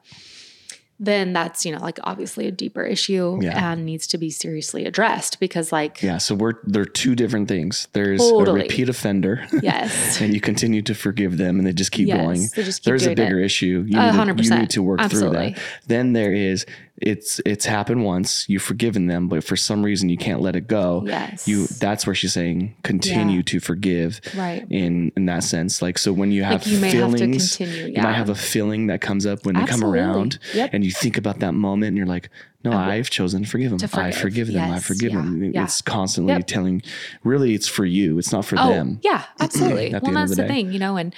then 1.00 1.32
that's, 1.32 1.64
you 1.64 1.70
know, 1.70 1.78
like 1.78 2.00
obviously 2.02 2.48
a 2.48 2.50
deeper 2.50 2.82
issue 2.84 3.38
Yeah. 3.40 3.70
and 3.72 3.84
needs 3.86 4.08
to 4.08 4.18
be 4.18 4.30
seriously 4.30 4.84
addressed 4.84 5.38
because, 5.38 5.70
like, 5.70 6.02
Yeah, 6.02 6.18
so 6.18 6.34
we're 6.34 6.54
they're 6.64 6.84
two 6.84 7.14
different 7.14 7.46
things. 7.46 7.86
There's 7.92 8.18
Totally. 8.18 8.62
a 8.62 8.62
repeat 8.64 8.88
offender, 8.88 9.46
yes. 9.62 10.20
and 10.20 10.34
you 10.34 10.40
continue 10.40 10.82
to 10.82 10.94
forgive 10.96 11.36
them, 11.38 11.58
and 11.58 11.66
they 11.68 11.72
just 11.72 11.92
keep 11.92 12.08
Yes, 12.08 12.20
going. 12.20 12.48
just 12.52 12.82
keep 12.82 12.84
There's 12.84 13.02
a 13.06 13.14
doing 13.14 13.18
it. 13.18 13.30
bigger 13.30 13.38
issue. 13.40 13.84
You 13.86 13.96
A 14.00 14.10
need, 14.26 14.36
to, 14.38 14.42
you 14.42 14.50
need 14.58 14.70
to 14.70 14.82
work 14.82 15.00
through 15.08 15.30
that. 15.30 15.56
Then 15.86 16.14
there 16.14 16.32
is 16.32 16.66
it's 17.00 17.40
it's 17.46 17.64
happened 17.64 18.04
once. 18.04 18.48
You've 18.48 18.62
forgiven 18.62 19.06
them, 19.06 19.28
but 19.28 19.44
for 19.44 19.56
some 19.56 19.84
reason 19.84 20.08
you 20.08 20.16
can't 20.16 20.40
let 20.40 20.56
it 20.56 20.66
go. 20.66 21.04
Yes. 21.06 21.46
You 21.46 21.66
that's 21.66 22.06
where 22.06 22.14
she's 22.14 22.32
saying 22.32 22.74
continue 22.82 23.36
Yeah. 23.36 23.42
to 23.42 23.60
forgive. 23.60 24.20
Right. 24.36 24.66
In 24.70 25.12
in 25.16 25.26
that 25.26 25.44
sense, 25.44 25.80
like 25.80 25.96
so 25.98 26.12
when 26.12 26.32
you 26.32 26.42
have 26.44 26.62
Like 26.64 26.66
you 26.66 26.78
may 26.80 26.90
have 26.90 27.12
feelings, 27.12 27.56
continue, 27.56 27.94
you 27.94 28.02
might 28.02 28.14
have 28.14 28.28
a 28.30 28.34
feeling 28.34 28.88
that 28.88 29.00
comes 29.00 29.26
up 29.26 29.46
when 29.46 29.54
they 29.54 29.64
come 29.64 29.84
around, 29.84 30.38
Yep. 30.54 30.70
and 30.72 30.84
you 30.84 30.90
think 30.90 31.16
about 31.16 31.38
that 31.40 31.52
moment, 31.52 31.88
and 31.88 31.96
you're 31.96 32.06
like, 32.06 32.30
no, 32.64 32.72
um, 32.72 32.78
I've 32.78 33.08
chosen 33.10 33.44
to 33.44 33.48
forgive 33.48 33.70
them. 33.70 33.78
To 33.78 33.84
I 34.00 34.10
forgive. 34.10 34.20
forgive 34.20 34.52
them. 34.52 34.70
I 34.72 34.78
forgive 34.80 35.12
Yeah. 35.12 35.18
them. 35.18 35.44
Yeah. 35.54 35.62
It's 35.64 35.80
constantly 35.80 36.32
Yep. 36.32 36.46
telling. 36.48 36.82
Really, 37.22 37.54
it's 37.54 37.68
for 37.68 37.84
you. 37.84 38.18
It's 38.18 38.32
not 38.32 38.44
for 38.44 38.56
Oh, 38.58 38.70
them. 38.70 38.98
yeah, 39.04 39.22
absolutely. 39.40 39.94
At 39.94 40.02
the 40.02 40.10
well, 40.10 40.14
that's 40.14 40.34
the 40.36 40.42
the, 40.42 40.48
thing, 40.48 40.72
you 40.72 40.78
know, 40.80 40.96
and 40.96 41.14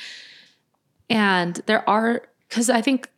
and 1.09 1.61
there 1.67 1.89
are 1.89 2.23
because 2.49 2.69
I 2.69 2.81
think 2.83 3.09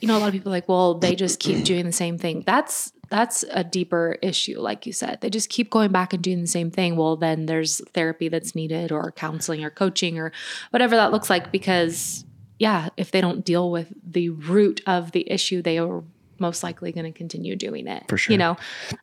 you 0.00 0.08
know 0.08 0.16
a 0.16 0.20
lot 0.20 0.28
of 0.28 0.32
people 0.32 0.50
are 0.50 0.56
like, 0.56 0.68
well, 0.68 0.94
they 0.94 1.14
just 1.14 1.40
keep 1.40 1.64
doing 1.64 1.86
the 1.86 1.92
same 1.92 2.18
thing. 2.18 2.42
That's 2.46 2.92
that's 3.08 3.44
a 3.50 3.64
deeper 3.64 4.16
issue, 4.22 4.60
like 4.60 4.86
you 4.86 4.92
said. 4.92 5.20
They 5.20 5.30
just 5.30 5.48
keep 5.48 5.70
going 5.70 5.90
back 5.90 6.12
and 6.12 6.22
doing 6.22 6.40
the 6.40 6.46
same 6.46 6.70
thing. 6.70 6.96
Well, 6.96 7.16
then 7.16 7.46
there's 7.46 7.80
therapy 7.92 8.28
that's 8.28 8.54
needed, 8.54 8.92
or 8.92 9.12
counseling, 9.12 9.64
or 9.64 9.70
coaching, 9.70 10.18
or 10.18 10.32
whatever 10.70 10.96
that 10.96 11.12
looks 11.12 11.28
like. 11.28 11.50
Because 11.50 12.24
yeah, 12.58 12.88
if 12.96 13.10
they 13.10 13.20
don't 13.20 13.44
deal 13.44 13.70
with 13.70 13.92
the 14.04 14.30
root 14.30 14.80
of 14.86 15.12
the 15.12 15.30
issue, 15.30 15.62
they 15.62 15.78
are 15.78 16.02
most 16.38 16.62
likely 16.62 16.92
going 16.92 17.04
to 17.04 17.16
continue 17.16 17.54
doing 17.54 17.86
it. 17.86 18.04
For 18.08 18.16
sure. 18.16 18.32
You 18.32 18.38
know, 18.38 18.56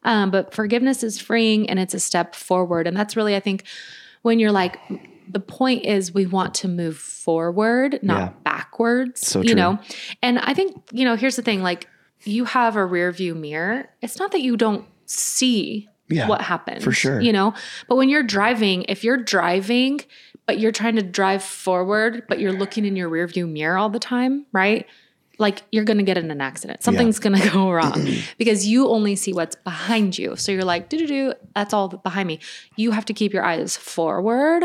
um, 0.04 0.32
but 0.32 0.54
forgiveness 0.54 1.04
is 1.04 1.20
freeing 1.20 1.70
and 1.70 1.80
it's 1.80 1.94
a 1.94 2.00
step 2.00 2.34
forward. 2.34 2.88
And 2.88 2.98
that's 2.98 3.16
really, 3.16 3.36
I 3.36 3.40
think, 3.40 3.64
when 4.24 4.40
you're 4.40 4.52
like, 4.52 4.80
the 5.30 5.40
point 5.40 5.86
is 5.86 6.14
we 6.14 6.26
want 6.26 6.54
to 6.56 6.68
move 6.68 6.98
forward, 6.98 8.00
not 8.02 8.18
Yeah. 8.18 8.30
backwards. 8.44 9.28
So 9.28 9.42
you 9.42 9.56
know, 9.56 9.80
and 10.22 10.40
I 10.40 10.54
think 10.54 10.76
you 10.92 11.06
know. 11.06 11.16
Here's 11.16 11.36
the 11.36 11.42
thing: 11.42 11.62
like 11.62 11.88
you 12.24 12.46
have 12.46 12.76
a 12.76 12.86
rear 12.86 13.12
view 13.12 13.36
mirror. 13.36 13.90
It's 14.02 14.20
not 14.20 14.32
that 14.32 14.42
you 14.42 14.58
don't 14.58 14.86
see 15.06 15.88
Yeah, 16.10 16.28
what 16.28 16.42
happened 16.42 16.84
for 16.84 16.92
sure. 16.92 17.22
You 17.22 17.34
know, 17.34 17.54
but 17.88 17.96
when 17.96 18.10
you're 18.10 18.24
driving, 18.24 18.84
if 18.88 19.04
you're 19.04 19.18
driving, 19.18 20.02
but 20.46 20.60
you're 20.60 20.72
trying 20.72 20.96
to 20.96 21.04
drive 21.04 21.44
forward, 21.44 22.24
but 22.30 22.40
you're 22.40 22.54
looking 22.54 22.86
in 22.86 22.96
your 22.96 23.10
rear 23.10 23.28
view 23.28 23.46
mirror 23.48 23.78
all 23.78 23.90
the 23.90 24.00
time, 24.00 24.46
right? 24.54 24.86
Like 25.40 25.62
you're 25.72 25.84
going 25.84 25.98
to 25.98 26.04
get 26.04 26.18
in 26.18 26.32
an 26.32 26.42
accident. 26.42 26.82
Something's 26.82 27.20
going 27.20 27.40
to 27.40 27.50
go 27.50 27.70
wrong 27.78 28.08
because 28.40 28.66
you 28.66 28.88
only 28.90 29.16
see 29.16 29.34
what's 29.34 29.56
behind 29.58 30.18
you. 30.18 30.36
So 30.36 30.52
you're 30.52 30.64
like, 30.64 30.90
do 30.90 30.98
do 30.98 31.06
do, 31.08 31.34
that's 31.54 31.74
all 31.74 31.90
behind 31.90 32.28
me. 32.28 32.40
You 32.76 32.90
have 32.92 33.06
to 33.06 33.14
keep 33.14 33.34
your 33.34 33.44
eyes 33.46 33.78
forward. 33.78 34.64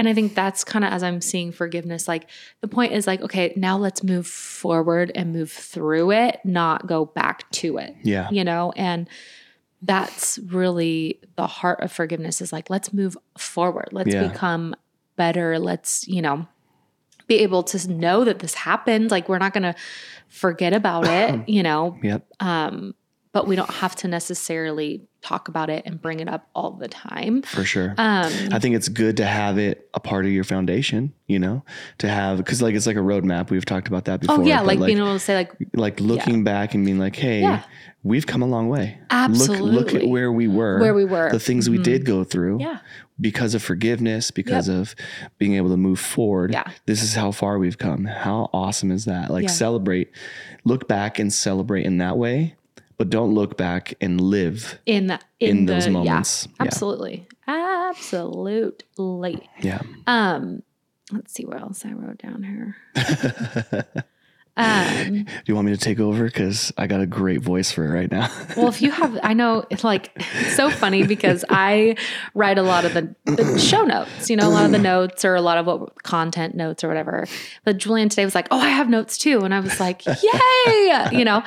And 0.00 0.08
I 0.08 0.14
think 0.14 0.34
that's 0.34 0.64
kind 0.64 0.82
of 0.82 0.90
as 0.94 1.02
I'm 1.02 1.20
seeing 1.20 1.52
forgiveness, 1.52 2.08
like 2.08 2.26
the 2.62 2.68
point 2.68 2.94
is 2.94 3.06
like, 3.06 3.20
okay, 3.20 3.52
now 3.54 3.76
let's 3.76 4.02
move 4.02 4.26
forward 4.26 5.12
and 5.14 5.30
move 5.30 5.52
through 5.52 6.12
it, 6.12 6.40
not 6.42 6.86
go 6.86 7.04
back 7.04 7.50
to 7.50 7.76
it. 7.76 7.94
Yeah. 8.02 8.26
You 8.30 8.42
know, 8.42 8.72
and 8.76 9.10
that's 9.82 10.38
really 10.46 11.20
the 11.36 11.46
heart 11.46 11.80
of 11.82 11.92
forgiveness 11.92 12.40
is 12.40 12.50
like, 12.50 12.70
let's 12.70 12.94
move 12.94 13.14
forward. 13.36 13.90
Let's 13.92 14.14
Yeah. 14.14 14.26
become 14.28 14.74
better. 15.16 15.58
Let's, 15.58 16.08
you 16.08 16.22
know, 16.22 16.48
be 17.26 17.40
able 17.40 17.62
to 17.64 17.92
know 17.92 18.24
that 18.24 18.38
this 18.38 18.54
happened. 18.54 19.10
Like 19.10 19.28
we're 19.28 19.36
not 19.36 19.52
going 19.52 19.64
to 19.64 19.74
forget 20.28 20.72
about 20.72 21.06
it, 21.08 21.46
you 21.46 21.62
know, 21.62 21.98
Yep. 22.02 22.26
um, 22.40 22.94
but 23.32 23.46
we 23.46 23.54
don't 23.56 23.70
have 23.70 23.94
to 23.96 24.08
necessarily 24.08 25.02
talk 25.22 25.48
about 25.48 25.68
it 25.70 25.82
and 25.86 26.00
bring 26.00 26.18
it 26.20 26.28
up 26.28 26.48
all 26.54 26.72
the 26.72 26.88
time. 26.88 27.42
For 27.42 27.62
sure. 27.62 27.90
Um, 27.98 28.32
I 28.52 28.58
think 28.58 28.74
it's 28.74 28.88
good 28.88 29.18
to 29.18 29.24
have 29.26 29.58
it 29.58 29.88
a 29.94 30.00
part 30.00 30.24
of 30.24 30.32
your 30.32 30.44
foundation, 30.44 31.12
you 31.26 31.38
know, 31.38 31.62
to 31.98 32.08
have, 32.08 32.38
because 32.38 32.60
like 32.62 32.74
it's 32.74 32.86
like 32.86 32.96
a 32.96 33.00
roadmap. 33.00 33.50
We've 33.50 33.64
talked 33.64 33.86
about 33.88 34.06
that 34.06 34.20
before. 34.20 34.40
oh 34.40 34.44
yeah, 34.44 34.58
but, 34.64 34.78
like, 34.78 34.86
being 34.86 34.98
able 34.98 35.12
to 35.12 35.18
say 35.18 35.34
like, 35.36 35.52
like 35.74 36.00
looking 36.00 36.42
back 36.42 36.74
and 36.74 36.84
being 36.84 36.98
like, 36.98 37.14
hey, 37.16 37.40
Yeah. 37.42 37.62
we've 38.02 38.26
come 38.26 38.40
a 38.42 38.46
long 38.46 38.68
way. 38.68 38.98
Look, 39.28 39.48
look 39.60 39.94
at 39.94 40.08
where 40.08 40.32
we 40.32 40.48
were, 40.48 40.80
Where 40.80 40.94
we 40.94 41.04
were. 41.04 41.26
Mm-hmm. 41.26 41.34
the 41.34 41.40
things 41.40 41.68
we 41.70 41.78
did 41.78 42.04
go 42.06 42.24
through. 42.24 42.60
yeah, 42.60 42.78
Because 43.20 43.54
of 43.54 43.62
forgiveness, 43.62 44.30
because 44.30 44.68
of 44.68 44.96
being 45.38 45.54
able 45.54 45.68
to 45.68 45.76
move 45.76 46.00
forward. 46.00 46.52
Yeah. 46.52 46.64
This 46.86 47.02
is 47.02 47.14
how 47.14 47.30
far 47.30 47.58
we've 47.58 47.78
come. 47.78 48.06
How 48.06 48.48
awesome 48.54 48.90
is 48.90 49.04
that? 49.04 49.30
Like 49.30 49.44
Yeah. 49.44 49.50
celebrate, 49.50 50.10
look 50.64 50.88
back 50.88 51.18
and 51.18 51.30
celebrate 51.32 51.84
in 51.84 51.98
that 51.98 52.16
way, 52.16 52.54
but 53.00 53.08
don't 53.08 53.32
look 53.32 53.56
back 53.56 53.94
and 54.02 54.20
live. 54.20 54.78
in 54.84 55.06
the, 55.06 55.18
In 55.40 55.64
the, 55.64 55.72
those 55.72 55.86
yeah, 55.86 55.92
moments. 55.92 56.46
Yeah. 56.46 56.66
absolutely, 56.66 57.26
absolutely. 57.48 59.48
Yeah. 59.62 59.80
Um, 60.06 60.62
let's 61.10 61.32
see 61.32 61.46
what 61.46 61.62
else 61.62 61.86
I 61.86 61.92
wrote 61.92 62.18
down 62.18 62.42
here. 62.42 62.76
Um, 64.56 65.24
Do 65.24 65.42
you 65.46 65.54
want 65.54 65.68
me 65.68 65.72
to 65.72 65.80
take 65.80 65.98
over? 65.98 66.24
Because 66.24 66.74
I 66.76 66.86
got 66.86 67.00
a 67.00 67.06
great 67.06 67.40
voice 67.40 67.72
for 67.72 67.86
it 67.86 67.90
right 67.90 68.10
now. 68.10 68.28
well, 68.56 68.68
if 68.68 68.82
you 68.82 68.90
have, 68.90 69.18
I 69.22 69.32
know 69.32 69.64
it's 69.70 69.84
like 69.84 70.10
it's 70.16 70.56
so 70.56 70.68
funny 70.68 71.06
because 71.06 71.42
I 71.48 71.96
write 72.34 72.58
a 72.58 72.62
lot 72.62 72.84
of 72.84 72.92
the, 72.92 73.14
the 73.24 73.58
show 73.58 73.84
notes, 73.84 74.28
you 74.28 74.36
know, 74.36 74.46
a 74.46 74.52
lot 74.52 74.66
of 74.66 74.72
the 74.72 74.78
notes 74.78 75.24
or 75.24 75.36
a 75.36 75.40
lot 75.40 75.56
of 75.56 75.64
what 75.64 76.02
content 76.02 76.54
notes 76.54 76.84
or 76.84 76.88
whatever. 76.88 77.26
But 77.64 77.78
Julian 77.78 78.10
today 78.10 78.26
was 78.26 78.34
like, 78.34 78.48
"Oh, 78.50 78.60
I 78.60 78.68
have 78.68 78.90
notes 78.90 79.16
too," 79.16 79.40
and 79.40 79.54
I 79.54 79.60
was 79.60 79.80
like, 79.80 80.04
"Yay!" 80.04 81.06
You 81.12 81.24
know. 81.24 81.42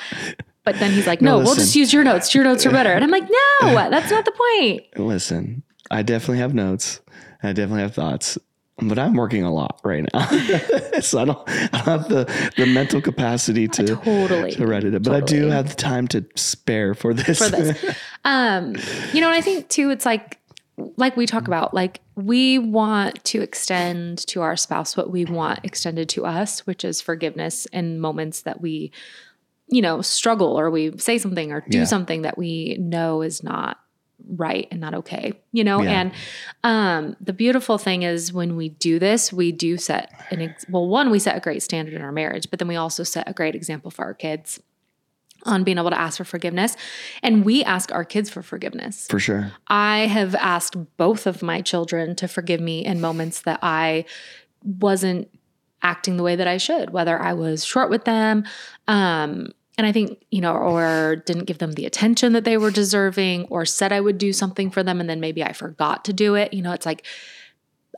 But 0.66 0.80
then 0.80 0.92
he's 0.92 1.08
like, 1.08 1.22
"No, 1.22 1.40
No, 1.40 1.44
we'll 1.46 1.56
just 1.56 1.76
use 1.76 1.92
your 1.94 2.04
notes. 2.04 2.34
Your 2.34 2.44
notes 2.44 2.66
are 2.66 2.72
better." 2.72 2.92
And 2.92 3.04
I'm 3.04 3.12
like, 3.12 3.28
"No, 3.62 3.74
that's 3.90 4.10
not 4.12 4.26
the 4.26 4.32
point." 4.32 4.84
Listen, 4.98 5.64
I 5.92 6.02
definitely 6.04 6.38
have 6.40 6.54
notes. 6.54 7.02
I 7.44 7.52
definitely 7.52 7.82
have 7.82 7.94
thoughts, 7.94 8.38
but 8.78 8.98
I'm 8.98 9.16
working 9.16 9.44
a 9.44 9.54
lot 9.54 9.82
right 9.84 10.06
now, 10.14 10.26
so 11.02 11.20
I 11.20 11.26
don't, 11.26 11.40
I 11.50 11.68
don't 11.72 11.86
have 11.86 12.08
the, 12.08 12.52
the 12.56 12.66
mental 12.66 13.02
capacity 13.02 13.68
to 13.68 13.96
Totally. 13.98 14.52
to 14.52 14.66
write 14.66 14.86
it. 14.86 15.04
But 15.04 15.14
I 15.14 15.20
do 15.20 15.48
have 15.48 15.70
the 15.70 15.76
time 15.76 16.08
to 16.10 16.26
spare 16.36 16.94
for 16.94 17.14
this. 17.14 17.40
for 17.40 17.50
this. 17.50 17.84
Um, 18.26 18.78
you 19.12 19.20
know, 19.20 19.28
and 19.28 19.36
I 19.36 19.42
think 19.42 19.68
too, 19.68 19.90
it's 19.90 20.06
like, 20.06 20.40
like 20.96 21.18
we 21.18 21.26
talk 21.26 21.46
about, 21.48 21.74
like 21.74 22.00
we 22.16 22.58
want 22.58 23.22
to 23.26 23.42
extend 23.42 24.20
to 24.28 24.42
our 24.42 24.56
spouse 24.56 24.96
what 24.96 25.12
we 25.12 25.26
want 25.26 25.60
extended 25.64 26.08
to 26.10 26.26
us, 26.26 26.66
which 26.66 26.86
is 26.86 27.02
forgiveness 27.02 27.66
in 27.74 28.00
moments 28.00 28.44
that 28.44 28.62
we 28.62 28.94
you 29.74 29.82
know, 29.82 30.02
struggle 30.02 30.58
or 30.60 30.70
we 30.70 30.96
say 30.98 31.18
something 31.18 31.52
or 31.52 31.64
do 31.70 31.80
Yeah. 31.80 31.84
something 31.86 32.22
that 32.22 32.38
we 32.38 32.78
know 32.80 33.22
is 33.24 33.42
not 33.44 33.80
right 34.38 34.68
and 34.72 34.80
not 34.80 34.94
okay, 34.94 35.34
you 35.52 35.64
know? 35.64 35.82
Yeah. 35.82 35.92
And 36.02 36.12
um, 36.64 37.16
the 37.20 37.34
beautiful 37.34 37.78
thing 37.78 38.04
is 38.04 38.32
when 38.32 38.56
we 38.56 38.70
do 38.70 39.00
this, 39.00 39.34
we 39.34 39.52
do 39.52 39.78
set 39.78 40.12
an, 40.30 40.42
ex- 40.42 40.66
well, 40.70 40.88
one, 40.88 41.10
we 41.10 41.20
set 41.20 41.36
a 41.36 41.40
great 41.40 41.64
standard 41.64 41.94
in 41.96 42.02
our 42.02 42.12
marriage, 42.12 42.50
but 42.50 42.60
then 42.60 42.68
we 42.68 42.76
also 42.76 43.04
set 43.04 43.28
a 43.28 43.34
great 43.34 43.56
example 43.56 43.90
for 43.92 44.06
our 44.06 44.14
kids 44.14 44.62
on 45.46 45.64
being 45.64 45.78
able 45.78 45.90
to 45.90 46.00
ask 46.00 46.18
for 46.18 46.24
forgiveness. 46.24 46.78
And 47.22 47.44
we 47.44 47.64
ask 47.66 47.92
our 47.92 48.06
kids 48.06 48.30
for 48.30 48.42
forgiveness. 48.44 49.08
For 49.10 49.20
sure. 49.20 49.52
I 49.68 50.02
have 50.08 50.36
asked 50.36 50.78
both 50.98 51.26
of 51.28 51.42
my 51.42 51.62
children 51.62 52.16
to 52.18 52.28
forgive 52.30 52.62
me 52.62 52.86
in 52.86 53.02
moments 53.02 53.42
that 53.42 53.60
I 53.62 54.06
wasn't 54.64 55.28
acting 55.82 56.16
the 56.16 56.24
way 56.24 56.38
that 56.38 56.48
I 56.48 56.56
should, 56.56 56.92
whether 56.92 57.20
I 57.22 57.34
was 57.34 57.66
short 57.66 57.90
with 57.90 58.06
them, 58.06 58.46
um, 58.88 59.52
and 59.78 59.88
I 59.88 59.92
think, 59.92 60.24
you 60.30 60.42
know, 60.42 60.54
or 60.54 61.24
didn't 61.26 61.46
give 61.46 61.58
them 61.58 61.74
the 61.74 61.86
attention 61.86 62.34
that 62.34 62.44
they 62.44 62.58
were 62.58 62.72
deserving, 62.72 63.46
or 63.46 63.66
said 63.66 63.92
I 63.92 64.02
would 64.02 64.18
do 64.18 64.32
something 64.34 64.70
for 64.70 64.84
them 64.84 65.00
and 65.00 65.10
then 65.10 65.20
maybe 65.20 65.44
I 65.44 65.54
forgot 65.54 66.06
to 66.06 66.14
do 66.14 66.36
it. 66.36 66.54
You 66.54 66.62
know, 66.62 66.74
it's 66.74 66.86
like 66.86 67.06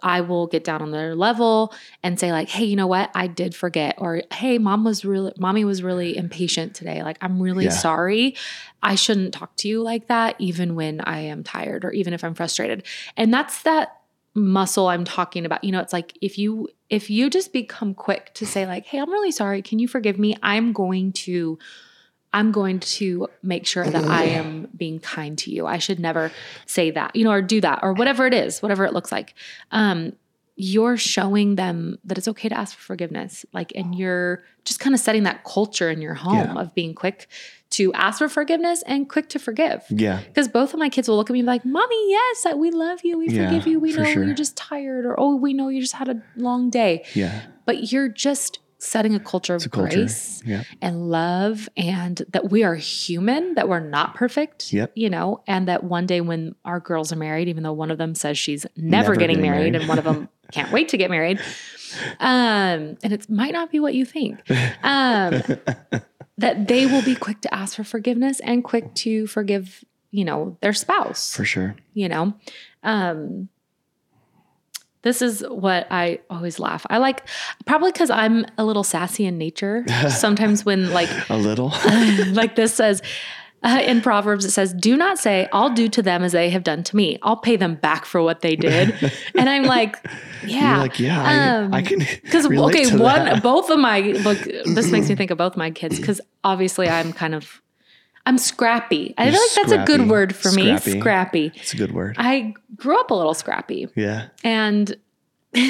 I 0.01 0.21
will 0.21 0.47
get 0.47 0.63
down 0.63 0.81
on 0.81 0.91
their 0.91 1.15
level 1.15 1.73
and 2.03 2.19
say, 2.19 2.31
like, 2.31 2.49
hey, 2.49 2.65
you 2.65 2.75
know 2.75 2.87
what? 2.87 3.09
I 3.15 3.27
did 3.27 3.55
forget. 3.55 3.95
Or 3.97 4.21
hey, 4.31 4.57
mom 4.57 4.83
was 4.83 5.05
really 5.05 5.31
mommy 5.37 5.63
was 5.65 5.83
really 5.83 6.17
impatient 6.17 6.75
today. 6.75 7.01
Like, 7.03 7.17
I'm 7.21 7.41
really 7.41 7.65
Yeah. 7.65 7.71
sorry. 7.71 8.35
I 8.83 8.95
shouldn't 8.95 9.33
talk 9.33 9.55
to 9.57 9.67
you 9.67 9.81
like 9.81 10.07
that, 10.07 10.35
even 10.39 10.75
when 10.75 11.01
I 11.01 11.19
am 11.21 11.43
tired 11.43 11.85
or 11.85 11.91
even 11.91 12.13
if 12.13 12.23
I'm 12.23 12.35
frustrated. 12.35 12.83
And 13.17 13.33
that's 13.33 13.63
that 13.63 13.94
muscle 14.35 14.87
I'm 14.89 15.05
talking 15.05 15.45
about. 15.45 15.63
You 15.63 15.71
know, 15.71 15.79
it's 15.79 15.93
like 15.93 16.17
if 16.21 16.37
you 16.37 16.67
if 16.89 17.09
you 17.09 17.29
just 17.29 17.51
become 17.53 17.93
quick 17.95 18.33
to 18.35 18.45
say 18.45 18.67
like, 18.67 18.85
"Hey, 18.85 18.99
I'm 18.99 19.09
really 19.11 19.31
sorry. 19.31 19.61
Can 19.61 19.79
you 19.79 19.87
forgive 19.87 20.19
me?" 20.19 20.35
I'm 20.43 20.73
going 20.73 21.13
to 21.13 21.57
I'm 22.33 22.51
going 22.51 22.81
to 22.81 23.29
make 23.41 23.65
sure 23.65 23.85
that 23.85 24.03
I 24.03 24.25
am 24.25 24.67
being 24.75 24.99
kind 24.99 25.37
to 25.37 25.51
you. 25.51 25.65
I 25.65 25.77
should 25.77 25.99
never 26.01 26.31
say 26.65 26.91
that, 26.91 27.15
you 27.15 27.23
know, 27.23 27.31
or 27.31 27.41
do 27.41 27.61
that 27.61 27.79
or 27.81 27.93
whatever 27.93 28.27
it 28.27 28.33
is, 28.33 28.61
whatever 28.61 28.83
it 28.85 28.93
looks 28.93 29.11
like. 29.11 29.33
Um 29.71 30.13
you're 30.57 30.95
showing 30.95 31.55
them 31.55 31.97
that 32.05 32.17
it's 32.17 32.29
okay 32.29 32.47
to 32.47 32.57
ask 32.57 32.77
for 32.77 32.81
forgiveness. 32.83 33.45
Like 33.53 33.71
and 33.75 33.93
you're 33.95 34.43
just 34.63 34.79
kind 34.79 34.93
of 34.93 35.01
setting 35.01 35.23
that 35.23 35.43
culture 35.43 35.89
in 35.89 36.01
your 36.01 36.13
home 36.13 36.55
Yeah. 36.55 36.61
of 36.61 36.73
being 36.73 36.93
quick 36.93 37.27
to 37.77 37.93
ask 37.93 38.19
for 38.19 38.27
forgiveness 38.29 38.83
and 38.85 39.09
quick 39.09 39.29
to 39.29 39.39
forgive. 39.39 39.83
Yeah. 39.89 40.21
Because 40.27 40.47
both 40.47 40.73
of 40.73 40.79
my 40.79 40.89
kids 40.89 41.07
will 41.07 41.15
look 41.17 41.29
at 41.29 41.33
me 41.33 41.39
and 41.39 41.45
be 41.47 41.51
like, 41.51 41.65
Mommy, 41.65 42.09
yes, 42.09 42.45
we 42.55 42.71
love 42.71 42.99
you. 43.03 43.17
We 43.17 43.29
Yeah, 43.29 43.47
forgive 43.49 43.67
you. 43.67 43.79
We 43.79 43.93
know 43.93 44.03
sure. 44.05 44.23
you're 44.23 44.33
just 44.35 44.55
tired. 44.57 45.05
Or, 45.05 45.19
oh, 45.19 45.35
we 45.35 45.53
know 45.53 45.69
you 45.69 45.81
just 45.81 45.93
had 45.93 46.09
a 46.09 46.21
long 46.35 46.69
day. 46.69 47.05
Yeah. 47.13 47.41
But 47.65 47.91
you're 47.91 48.09
just 48.09 48.59
setting 48.77 49.15
a 49.15 49.19
culture 49.19 49.55
of 49.55 49.65
a 49.65 49.69
culture. 49.69 49.95
grace 49.97 50.43
Yeah. 50.45 50.63
and 50.81 51.09
love 51.09 51.67
and 51.75 52.21
that 52.29 52.51
we 52.51 52.63
are 52.63 52.75
human, 52.75 53.55
that 53.55 53.67
we're 53.67 53.79
not 53.79 54.13
perfect, 54.15 54.71
Yep. 54.71 54.91
you 54.95 55.09
know, 55.09 55.41
and 55.47 55.67
that 55.67 55.83
one 55.83 56.05
day 56.05 56.21
when 56.21 56.53
our 56.65 56.79
girls 56.79 57.11
are 57.11 57.15
married, 57.15 57.47
even 57.47 57.63
though 57.63 57.73
one 57.73 57.89
of 57.89 57.97
them 57.97 58.13
says 58.13 58.37
she's 58.37 58.65
never, 58.75 58.89
Never 59.13 59.15
getting 59.15 59.37
getting 59.37 59.41
married, 59.51 59.71
married. 59.71 59.75
and 59.75 59.87
one 59.89 59.97
of 59.97 60.03
them 60.03 60.29
can't 60.51 60.71
wait 60.71 60.89
to 60.89 60.97
get 60.97 61.09
married. 61.09 61.39
Um, 62.19 62.97
and 63.03 63.13
it 63.13 63.29
might 63.29 63.53
not 63.53 63.71
be 63.71 63.79
what 63.79 63.93
you 63.93 64.03
think. 64.03 64.39
Um, 64.83 65.41
that 66.37 66.67
they 66.67 66.85
will 66.85 67.01
be 67.01 67.15
quick 67.15 67.41
to 67.41 67.53
ask 67.53 67.75
for 67.75 67.83
forgiveness 67.83 68.39
and 68.41 68.63
quick 68.63 68.93
to 68.95 69.25
forgive, 69.27 69.83
you 70.11 70.25
know, 70.25 70.57
their 70.61 70.73
spouse 70.73 71.35
For 71.35 71.45
sure. 71.45 71.75
you 71.93 72.07
know 72.09 72.33
um 72.83 73.49
this 75.01 75.21
is 75.21 75.41
what 75.49 75.87
i 75.91 76.19
always 76.29 76.59
laugh 76.59 76.85
i 76.89 76.97
like 76.97 77.27
probably 77.65 77.91
because 77.91 78.09
i'm 78.09 78.45
a 78.57 78.65
little 78.65 78.83
sassy 78.83 79.25
in 79.25 79.37
nature 79.37 79.85
sometimes 80.09 80.65
when 80.65 80.91
like 80.91 81.09
A 81.29 81.37
little. 81.37 81.69
like 82.31 82.55
this 82.55 82.73
says 82.73 83.01
uh, 83.65 83.81
in 83.83 83.99
proverbs 84.01 84.45
it 84.45 84.51
says 84.51 84.73
do 84.73 84.95
not 84.95 85.17
say 85.17 85.49
i'll 85.51 85.69
do 85.73 85.89
to 85.89 86.01
them 86.01 86.23
as 86.23 86.31
they 86.31 86.49
have 86.49 86.63
done 86.63 86.83
to 86.83 86.95
me 86.95 87.17
i'll 87.23 87.35
pay 87.35 87.55
them 87.57 87.75
back 87.75 88.05
for 88.05 88.21
what 88.21 88.39
they 88.41 88.55
did 88.55 88.93
and 89.35 89.49
i'm 89.49 89.63
like 89.63 89.95
yeah 90.45 90.69
You're 90.75 90.79
like, 90.83 90.99
yeah, 90.99 91.21
I, 91.23 91.49
Um, 91.63 91.73
I 91.73 91.81
can. 91.81 91.99
because 91.99 92.45
okay 92.45 92.95
one 92.95 93.25
that. 93.25 93.41
both 93.43 93.69
of 93.69 93.79
my 93.79 93.99
look 93.99 94.37
this 94.39 94.91
makes 94.91 95.09
me 95.09 95.15
think 95.19 95.31
of 95.31 95.37
both 95.37 95.57
my 95.57 95.71
kids 95.71 95.97
because 95.99 96.21
obviously 96.43 96.87
i'm 96.87 97.11
kind 97.11 97.33
of 97.35 97.61
i'm 98.27 98.37
scrappy 98.37 99.13
i 99.17 99.23
You're 99.25 99.33
feel 99.33 99.41
like 99.41 99.69
that's 99.69 99.71
a 99.71 99.85
good 99.85 100.09
word 100.09 100.35
for 100.35 100.51
me 100.51 100.77
Scrappy. 100.77 100.99
scrappy 100.99 101.51
It's 101.55 101.73
a 101.73 101.77
good 101.77 101.91
word. 101.91 102.15
i 102.19 102.53
grew 102.75 102.99
up 102.99 103.09
a 103.11 103.15
little 103.15 103.33
scrappy 103.33 103.87
yeah. 103.95 104.27
and 104.43 104.95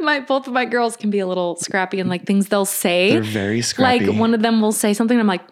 my 0.00 0.20
both 0.20 0.46
of 0.46 0.52
my 0.52 0.64
girls 0.64 0.96
can 0.96 1.10
be 1.10 1.20
a 1.20 1.26
little 1.26 1.56
scrappy 1.56 2.00
and 2.00 2.10
like 2.10 2.26
things 2.26 2.48
they'll 2.48 2.64
say 2.64 3.10
They're 3.12 3.22
very 3.22 3.62
scrappy. 3.62 4.06
like 4.06 4.18
one 4.18 4.34
of 4.34 4.42
them 4.42 4.60
will 4.60 4.72
say 4.72 4.92
something 4.94 5.14
and 5.16 5.20
i'm 5.22 5.28
like 5.28 5.42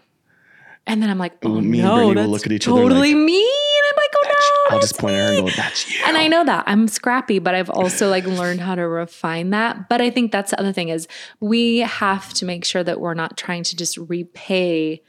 and 0.87 1.03
then 1.03 1.11
i'm 1.11 1.19
like 1.19 1.33
oh 1.45 1.61
me 1.61 1.81
and 1.81 1.89
no 1.89 1.95
Brittany 1.95 2.07
will 2.07 2.15
that's 2.15 2.31
look 2.31 2.47
at 2.47 2.53
each 2.53 2.69
other 2.69 2.83
totally 2.83 3.15
like, 3.15 3.25
me 3.25 3.41
and 3.41 3.85
i'm 3.91 3.97
like 3.97 4.11
oh 4.17 4.29
no 4.29 4.33
I'll 4.73 4.81
just 4.81 4.99
point 4.99 5.15
at 5.15 5.29
her 5.29 5.35
and 5.35 5.45
me." 5.45 5.51
go, 5.51 5.57
"That's 5.57 5.91
you." 5.91 6.01
and 6.07 6.17
I 6.17 6.29
know 6.29 6.45
that 6.45 6.65
I'm 6.67 6.89
scrappy, 6.89 7.39
but 7.39 7.55
I've 7.55 7.71
also 7.71 8.09
like 8.09 8.25
learned 8.25 8.61
how 8.61 8.75
to 8.75 8.83
refine 8.83 9.51
that. 9.51 9.89
But 9.89 10.01
I 10.01 10.11
think 10.11 10.33
that's 10.33 10.51
the 10.51 10.61
other 10.61 10.73
thing 10.73 10.89
is 10.89 11.09
we 11.41 11.79
have 11.79 12.33
to 12.35 12.45
make 12.45 12.65
sure 12.65 12.83
that 12.83 13.01
we're 13.01 13.15
not 13.15 13.37
trying 13.37 13.65
to 13.65 13.77
just 13.77 13.97
repay 13.99 15.03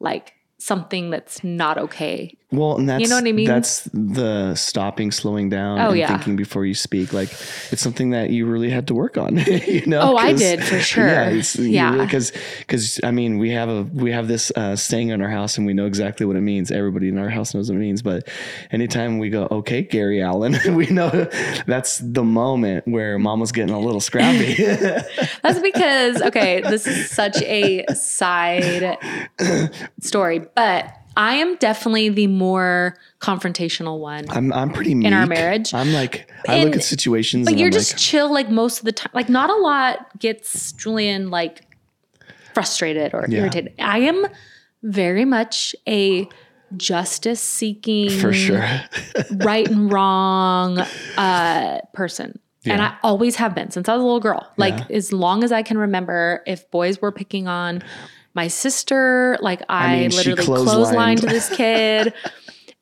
like 0.00 0.34
something 0.58 1.10
that's 1.10 1.44
not 1.44 1.78
okay. 1.78 2.36
Well, 2.52 2.76
and 2.76 2.88
that's 2.88 3.02
you 3.02 3.08
know 3.08 3.16
what 3.16 3.26
I 3.26 3.32
mean? 3.32 3.46
That's 3.48 3.82
the 3.92 4.54
stopping, 4.54 5.10
slowing 5.10 5.48
down, 5.48 5.80
Oh, 5.80 5.88
and 5.90 5.98
yeah. 5.98 6.06
thinking 6.06 6.36
before 6.36 6.64
you 6.64 6.74
speak. 6.74 7.12
Like 7.12 7.28
it's 7.72 7.82
something 7.82 8.10
that 8.10 8.30
you 8.30 8.46
really 8.46 8.70
had 8.70 8.86
to 8.86 8.94
work 8.94 9.18
on. 9.18 9.36
you 9.66 9.84
know? 9.86 10.00
Oh, 10.00 10.16
I 10.16 10.32
did, 10.32 10.62
for 10.62 10.78
sure. 10.92 11.08
Yeah, 11.08 11.42
Yeah. 11.58 12.04
Because 12.04 12.32
because 12.60 13.00
I 13.02 13.10
mean, 13.10 13.38
we 13.38 13.50
have 13.50 13.68
a 13.68 13.82
we 13.82 14.12
have 14.12 14.28
this 14.28 14.52
uh, 14.54 14.76
saying 14.76 15.08
in 15.08 15.20
our 15.22 15.28
house, 15.28 15.58
and 15.58 15.66
we 15.66 15.74
know 15.74 15.86
exactly 15.86 16.24
what 16.24 16.36
it 16.36 16.40
means. 16.42 16.70
Everybody 16.70 17.08
in 17.08 17.18
our 17.18 17.28
house 17.28 17.52
knows 17.52 17.68
what 17.68 17.76
it 17.78 17.80
means. 17.80 18.00
But 18.00 18.28
anytime 18.70 19.18
we 19.18 19.28
go, 19.28 19.48
okay, 19.50 19.82
Gary 19.82 20.22
Allen, 20.22 20.56
we 20.76 20.86
know 20.86 21.10
that's 21.66 21.98
the 21.98 22.22
moment 22.22 22.86
where 22.86 23.18
Mama's 23.18 23.50
getting 23.50 23.74
a 23.74 23.80
little 23.80 24.00
scrappy. 24.00 24.54
That's 25.42 25.58
because, 25.58 26.22
okay, 26.22 26.60
this 26.60 26.86
is 26.86 27.10
such 27.10 27.42
a 27.42 27.84
side 27.92 28.98
story, 30.00 30.38
but 30.54 30.92
I 31.16 31.36
am 31.36 31.56
definitely 31.56 32.10
the 32.10 32.26
more 32.26 32.96
confrontational 33.20 33.98
one. 33.98 34.26
I'm 34.28 34.52
I'm 34.52 34.70
pretty 34.70 34.94
meek. 34.94 35.06
In 35.06 35.12
our 35.14 35.26
marriage. 35.26 35.72
I'm 35.72 35.92
like 35.92 36.30
I 36.48 36.62
look 36.62 36.76
at 36.76 36.82
situations, 36.84 37.46
But 37.46 37.52
and 37.52 37.60
you're 37.60 37.68
I'm 37.68 37.72
just 37.72 37.92
like, 37.94 37.98
chill 38.00 38.32
like 38.32 38.50
most 38.50 38.78
of 38.80 38.84
the 38.84 38.92
time. 38.92 39.10
Like 39.14 39.28
not 39.28 39.50
a 39.50 39.56
lot 39.56 40.18
gets 40.18 40.72
Julian 40.72 41.30
like 41.30 41.62
frustrated 42.54 43.14
or 43.14 43.26
Yeah. 43.28 43.40
irritated. 43.40 43.74
I 43.78 43.98
am 44.00 44.26
very 44.82 45.24
much 45.24 45.74
a 45.88 46.28
justice 46.76 47.40
seeking 47.40 48.10
for 48.18 48.32
sure. 48.32 48.64
right 49.30 49.68
and 49.68 49.90
wrong 49.90 50.78
uh 51.16 51.78
person. 51.94 52.38
And 52.68 52.82
I 52.82 52.96
always 53.04 53.36
have 53.36 53.54
been 53.54 53.70
since 53.70 53.88
I 53.88 53.92
was 53.94 54.00
a 54.02 54.04
little 54.04 54.18
girl. 54.18 54.44
Like 54.56 54.74
Yeah. 54.90 54.96
as 54.96 55.12
long 55.12 55.44
as 55.44 55.52
I 55.52 55.62
can 55.62 55.78
remember, 55.78 56.42
if 56.48 56.68
boys 56.72 57.00
were 57.00 57.12
picking 57.12 57.46
on 57.46 57.80
my 58.36 58.48
sister, 58.48 59.36
like 59.40 59.62
I, 59.68 59.96
mean, 59.96 60.10
literally 60.10 60.44
clotheslined. 60.44 61.18
clotheslined 61.18 61.20
this 61.22 61.48
kid 61.56 62.14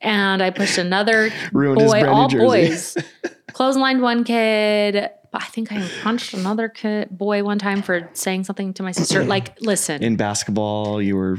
and 0.00 0.42
I 0.42 0.50
pushed 0.50 0.78
another 0.78 1.30
Ruined 1.52 1.78
boy, 1.78 2.06
all 2.06 2.28
boys. 2.28 2.96
clotheslined 3.52 4.00
one 4.00 4.24
kid. 4.24 5.08
I 5.32 5.44
think 5.46 5.72
I 5.72 5.88
punched 6.02 6.34
another 6.34 6.68
kid, 6.68 7.08
boy 7.10 7.42
one 7.42 7.58
time 7.58 7.82
for 7.82 8.08
saying 8.12 8.44
something 8.44 8.74
to 8.74 8.82
my 8.82 8.92
sister. 8.92 9.24
Like, 9.34 9.60
listen, 9.60 10.02
in 10.02 10.16
basketball, 10.16 11.00
you 11.00 11.16
were 11.16 11.38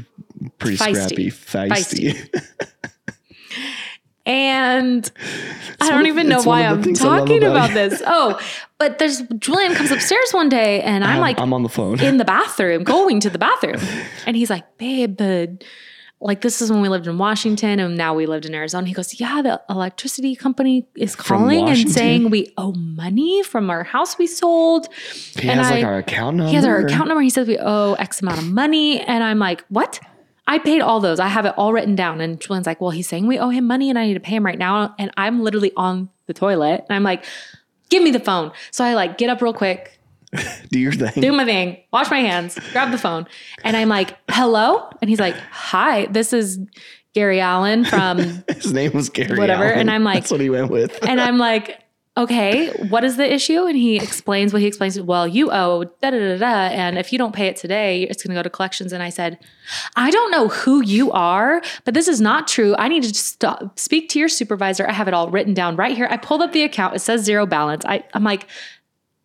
pretty 0.58 0.76
Feisty. 0.76 1.30
scrappy, 1.30 1.70
feisty. 1.70 2.42
And 4.26 5.10
I 5.80 5.88
don't 5.88 6.06
even 6.06 6.28
know 6.28 6.42
why 6.42 6.62
I'm 6.62 6.80
I 6.80 6.92
talking 6.92 7.44
about 7.44 7.70
about, 7.70 7.74
this. 7.74 8.02
Oh, 8.06 8.40
but 8.78 8.98
there's 8.98 9.22
Julian 9.38 9.74
comes 9.74 9.92
upstairs 9.92 10.32
one 10.32 10.48
day 10.48 10.82
and 10.82 11.04
I'm, 11.04 11.14
I'm, 11.16 11.20
like 11.20 11.38
I'm 11.38 11.52
on 11.52 11.62
the 11.62 11.68
phone. 11.68 12.00
in 12.00 12.16
the 12.18 12.24
bathroom, 12.36 12.82
going 12.82 13.20
to 13.20 13.30
the 13.30 13.38
bathroom. 13.38 13.80
And 14.26 14.36
he's 14.36 14.50
like, 14.50 14.78
babe, 14.78 15.16
but 15.16 15.64
like 16.20 16.40
this 16.40 16.60
is 16.60 16.72
when 16.72 16.80
we 16.80 16.88
lived 16.88 17.06
in 17.06 17.18
Washington 17.18 17.78
and 17.78 17.96
now 17.96 18.14
we 18.14 18.26
lived 18.26 18.46
in 18.46 18.54
Arizona. 18.54 18.86
He 18.86 18.94
goes, 18.94 19.20
Yeah, 19.20 19.42
the 19.42 19.62
electricity 19.70 20.34
company 20.34 20.88
is 20.96 21.14
calling 21.14 21.68
and 21.68 21.90
saying 21.90 22.30
we 22.30 22.52
owe 22.56 22.72
money 22.72 23.42
from 23.42 23.70
our 23.70 23.84
house 23.84 24.18
we 24.18 24.26
sold. 24.26 24.88
he 25.38 25.48
and 25.48 25.60
has 25.60 25.70
like 25.70 25.84
our 25.84 25.98
account 25.98 26.38
number. 26.38 26.48
He 26.50 26.56
has 26.56 26.64
our 26.64 26.78
account 26.78 27.08
number. 27.08 27.22
He 27.22 27.30
says 27.30 27.46
we 27.46 27.58
owe 27.58 27.94
X 27.94 28.22
amount 28.22 28.38
of 28.38 28.50
money. 28.50 29.00
And 29.00 29.22
I'm 29.22 29.38
like, 29.38 29.64
what? 29.68 30.00
I 30.46 30.58
paid 30.58 30.80
all 30.80 31.00
those. 31.00 31.18
I 31.20 31.26
have 31.28 31.44
it 31.46 31.54
all 31.56 31.72
written 31.72 31.94
down. 31.96 32.20
And 32.20 32.40
Julian's 32.40 32.66
like, 32.66 32.80
well, 32.80 32.90
he's 32.90 33.08
saying 33.08 33.26
we 33.26 33.38
owe 33.38 33.48
him 33.48 33.66
money 33.66 33.90
and 33.90 33.98
I 33.98 34.06
need 34.06 34.14
to 34.14 34.20
pay 34.20 34.36
him 34.36 34.46
right 34.46 34.58
now. 34.58 34.94
And 34.98 35.10
I'm 35.16 35.42
literally 35.42 35.72
on 35.76 36.08
the 36.26 36.34
toilet. 36.34 36.84
And 36.88 36.94
I'm 36.96 37.02
like, 37.02 37.24
give 37.88 38.02
me 38.02 38.10
the 38.10 38.20
phone. 38.20 38.52
So 38.70 38.84
I 38.84 38.94
like 38.94 39.18
get 39.18 39.28
up 39.30 39.42
real 39.42 39.52
quick, 39.52 39.98
Do 40.70 40.78
your 40.78 40.92
thing. 40.92 41.20
do 41.22 41.32
my 41.32 41.44
thing, 41.44 41.78
wash 41.92 42.10
my 42.10 42.18
hands, 42.20 42.58
grab 42.72 42.90
the 42.90 42.98
phone. 42.98 43.26
And 43.64 43.76
I'm 43.76 43.88
like, 43.88 44.16
hello? 44.30 44.88
And 45.00 45.08
he's 45.10 45.20
like, 45.20 45.34
hi, 45.50 46.06
this 46.06 46.32
is 46.32 46.58
Gary 47.14 47.40
Allen 47.40 47.84
from, 47.84 48.18
His 48.48 48.72
name 48.72 48.92
was 48.92 49.08
Gary. 49.08 49.38
Whatever, 49.38 49.64
Allen. 49.64 49.78
and 49.80 49.90
I'm 49.90 50.04
like- 50.04 50.14
that's 50.22 50.30
what 50.30 50.40
he 50.40 50.50
went 50.50 50.70
with. 50.70 50.98
and 51.08 51.20
I'm 51.20 51.38
like, 51.38 51.80
okay, 52.16 52.70
what 52.88 53.04
is 53.04 53.16
the 53.16 53.30
issue? 53.30 53.66
And 53.66 53.76
he 53.76 53.96
explains 53.96 54.52
what 54.52 54.62
he 54.62 54.68
explains. 54.68 54.98
Well, 55.00 55.28
you 55.28 55.50
owe 55.50 55.84
da 55.84 56.10
da 56.10 56.18
da 56.18 56.38
da, 56.38 56.74
and 56.74 56.98
if 56.98 57.12
you 57.12 57.18
don't 57.18 57.34
pay 57.34 57.46
it 57.46 57.56
today, 57.56 58.04
it's 58.04 58.22
going 58.22 58.34
to 58.34 58.38
go 58.38 58.42
to 58.42 58.50
collections. 58.50 58.92
And 58.92 59.02
I 59.02 59.10
said, 59.10 59.38
I 59.96 60.10
don't 60.10 60.30
know 60.30 60.48
who 60.48 60.82
you 60.82 61.12
are, 61.12 61.60
but 61.84 61.94
this 61.94 62.08
is 62.08 62.20
not 62.20 62.48
true. 62.48 62.74
I 62.78 62.88
need 62.88 63.02
to 63.02 63.14
stop, 63.14 63.78
speak 63.78 64.08
to 64.10 64.18
your 64.18 64.28
supervisor. 64.28 64.88
I 64.88 64.92
have 64.92 65.08
it 65.08 65.14
all 65.14 65.28
written 65.28 65.52
down 65.52 65.76
right 65.76 65.94
here. 65.94 66.08
I 66.10 66.16
pulled 66.16 66.40
up 66.40 66.52
the 66.52 66.62
account. 66.62 66.96
It 66.96 67.00
says 67.00 67.22
zero 67.22 67.44
balance. 67.44 67.84
I, 67.84 68.04
I'm 68.14 68.24
like, 68.24 68.48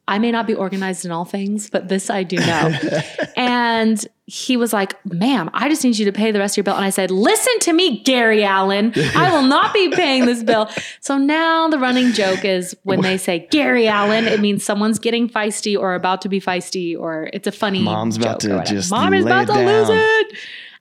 I 0.07 0.19
may 0.19 0.31
not 0.31 0.45
be 0.45 0.53
organized 0.53 1.05
in 1.05 1.11
all 1.11 1.23
things, 1.25 1.69
but 1.69 1.87
this 1.87 2.09
I 2.09 2.23
do 2.23 2.35
know. 2.37 2.77
and 3.37 4.05
he 4.31 4.55
was 4.55 4.71
like, 4.71 4.95
ma'am, 5.05 5.49
I 5.53 5.67
just 5.67 5.83
need 5.83 5.97
you 5.99 6.05
to 6.05 6.13
pay 6.13 6.31
the 6.31 6.39
rest 6.39 6.53
of 6.53 6.57
your 6.57 6.63
bill. 6.63 6.75
And 6.75 6.85
I 6.85 6.89
said, 6.89 7.11
listen 7.11 7.51
to 7.63 7.73
me, 7.73 7.99
Gary 7.99 8.45
Allen. 8.45 8.93
I 9.13 9.29
will 9.29 9.41
not 9.41 9.73
be 9.73 9.89
paying 9.89 10.25
this 10.25 10.41
bill. 10.41 10.69
So 11.01 11.17
now 11.17 11.67
the 11.67 11.79
running 11.79 12.13
joke 12.13 12.45
is 12.45 12.75
when 12.83 13.01
they 13.01 13.17
say 13.17 13.47
Gary 13.49 13.87
Allen, 13.87 14.27
it 14.27 14.39
means 14.39 14.63
someone's 14.63 14.99
getting 14.99 15.27
feisty 15.27 15.77
or 15.77 15.95
about 15.95 16.21
to 16.21 16.29
be 16.29 16.39
feisty 16.39 16.97
or 16.97 17.29
it's 17.33 17.47
a 17.47 17.51
funny 17.51 17.81
Mom's 17.81 18.17
about 18.17 18.39
to 18.41 18.63
just 18.63 18.91
Mom 18.91 19.13
is 19.13 19.25
about 19.25 19.47
to 19.47 19.53
lose 19.53 19.89
it. 19.89 20.37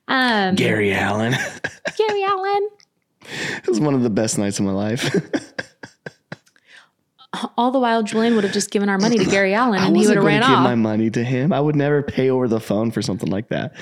Um, 0.07 0.55
Gary 0.55 0.93
Allen. 0.93 1.33
Gary 1.97 2.23
Allen. 2.23 2.69
it 3.57 3.67
was 3.67 3.79
one 3.79 3.95
of 3.95 4.03
the 4.03 4.09
best 4.09 4.37
nights 4.37 4.59
of 4.59 4.65
my 4.65 4.71
life. 4.71 5.15
All 7.57 7.71
the 7.71 7.79
while, 7.79 8.03
Julian 8.03 8.35
would 8.35 8.43
have 8.43 8.53
just 8.53 8.71
given 8.71 8.89
our 8.89 8.97
money 8.97 9.17
to 9.17 9.23
Gary 9.25 9.53
Allen 9.53 9.81
and 9.81 9.95
he 9.95 10.05
would 10.05 10.17
have 10.17 10.25
ran 10.25 10.41
to 10.41 10.47
give 10.47 10.57
off. 10.57 10.63
my 10.63 10.75
money 10.75 11.09
to 11.11 11.23
him. 11.23 11.53
I 11.53 11.61
would 11.61 11.75
never 11.77 12.03
pay 12.03 12.29
over 12.29 12.47
the 12.49 12.59
phone 12.59 12.91
for 12.91 13.01
something 13.01 13.29
like 13.29 13.47
that. 13.49 13.73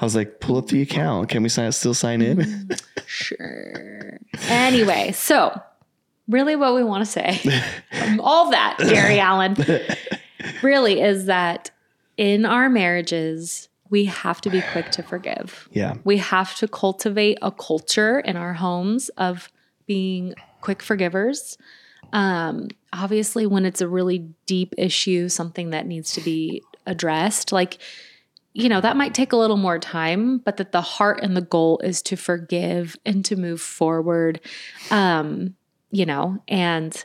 I 0.00 0.04
was 0.04 0.14
like, 0.16 0.40
pull 0.40 0.56
up 0.56 0.68
the 0.68 0.80
account. 0.82 1.28
Can 1.28 1.42
we 1.42 1.48
sign, 1.50 1.70
still 1.72 1.94
sign 1.94 2.22
in? 2.22 2.68
Sure. 3.08 4.18
Anyway, 4.48 5.12
so 5.12 5.62
really 6.28 6.56
what 6.56 6.74
we 6.74 6.82
want 6.82 7.04
to 7.04 7.10
say 7.10 7.38
from 7.96 8.18
all 8.20 8.50
that, 8.50 8.76
Gary 8.78 9.20
Allen, 9.20 9.56
really 10.60 11.00
is 11.00 11.26
that 11.26 11.70
in 12.16 12.44
our 12.44 12.68
marriages, 12.68 13.68
we 13.90 14.06
have 14.06 14.40
to 14.40 14.50
be 14.50 14.60
quick 14.72 14.90
to 14.90 15.04
forgive. 15.04 15.68
yeah. 15.70 15.94
We 16.02 16.16
have 16.16 16.56
to 16.56 16.66
cultivate 16.66 17.38
a 17.42 17.52
culture 17.52 18.18
in 18.18 18.36
our 18.36 18.54
homes 18.54 19.08
of 19.10 19.48
being 19.86 20.34
quick 20.60 20.82
forgivers. 20.82 21.56
Um, 22.12 22.68
obviously, 22.96 23.46
when 23.46 23.64
it's 23.66 23.80
a 23.80 23.88
really 23.88 24.28
deep 24.46 24.74
issue, 24.78 25.28
something 25.28 25.70
that 25.70 25.86
needs 25.86 26.12
to 26.12 26.20
be 26.20 26.62
addressed, 26.86 27.52
like, 27.52 27.78
you 28.52 28.68
know, 28.68 28.80
that 28.80 28.96
might 28.96 29.12
take 29.14 29.32
a 29.32 29.36
little 29.36 29.56
more 29.58 29.78
time, 29.78 30.38
but 30.38 30.56
that 30.56 30.72
the 30.72 30.80
heart 30.80 31.20
and 31.22 31.36
the 31.36 31.42
goal 31.42 31.78
is 31.84 32.00
to 32.02 32.16
forgive 32.16 32.96
and 33.04 33.24
to 33.26 33.36
move 33.36 33.60
forward. 33.60 34.40
Um, 34.90 35.54
you 35.90 36.06
know, 36.06 36.38
and 36.48 37.04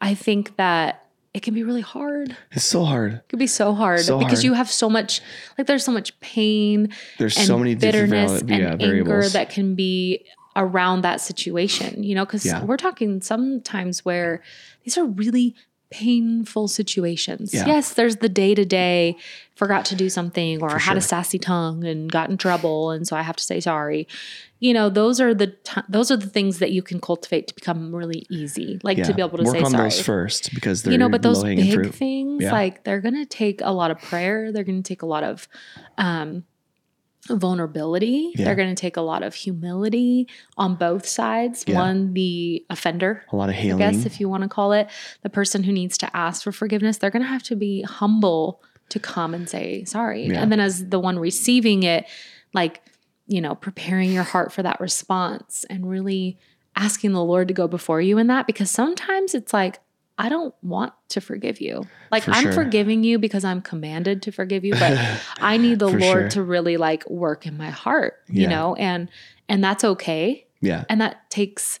I 0.00 0.14
think 0.14 0.56
that 0.56 1.04
it 1.34 1.42
can 1.42 1.54
be 1.54 1.62
really 1.62 1.80
hard. 1.80 2.36
It's 2.50 2.64
so 2.64 2.84
hard. 2.84 3.12
It 3.14 3.28
could 3.28 3.38
be 3.38 3.46
so 3.46 3.72
hard 3.74 4.00
So 4.00 4.18
because 4.18 4.38
hard. 4.40 4.44
you 4.44 4.52
have 4.54 4.70
so 4.70 4.88
much, 4.90 5.20
like, 5.56 5.66
there's 5.66 5.84
so 5.84 5.92
much 5.92 6.18
pain 6.20 6.92
There's 7.18 7.36
and 7.36 7.46
so 7.46 7.58
many 7.58 7.74
different 7.74 8.10
bitterness 8.10 8.42
val- 8.42 8.50
and 8.50 8.50
yeah, 8.50 8.70
anger 8.72 8.86
variables. 8.86 9.32
that 9.34 9.50
can 9.50 9.74
be 9.74 10.26
around 10.56 11.02
that 11.02 11.20
situation, 11.20 12.02
you 12.02 12.14
know, 12.14 12.24
because 12.24 12.44
Yeah. 12.44 12.64
we're 12.64 12.76
talking 12.76 13.20
sometimes 13.20 14.04
where 14.04 14.42
these 14.84 14.98
are 14.98 15.04
really 15.06 15.54
painful 15.90 16.68
situations. 16.68 17.52
Yeah. 17.52 17.66
Yes, 17.66 17.92
there's 17.94 18.16
the 18.16 18.28
day 18.28 18.54
to 18.54 18.64
day, 18.64 19.14
forgot 19.56 19.84
to 19.86 19.94
do 19.94 20.08
something 20.08 20.62
or 20.62 20.70
For 20.70 20.78
had 20.78 20.96
a 20.96 21.02
sassy 21.02 21.38
tongue 21.38 21.84
and 21.84 22.10
got 22.10 22.30
in 22.30 22.38
trouble, 22.38 22.90
and 22.90 23.06
so 23.06 23.14
I 23.14 23.20
have 23.22 23.36
to 23.36 23.44
say 23.44 23.60
sorry. 23.60 24.08
You 24.58 24.72
know, 24.72 24.88
those 24.88 25.20
are 25.20 25.34
the 25.34 25.48
t- 25.48 25.80
those 25.90 26.10
are 26.10 26.16
the 26.16 26.28
things 26.28 26.60
that 26.60 26.70
you 26.70 26.82
can 26.82 26.98
cultivate 27.00 27.48
to 27.48 27.54
become 27.54 27.94
really 27.94 28.24
easy, 28.30 28.78
like 28.82 29.02
to 29.02 29.12
be 29.12 29.20
able 29.20 29.36
to 29.38 29.44
Work 29.44 29.56
say 29.56 29.62
on 29.62 29.70
sorry 29.70 29.82
those 29.90 30.00
first 30.00 30.54
because 30.54 30.82
they're 30.82 30.92
you 30.92 30.98
know 30.98 31.08
but 31.10 31.20
those 31.22 31.42
big 31.44 31.72
fruit. 31.74 31.94
things 31.94 32.42
Yeah. 32.44 32.52
like 32.52 32.84
they're 32.84 33.00
going 33.00 33.16
to 33.16 33.26
take 33.26 33.60
a 33.62 33.72
lot 33.72 33.90
of 33.90 33.98
prayer 34.00 34.50
they're 34.52 34.64
going 34.64 34.82
to 34.82 34.88
take 34.88 35.02
a 35.02 35.06
lot 35.06 35.24
of 35.24 35.46
um 35.98 36.44
vulnerability 37.28 38.32
Yeah. 38.34 38.44
they're 38.46 38.54
going 38.54 38.74
to 38.74 38.80
take 38.80 38.96
a 38.96 39.00
lot 39.00 39.22
of 39.22 39.34
humility 39.34 40.28
on 40.56 40.74
both 40.74 41.06
sides 41.06 41.64
Yeah. 41.66 41.76
one 41.78 42.14
the 42.14 42.64
offender 42.70 43.24
A 43.32 43.36
lot 43.36 43.48
of 43.48 43.54
i 43.54 43.62
guess 43.76 44.04
if 44.06 44.20
you 44.20 44.28
want 44.28 44.42
to 44.42 44.48
call 44.48 44.72
it 44.72 44.88
the 45.22 45.30
person 45.30 45.62
who 45.62 45.72
needs 45.72 45.96
to 45.98 46.16
ask 46.16 46.42
for 46.42 46.52
forgiveness 46.52 46.98
they're 46.98 47.10
going 47.10 47.22
to 47.22 47.28
have 47.28 47.42
to 47.44 47.56
be 47.56 47.82
humble 47.82 48.60
to 48.88 48.98
come 48.98 49.34
and 49.34 49.48
say 49.48 49.84
sorry 49.84 50.26
Yeah. 50.26 50.42
and 50.42 50.50
then 50.50 50.60
as 50.60 50.88
the 50.88 50.98
one 50.98 51.18
receiving 51.18 51.82
it 51.84 52.06
like 52.54 52.82
you 53.26 53.40
know 53.40 53.54
preparing 53.54 54.12
your 54.12 54.24
heart 54.24 54.52
for 54.52 54.62
that 54.64 54.80
response 54.80 55.64
and 55.70 55.88
really 55.88 56.38
asking 56.74 57.12
the 57.12 57.22
lord 57.24 57.48
to 57.48 57.54
go 57.54 57.68
before 57.68 58.00
you 58.00 58.18
in 58.18 58.26
that 58.26 58.46
because 58.46 58.70
sometimes 58.70 59.34
it's 59.34 59.52
like 59.52 59.78
i 60.18 60.28
don't 60.28 60.54
want 60.62 60.92
to 61.08 61.20
forgive 61.20 61.60
you 61.60 61.86
like 62.10 62.24
For 62.24 62.32
i'm 62.32 62.42
sure. 62.44 62.52
forgiving 62.52 63.02
you 63.04 63.18
because 63.18 63.44
i'm 63.44 63.60
commanded 63.62 64.22
to 64.22 64.32
forgive 64.32 64.64
you 64.64 64.72
but 64.74 64.98
i 65.40 65.56
need 65.56 65.78
the 65.78 65.88
For 65.90 65.98
lord 65.98 66.18
sure. 66.20 66.28
to 66.30 66.42
really 66.42 66.76
like 66.76 67.08
work 67.08 67.46
in 67.46 67.56
my 67.56 67.70
heart 67.70 68.14
you 68.28 68.46
know 68.46 68.74
and 68.76 69.08
and 69.48 69.62
that's 69.64 69.84
okay 69.84 70.46
yeah. 70.60 70.84
and 70.88 71.00
that 71.00 71.28
takes 71.30 71.78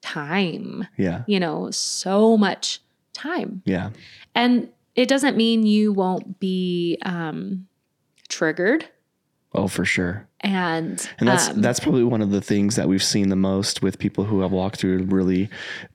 time 0.00 0.86
Yeah. 0.96 1.22
you 1.26 1.38
know, 1.38 1.70
so 1.70 2.36
much 2.36 2.80
time. 3.12 3.62
Yeah. 3.64 3.90
And 4.34 4.68
it 4.96 5.06
doesn't 5.08 5.36
mean 5.36 5.64
you 5.64 5.92
won't 5.92 6.40
be 6.40 6.98
um, 7.02 7.68
triggered. 8.28 8.88
Oh, 9.54 9.68
for 9.68 9.84
sure. 9.84 10.26
And, 10.40 11.06
And 11.18 11.28
that's 11.28 11.48
um, 11.50 11.60
that's 11.60 11.78
probably 11.78 12.04
one 12.04 12.22
of 12.22 12.30
the 12.30 12.40
things 12.40 12.76
that 12.76 12.88
we've 12.88 13.02
seen 13.02 13.28
the 13.28 13.36
most 13.36 13.82
with 13.82 13.98
people 13.98 14.24
who 14.24 14.40
have 14.40 14.50
walked 14.50 14.76
through 14.76 15.04
really 15.04 15.50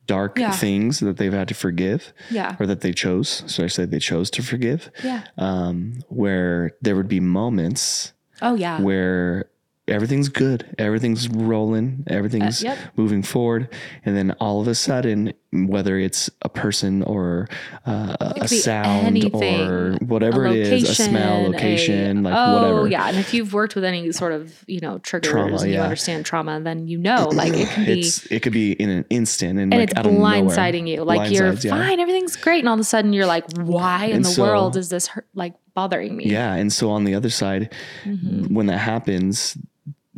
dark 0.05 0.37
Yeah. 0.37 0.51
things 0.51 0.99
that 0.99 1.17
they've 1.17 1.33
had 1.33 1.47
to 1.49 1.53
forgive 1.53 2.13
yeah, 2.29 2.55
or 2.59 2.65
that 2.67 2.81
they 2.81 2.93
chose. 2.93 3.43
So 3.47 3.63
I 3.63 3.67
said 3.67 3.91
they 3.91 3.99
chose 3.99 4.29
to 4.31 4.43
forgive. 4.43 4.89
yeah. 5.03 5.23
Um, 5.37 5.99
where 6.09 6.71
there 6.81 6.95
would 6.95 7.09
be 7.09 7.19
moments 7.19 8.13
Oh, 8.41 8.53
yeah. 8.55 8.79
where 8.79 9.49
everything's 9.87 10.29
good, 10.29 10.65
everything's 10.77 11.27
rolling, 11.29 12.03
everything's 12.07 12.63
Uh, 12.63 12.67
yep. 12.69 12.77
moving 12.95 13.23
forward, 13.23 13.67
and 14.05 14.15
then 14.15 14.31
all 14.39 14.61
of 14.61 14.67
a 14.67 14.75
sudden, 14.75 15.33
whether 15.53 15.97
it's 15.97 16.29
a 16.41 16.49
person 16.49 17.03
or 17.03 17.47
uh, 17.85 18.15
a 18.41 18.47
sound 18.47 19.07
anything. 19.07 19.61
or 19.61 19.95
whatever 19.97 20.45
it 20.45 20.57
is, 20.57 20.89
a 20.89 20.93
smell, 20.95 21.43
location, 21.51 22.17
a- 22.17 22.21
like 22.29 22.33
oh, 22.35 22.53
whatever. 22.55 22.87
yeah. 22.89 23.07
And 23.07 23.17
if 23.17 23.33
you've 23.33 23.53
worked 23.53 23.73
with 23.75 23.83
any 23.85 24.11
sort 24.11 24.33
of, 24.33 24.63
you 24.67 24.79
know, 24.81 24.97
triggers 24.99 25.31
Trauma, 25.31 25.55
and 25.57 25.71
you 25.71 25.79
understand 25.79 26.25
trauma, 26.25 26.59
then 26.59 26.87
you 26.87 26.97
know, 26.97 27.29
like 27.33 27.53
it 27.53 27.67
can 27.69 27.85
be. 27.85 27.99
It's 27.99 28.25
it 28.31 28.41
could 28.41 28.53
be 28.53 28.73
in 28.73 28.89
an 28.89 29.05
instant 29.09 29.59
and, 29.59 29.73
and 29.73 29.79
like 29.81 29.89
it's 29.91 29.97
out 29.97 30.05
of 30.05 30.11
nowhere. 30.11 30.43
blindsiding 30.43 30.87
you. 30.87 31.03
Like 31.03 31.31
you're 31.31 31.53
Blindsides, 31.53 31.63
yeah. 31.63 31.71
fine, 31.71 31.99
everything's 31.99 32.35
great, 32.35 32.59
and 32.59 32.67
all 32.67 32.73
of 32.75 32.79
a 32.81 32.83
sudden 32.83 33.13
you're 33.13 33.25
like, 33.25 33.45
"Why 33.57 34.05
in 34.07 34.17
And 34.17 34.25
the 34.25 34.29
so- 34.29 34.43
world 34.43 34.75
is 34.75 34.89
this 34.89 35.07
hurt, 35.07 35.27
like 35.33 35.53
bothering 35.73 36.15
me?" 36.17 36.25
Yeah, 36.25 36.53
and 36.55 36.71
so 36.73 36.89
on 36.89 37.05
the 37.05 37.15
other 37.15 37.29
side, 37.29 37.73
Mm-hmm. 38.03 38.53
when 38.53 38.65
that 38.67 38.79
happens, 38.79 39.57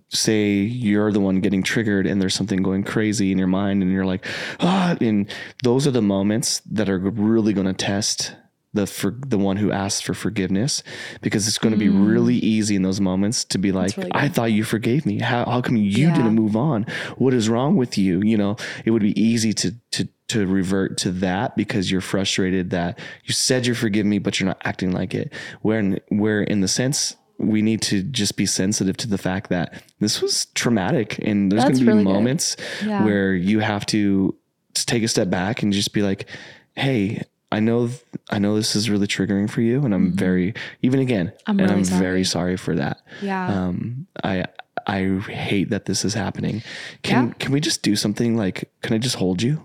say 0.10 0.54
you're 0.54 1.12
the 1.12 1.19
one 1.19 1.39
getting 1.39 1.62
triggered 1.63 2.08
and 2.08 2.22
there's 2.22 2.34
something 2.36 2.62
going 2.63 2.84
crazy 2.84 3.32
in 3.32 3.38
your 3.38 3.48
mind 3.48 3.82
and 3.84 3.91
you're 3.91 4.06
like, 4.06 4.26
ah, 4.60 4.95
and 5.00 5.30
those 5.63 5.86
are 5.86 5.91
the 5.91 6.02
moments 6.02 6.62
that 6.72 6.89
are 6.89 6.98
really 7.00 7.54
going 7.54 7.67
to 7.67 7.74
test 7.74 8.36
the 8.74 8.86
for 8.86 9.15
the 9.26 9.38
one 9.38 9.58
who 9.58 9.72
asks 9.72 10.00
for 10.00 10.13
forgiveness 10.13 10.84
because 11.22 11.48
it's 11.48 11.58
going 11.58 11.72
to 11.72 11.78
be 11.80 11.89
really 11.89 12.36
easy 12.36 12.76
in 12.76 12.84
those 12.84 13.02
moments 13.02 13.43
to 13.43 13.58
be 13.58 13.72
like 13.72 13.91
Mm. 13.93 13.98
really 13.98 14.12
I 14.13 14.30
thought 14.30 14.52
you 14.52 14.63
forgave 14.63 15.08
me. 15.08 15.17
How 15.19 15.43
how 15.45 15.62
come 15.62 15.76
you 15.76 16.08
Yeah. 16.08 16.15
didn't 16.15 16.36
move 16.36 16.56
on? 16.56 16.86
What 17.17 17.34
is 17.34 17.50
wrong 17.50 17.78
with 17.78 17.98
you? 17.98 18.22
You 18.22 18.38
know 18.38 18.58
it 18.86 18.91
would 18.91 19.02
be 19.02 19.19
easy 19.19 19.54
to 19.54 19.74
to 19.93 20.08
to 20.28 20.45
revert 20.45 20.98
to 21.00 21.10
that 21.13 21.56
because 21.58 21.89
you're 21.89 22.00
frustrated 22.02 22.69
that 22.69 23.00
you 23.26 23.34
said 23.34 23.65
you 23.65 23.74
forgive 23.74 24.06
me 24.06 24.19
but 24.19 24.39
you're 24.39 24.45
not 24.48 24.62
acting 24.63 24.91
like 24.91 25.15
it. 25.15 25.34
Where 25.63 25.80
in, 25.80 26.00
where 26.10 26.43
in 26.43 26.62
the 26.62 26.67
sense 26.67 27.15
we 27.39 27.62
need 27.62 27.82
to 27.82 28.04
just 28.04 28.36
be 28.36 28.45
sensitive 28.45 28.95
to 28.97 29.08
the 29.08 29.17
fact 29.17 29.49
that 29.49 29.82
this 29.99 30.21
was 30.21 30.45
traumatic 30.56 31.17
and 31.19 31.52
there's 31.52 31.63
going 31.63 31.75
to 31.75 31.80
be 31.82 31.88
really 31.88 32.04
moments 32.04 32.56
Yeah. 32.86 33.04
where 33.06 33.34
you 33.34 33.60
have 33.60 33.86
to 33.88 34.36
take 34.75 35.04
a 35.04 35.08
step 35.08 35.30
back 35.30 35.63
and 35.63 35.71
just 35.73 35.93
be 35.93 36.02
like, 36.02 36.28
"Hey, 36.75 37.23
I 37.52 37.60
know, 37.60 37.89
I 38.30 38.38
know 38.39 38.56
this 38.56 38.75
is 38.75 38.89
really 38.89 39.08
triggering 39.08 39.49
for 39.49 39.62
you, 39.62 39.84
and 39.84 39.93
I'm 39.95 40.12
very, 40.12 40.54
even 40.84 40.99
again, 40.99 41.28
Mm-hmm. 41.28 41.49
I'm 41.52 41.60
and 41.60 41.69
really 41.71 41.82
I'm 41.93 41.99
very 41.99 42.23
sorry 42.23 42.58
for 42.58 42.75
that. 42.75 43.02
Yeah. 43.23 43.47
Um, 43.67 44.06
I, 44.23 44.45
I 44.86 45.04
hate 45.30 45.69
that 45.71 45.86
this 45.86 46.06
is 46.06 46.13
happening. 46.13 46.62
Can, 47.04 47.28
Yeah. 47.30 47.34
can 47.39 47.52
we 47.52 47.60
just 47.60 47.82
do 47.84 47.95
something 47.95 48.36
like? 48.38 48.69
Can 48.84 48.93
I 48.93 48.97
just 48.99 49.15
hold 49.15 49.41
you? 49.41 49.62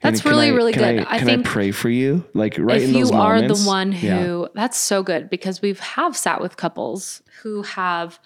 That's 0.00 0.24
really, 0.24 0.46
I- 0.48 0.52
really 0.54 0.72
good. 0.72 0.82
I, 1.06 1.14
I 1.14 1.18
can 1.18 1.26
think 1.26 1.46
I 1.46 1.50
pray 1.50 1.70
for 1.70 1.88
you? 1.90 2.24
Like 2.34 2.56
right 2.58 2.80
if 2.82 2.88
in 2.88 2.92
those 2.94 3.10
you 3.10 3.16
are 3.16 3.40
the 3.42 3.56
one 3.66 3.92
Yeah. 3.92 4.22
who 4.22 4.48
that's 4.54 4.78
so 4.78 5.02
good 5.02 5.28
because 5.30 5.60
we've 5.62 5.80
have 5.80 6.16
sat 6.16 6.40
with 6.40 6.56
couples 6.56 7.22
who 7.42 7.62
have 7.62 8.18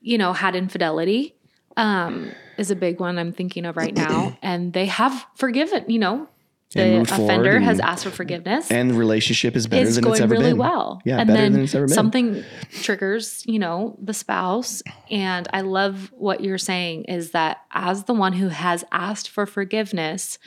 you 0.00 0.16
know 0.18 0.32
had 0.32 0.54
infidelity 0.54 1.34
um 1.76 2.30
is 2.56 2.70
a 2.70 2.76
big 2.76 3.00
one 3.00 3.18
i'm 3.18 3.32
thinking 3.32 3.64
of 3.66 3.76
right 3.76 3.94
now 3.94 4.36
and 4.42 4.72
they 4.72 4.86
have 4.86 5.26
forgiven 5.34 5.84
you 5.88 5.98
know 5.98 6.28
the 6.74 7.00
offender 7.00 7.58
has 7.58 7.80
asked 7.80 8.04
for 8.04 8.10
forgiveness 8.10 8.70
and 8.70 8.90
the 8.90 8.94
relationship 8.94 9.56
is 9.56 9.66
better 9.66 9.82
it's 9.86 9.94
than 9.96 10.04
going 10.04 10.14
it's 10.14 10.20
ever 10.20 10.34
really 10.34 10.50
been. 10.50 10.58
well 10.58 11.00
Yeah, 11.04 11.18
and 11.18 11.26
better 11.28 11.40
then 11.40 11.52
than 11.54 11.62
it's 11.62 11.74
ever 11.74 11.86
been. 11.86 11.94
something 11.94 12.44
triggers 12.82 13.42
you 13.46 13.58
know 13.58 13.96
the 14.00 14.12
spouse 14.14 14.82
and 15.10 15.48
i 15.52 15.62
love 15.62 16.12
what 16.16 16.42
you're 16.42 16.58
saying 16.58 17.04
is 17.04 17.30
that 17.32 17.58
as 17.72 18.04
the 18.04 18.14
one 18.14 18.34
who 18.34 18.48
has 18.48 18.84
asked 18.92 19.28
for 19.30 19.46
forgiveness 19.46 20.38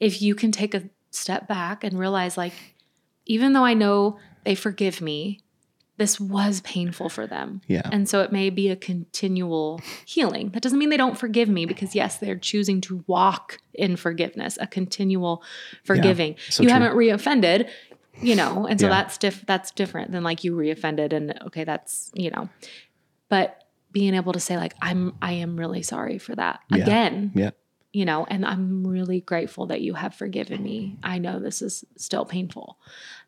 if 0.00 0.22
you 0.22 0.34
can 0.34 0.52
take 0.52 0.74
a 0.74 0.84
step 1.10 1.48
back 1.48 1.84
and 1.84 1.98
realize, 1.98 2.36
like, 2.36 2.52
even 3.26 3.52
though 3.52 3.64
I 3.64 3.74
know 3.74 4.18
they 4.44 4.54
forgive 4.54 5.00
me, 5.00 5.40
this 5.96 6.20
was 6.20 6.60
painful 6.60 7.08
for 7.08 7.26
them. 7.26 7.60
Yeah. 7.66 7.82
And 7.90 8.08
so 8.08 8.22
it 8.22 8.30
may 8.30 8.50
be 8.50 8.68
a 8.68 8.76
continual 8.76 9.80
healing. 10.06 10.50
That 10.50 10.62
doesn't 10.62 10.78
mean 10.78 10.90
they 10.90 10.96
don't 10.96 11.18
forgive 11.18 11.48
me 11.48 11.66
because, 11.66 11.94
yes, 11.94 12.18
they're 12.18 12.36
choosing 12.38 12.80
to 12.82 13.02
walk 13.08 13.58
in 13.74 13.96
forgiveness, 13.96 14.56
a 14.60 14.66
continual 14.68 15.42
forgiving. 15.82 16.36
so 16.50 16.62
you 16.62 16.68
true. 16.68 16.72
haven't 16.78 16.96
reoffended, 16.96 17.68
you 18.22 18.36
know, 18.36 18.66
and 18.66 18.78
so 18.78 18.86
Yeah. 18.86 18.90
that's 18.92 19.18
diff- 19.18 19.44
that's 19.46 19.72
different 19.72 20.12
than 20.12 20.22
like 20.22 20.44
you 20.44 20.54
reoffended 20.54 21.12
and 21.12 21.36
okay, 21.46 21.64
that's, 21.64 22.12
you 22.14 22.30
know, 22.30 22.48
but 23.28 23.64
being 23.90 24.14
able 24.14 24.32
to 24.34 24.40
say 24.40 24.56
like 24.56 24.74
I'm 24.80 25.14
I 25.20 25.32
am 25.32 25.58
really 25.58 25.82
sorry 25.82 26.18
for 26.18 26.34
that 26.36 26.60
Yeah. 26.70 26.82
again, 26.82 27.32
Yeah. 27.34 27.50
You 27.98 28.04
know, 28.04 28.24
and 28.30 28.46
I'm 28.46 28.86
really 28.86 29.20
grateful 29.20 29.66
that 29.66 29.80
you 29.80 29.94
have 29.94 30.14
forgiven 30.14 30.62
me. 30.62 30.96
I 31.02 31.18
know 31.18 31.40
this 31.40 31.60
is 31.60 31.84
still 31.96 32.24
painful. 32.24 32.78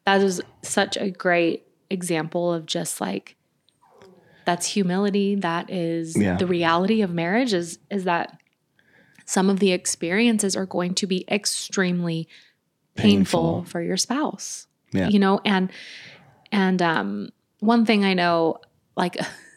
That 0.06 0.20
is 0.20 0.40
such 0.62 0.96
a 0.96 1.10
great 1.10 1.66
example 1.90 2.52
of 2.54 2.66
just 2.66 3.00
like 3.00 3.34
that's 4.44 4.66
humility. 4.66 5.34
That 5.34 5.70
is 5.70 6.16
Yeah. 6.16 6.36
the 6.36 6.46
reality 6.46 7.02
of 7.02 7.10
marriage 7.12 7.52
is 7.52 7.80
is 7.90 8.04
that 8.04 8.38
some 9.26 9.50
of 9.50 9.58
the 9.58 9.72
experiences 9.72 10.54
are 10.54 10.66
going 10.66 10.94
to 10.94 11.06
be 11.08 11.24
extremely 11.28 12.28
painful, 12.94 13.40
Painful. 13.40 13.64
for 13.64 13.82
your 13.82 13.96
spouse. 13.96 14.68
Yeah. 14.92 15.08
You 15.08 15.18
know, 15.18 15.40
and 15.44 15.72
and 16.52 16.80
um 16.80 17.30
one 17.58 17.84
thing 17.86 18.04
I 18.04 18.14
know 18.14 18.58
like 18.96 19.16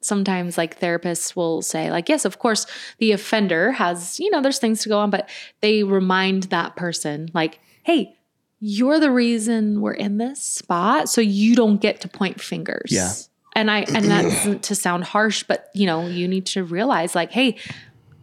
sometimes 0.00 0.56
like 0.58 0.80
therapists 0.80 1.36
will 1.36 1.60
say 1.62 1.90
like 1.90 2.08
yes 2.08 2.24
of 2.24 2.38
course 2.38 2.66
the 2.98 3.12
offender 3.12 3.72
has 3.72 4.18
you 4.18 4.30
know 4.30 4.40
there's 4.40 4.58
things 4.58 4.82
to 4.82 4.88
go 4.88 4.98
on 4.98 5.10
but 5.10 5.28
they 5.60 5.82
remind 5.82 6.44
that 6.44 6.74
person 6.76 7.28
like 7.34 7.60
hey 7.82 8.14
you're 8.60 9.00
the 9.00 9.10
reason 9.10 9.80
we're 9.80 9.92
in 9.92 10.18
this 10.18 10.42
spot 10.42 11.08
so 11.08 11.20
you 11.20 11.54
don't 11.54 11.80
get 11.80 12.00
to 12.00 12.08
point 12.08 12.40
fingers 12.40 12.90
Yeah. 12.90 13.12
and 13.54 13.70
i 13.70 13.80
and 13.80 14.06
that 14.06 14.24
isn't 14.24 14.62
to 14.64 14.74
sound 14.74 15.04
harsh 15.04 15.42
but 15.44 15.68
you 15.74 15.86
know 15.86 16.06
you 16.06 16.26
need 16.28 16.46
to 16.46 16.64
realize 16.64 17.14
like 17.14 17.30
hey 17.30 17.56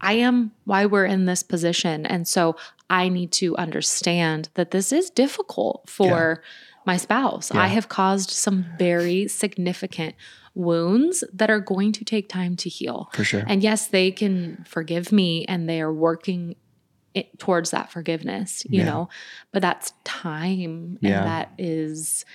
i 0.01 0.13
am 0.13 0.51
why 0.65 0.85
we're 0.85 1.05
in 1.05 1.25
this 1.25 1.41
position 1.43 2.05
and 2.05 2.27
so 2.27 2.55
i 2.89 3.09
need 3.09 3.31
to 3.33 3.55
understand 3.57 4.49
that 4.55 4.71
this 4.71 4.91
is 4.91 5.09
difficult 5.09 5.83
for 5.87 6.41
my 6.87 6.97
spouse 6.97 7.51
i 7.51 7.67
have 7.67 7.87
caused 7.89 8.29
some 8.31 8.65
very 8.79 9.27
significant 9.27 10.15
wounds 10.55 11.23
that 11.31 11.51
are 11.51 11.59
going 11.59 11.91
to 11.91 12.03
take 12.03 12.27
time 12.27 12.55
to 12.55 12.67
heal 12.69 13.09
For 13.13 13.23
sure. 13.23 13.43
and 13.45 13.61
yes, 13.61 13.87
they 13.87 14.09
can 14.11 14.65
forgive 14.67 15.11
me 15.11 15.45
and 15.45 15.69
they 15.69 15.79
are 15.81 15.93
working 15.93 16.55
it 17.13 17.37
towards 17.39 17.69
that 17.71 17.91
forgiveness, 17.91 18.63
you 18.67 18.79
Yeah. 18.79 18.85
know, 18.85 19.09
but 19.51 19.61
that's 19.61 19.93
time. 20.03 20.97
Yeah. 21.01 21.17
And 21.19 21.27
that 21.27 21.51
is, 21.59 22.25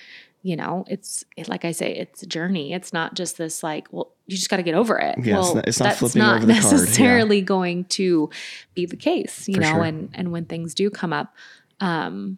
you 0.41 0.55
know, 0.55 0.85
it's 0.87 1.25
it, 1.35 1.49
like 1.49 1.65
I 1.65 1.71
say, 1.73 1.93
it's 1.95 2.23
a 2.23 2.25
journey. 2.25 2.71
It's 2.73 2.91
not 2.93 3.13
just 3.13 3.37
this 3.37 3.61
like, 3.61 3.87
well, 3.91 4.13
you 4.27 4.37
just 4.37 4.49
got 4.49 4.57
to 4.57 4.63
get 4.63 4.75
over 4.75 4.97
it. 4.99 5.15
Yeah, 5.21 5.39
it's 5.39 5.53
not- 5.55 5.67
it's 5.67 5.79
not 5.79 5.85
that's 5.87 5.99
flipping 5.99 6.21
not 6.21 6.37
over 6.37 6.45
the 6.45 6.53
card, 6.53 6.63
yeah. 6.63 6.71
necessarily 6.71 7.41
going 7.41 7.85
to 7.99 8.29
be 8.73 8.85
the 8.85 8.95
case, 8.97 9.47
you 9.49 9.55
For 9.55 9.61
know, 9.61 9.73
sure. 9.73 9.83
and 9.83 10.09
and 10.13 10.31
when 10.31 10.45
things 10.45 10.73
do 10.73 10.89
come 10.89 11.11
up, 11.11 11.33
um, 11.81 12.37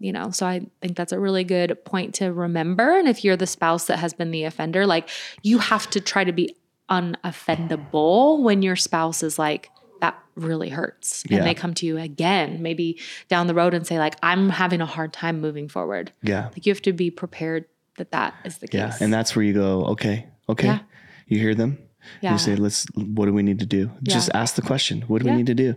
you 0.00 0.10
know 0.12 0.30
so 0.30 0.46
i 0.46 0.60
think 0.82 0.96
that's 0.96 1.12
a 1.12 1.20
really 1.20 1.44
good 1.44 1.76
point 1.84 2.14
to 2.14 2.32
remember 2.32 2.98
and 2.98 3.06
if 3.06 3.22
you're 3.22 3.36
the 3.36 3.46
spouse 3.46 3.86
that 3.86 3.98
has 3.98 4.12
been 4.12 4.30
the 4.32 4.44
offender 4.44 4.86
like 4.86 5.08
you 5.42 5.58
have 5.58 5.88
to 5.90 6.00
try 6.00 6.24
to 6.24 6.32
be 6.32 6.56
unoffendable 6.88 8.42
when 8.42 8.62
your 8.62 8.76
spouse 8.76 9.22
is 9.22 9.38
like 9.38 9.70
that 10.00 10.18
really 10.34 10.70
hurts 10.70 11.22
and 11.24 11.32
Yeah. 11.32 11.44
they 11.44 11.54
come 11.54 11.74
to 11.74 11.86
you 11.86 11.98
again 11.98 12.62
maybe 12.62 12.98
down 13.28 13.46
the 13.46 13.54
road 13.54 13.74
and 13.74 13.86
say 13.86 13.98
like 13.98 14.16
i'm 14.22 14.48
having 14.48 14.80
a 14.80 14.86
hard 14.86 15.12
time 15.12 15.40
moving 15.40 15.68
forward 15.68 16.12
Yeah. 16.22 16.48
like 16.52 16.66
you 16.66 16.72
have 16.72 16.82
to 16.82 16.92
be 16.92 17.10
prepared 17.10 17.66
that 17.98 18.10
that 18.12 18.34
is 18.44 18.58
the 18.58 18.68
case 18.68 18.78
Yeah. 18.80 18.96
And 19.00 19.12
that's 19.12 19.36
where 19.36 19.44
you 19.44 19.52
go, 19.52 19.84
okay, 19.86 20.26
okay. 20.48 20.66
Yeah. 20.68 20.78
You 21.26 21.38
hear 21.38 21.54
them. 21.54 21.78
yeah 22.22 22.32
You 22.32 22.38
say, 22.38 22.56
let's, 22.56 22.86
what 22.94 23.26
do 23.26 23.34
we 23.34 23.42
need 23.42 23.58
to 23.58 23.66
do? 23.66 23.90
Just 24.02 24.30
ask 24.32 24.54
the 24.54 24.62
question. 24.62 25.02
What 25.02 25.22
do 25.22 25.28
we 25.30 25.36
need 25.36 25.46
to 25.48 25.54
do? 25.54 25.74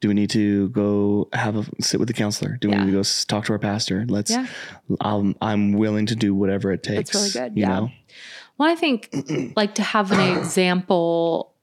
Do 0.00 0.08
we 0.08 0.14
need 0.14 0.30
to 0.30 0.68
go 0.70 1.28
have 1.32 1.56
a 1.56 1.64
sit 1.82 1.98
with 1.98 2.08
the 2.08 2.14
counselor? 2.14 2.56
Do 2.60 2.68
we 2.68 2.74
Yeah. 2.74 2.84
need 2.84 2.90
to 2.92 2.96
go 2.98 3.02
talk 3.28 3.46
to 3.46 3.52
our 3.52 3.58
pastor? 3.58 4.04
Let's, 4.08 4.30
Yeah. 4.30 4.46
I'm, 5.00 5.34
I'm 5.40 5.72
willing 5.72 6.06
to 6.06 6.14
do 6.16 6.34
whatever 6.34 6.70
it 6.72 6.82
takes. 6.82 7.14
really 7.14 7.30
good, 7.30 7.56
You 7.56 7.62
yeah. 7.62 7.68
know? 7.68 7.90
Well, 8.58 8.70
I 8.70 8.74
think 8.74 9.08
like 9.56 9.74
to 9.76 9.82
have 9.82 10.12
an 10.12 10.38
example 10.38 11.54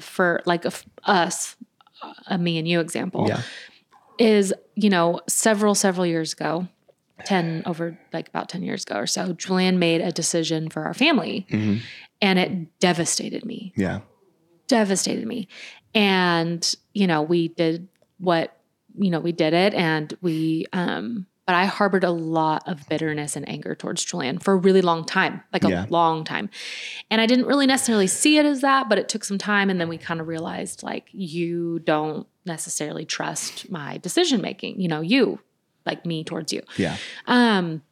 for 0.00 0.40
like 0.44 0.64
a 0.64 0.72
us, 1.04 1.56
a 2.26 2.36
me 2.38 2.58
and 2.58 2.66
you 2.68 2.80
example 2.80 3.26
Yeah. 3.28 3.42
is, 4.18 4.52
you 4.74 4.90
know, 4.90 5.20
several, 5.28 5.74
several 5.74 6.04
years 6.06 6.32
ago, 6.34 6.68
10 7.24 7.62
over 7.66 7.98
like 8.12 8.28
about 8.28 8.48
10 8.48 8.62
years 8.62 8.82
ago 8.84 8.96
or 8.96 9.06
so, 9.06 9.32
Julian 9.32 9.78
made 9.78 10.00
a 10.00 10.10
decision 10.12 10.68
for 10.68 10.82
our 10.84 10.94
family 10.94 11.46
Mhm. 11.50 11.80
and 12.20 12.38
it 12.38 12.78
devastated 12.80 13.44
me, 13.46 13.72
Yeah. 13.76 14.00
devastated 14.68 15.26
me. 15.26 15.48
And, 15.94 16.74
you 16.94 17.06
know, 17.06 17.22
we 17.22 17.48
did 17.48 17.88
what, 18.18 18.56
you 18.96 19.10
know, 19.10 19.20
we 19.20 19.32
did 19.32 19.54
it 19.54 19.74
and 19.74 20.16
we, 20.20 20.66
um, 20.72 21.26
but 21.46 21.56
I 21.56 21.64
harbored 21.64 22.04
a 22.04 22.10
lot 22.10 22.62
of 22.68 22.88
bitterness 22.88 23.34
and 23.34 23.48
anger 23.48 23.74
towards 23.74 24.04
Julian 24.04 24.38
for 24.38 24.52
a 24.54 24.56
really 24.56 24.82
long 24.82 25.04
time, 25.04 25.42
like 25.52 25.64
a 25.64 25.70
Yeah. 25.70 25.86
long 25.88 26.24
time. 26.24 26.50
And 27.10 27.20
I 27.20 27.26
didn't 27.26 27.46
really 27.46 27.66
necessarily 27.66 28.06
see 28.06 28.38
it 28.38 28.46
as 28.46 28.60
that, 28.60 28.88
but 28.88 28.98
it 28.98 29.08
took 29.08 29.24
some 29.24 29.38
time. 29.38 29.68
And 29.68 29.80
then 29.80 29.88
we 29.88 29.98
kind 29.98 30.20
of 30.20 30.28
realized 30.28 30.82
like, 30.84 31.08
you 31.12 31.80
don't 31.80 32.26
necessarily 32.46 33.04
trust 33.04 33.70
my 33.70 33.98
decision 33.98 34.40
making, 34.40 34.80
you 34.80 34.88
know, 34.88 35.00
you, 35.00 35.40
like 35.84 36.06
me 36.06 36.22
towards 36.22 36.52
you. 36.52 36.62
Yeah. 36.76 36.96
Um, 37.26 37.82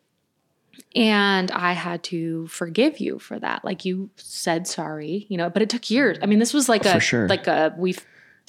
and 0.95 1.51
I 1.51 1.73
had 1.73 2.03
to 2.05 2.47
forgive 2.49 2.99
you 3.01 3.19
for 3.19 3.39
that. 3.39 3.65
Like 3.65 3.85
you 3.85 4.11
said 4.17 4.67
sorry, 4.67 5.27
you 5.29 5.37
know, 5.37 5.51
but 5.51 5.63
it 5.63 5.71
took 5.71 5.91
years. 5.91 6.19
I 6.23 6.27
mean, 6.27 6.39
this 6.39 6.55
was 6.55 6.69
like 6.69 6.85
a 6.85 7.01
sure. 7.01 7.29
like 7.29 7.47
a 7.47 7.75
we 7.77 7.95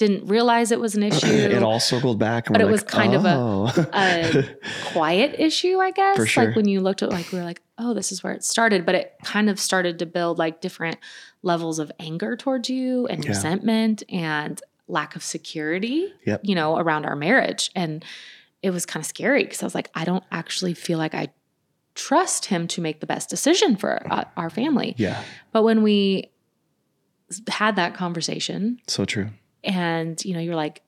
didn't 0.06 0.26
realize 0.26 0.72
it 0.72 0.80
was 0.80 0.94
an 0.94 1.02
issue. 1.10 1.26
It 1.26 1.62
all 1.62 1.80
circled 1.80 2.18
back. 2.18 2.46
And 2.48 2.54
But 2.54 2.60
it 2.60 2.66
was 2.70 2.80
like, 2.82 2.88
kind 2.88 3.14
of 3.14 3.24
a- 3.24 3.34
oh. 3.36 3.88
a 3.92 4.44
quiet 4.92 5.36
issue, 5.38 5.78
I 5.78 5.90
guess. 5.92 6.16
For 6.16 6.26
sure. 6.26 6.46
Like 6.46 6.56
when 6.56 6.66
you 6.68 6.80
looked 6.80 7.02
at 7.02 7.10
like 7.10 7.30
we 7.32 7.38
were 7.38 7.44
like, 7.44 7.62
oh, 7.78 7.94
this 7.94 8.10
is 8.12 8.22
where 8.22 8.32
it 8.32 8.42
started, 8.44 8.84
but 8.84 8.94
it 8.94 9.14
kind 9.24 9.48
of 9.48 9.58
started 9.60 9.98
to 10.00 10.06
build 10.06 10.38
like 10.38 10.60
different 10.60 10.98
levels 11.42 11.78
of 11.78 11.90
anger 12.00 12.36
towards 12.36 12.68
you 12.68 13.06
and 13.06 13.24
Yeah. 13.24 13.30
resentment 13.30 14.02
and 14.08 14.60
lack 14.88 15.16
of 15.16 15.22
security, 15.22 16.12
Yep. 16.26 16.40
you 16.44 16.54
know, 16.54 16.76
around 16.76 17.04
our 17.06 17.16
marriage. 17.16 17.70
And 17.74 18.04
it 18.62 18.70
was 18.70 18.84
kind 18.86 19.02
of 19.02 19.06
scary 19.06 19.44
because 19.44 19.62
I 19.62 19.66
was 19.66 19.74
like, 19.74 19.90
I 19.94 20.04
don't 20.04 20.24
actually 20.30 20.74
feel 20.74 20.98
like 20.98 21.14
I 21.14 21.28
trust 21.94 22.46
him 22.46 22.66
to 22.68 22.80
make 22.80 23.00
the 23.00 23.06
best 23.06 23.28
decision 23.30 23.76
for 23.76 24.00
our 24.36 24.50
family. 24.50 24.94
yeah. 24.98 25.22
But 25.52 25.62
when 25.62 25.82
we 25.82 26.30
had 27.48 27.76
that 27.76 27.94
conversation, 27.94 28.78
So 28.86 29.04
true. 29.04 29.30
And 29.64 30.22
you 30.24 30.34
know 30.34 30.40
you're 30.40 30.56
like 30.56 30.82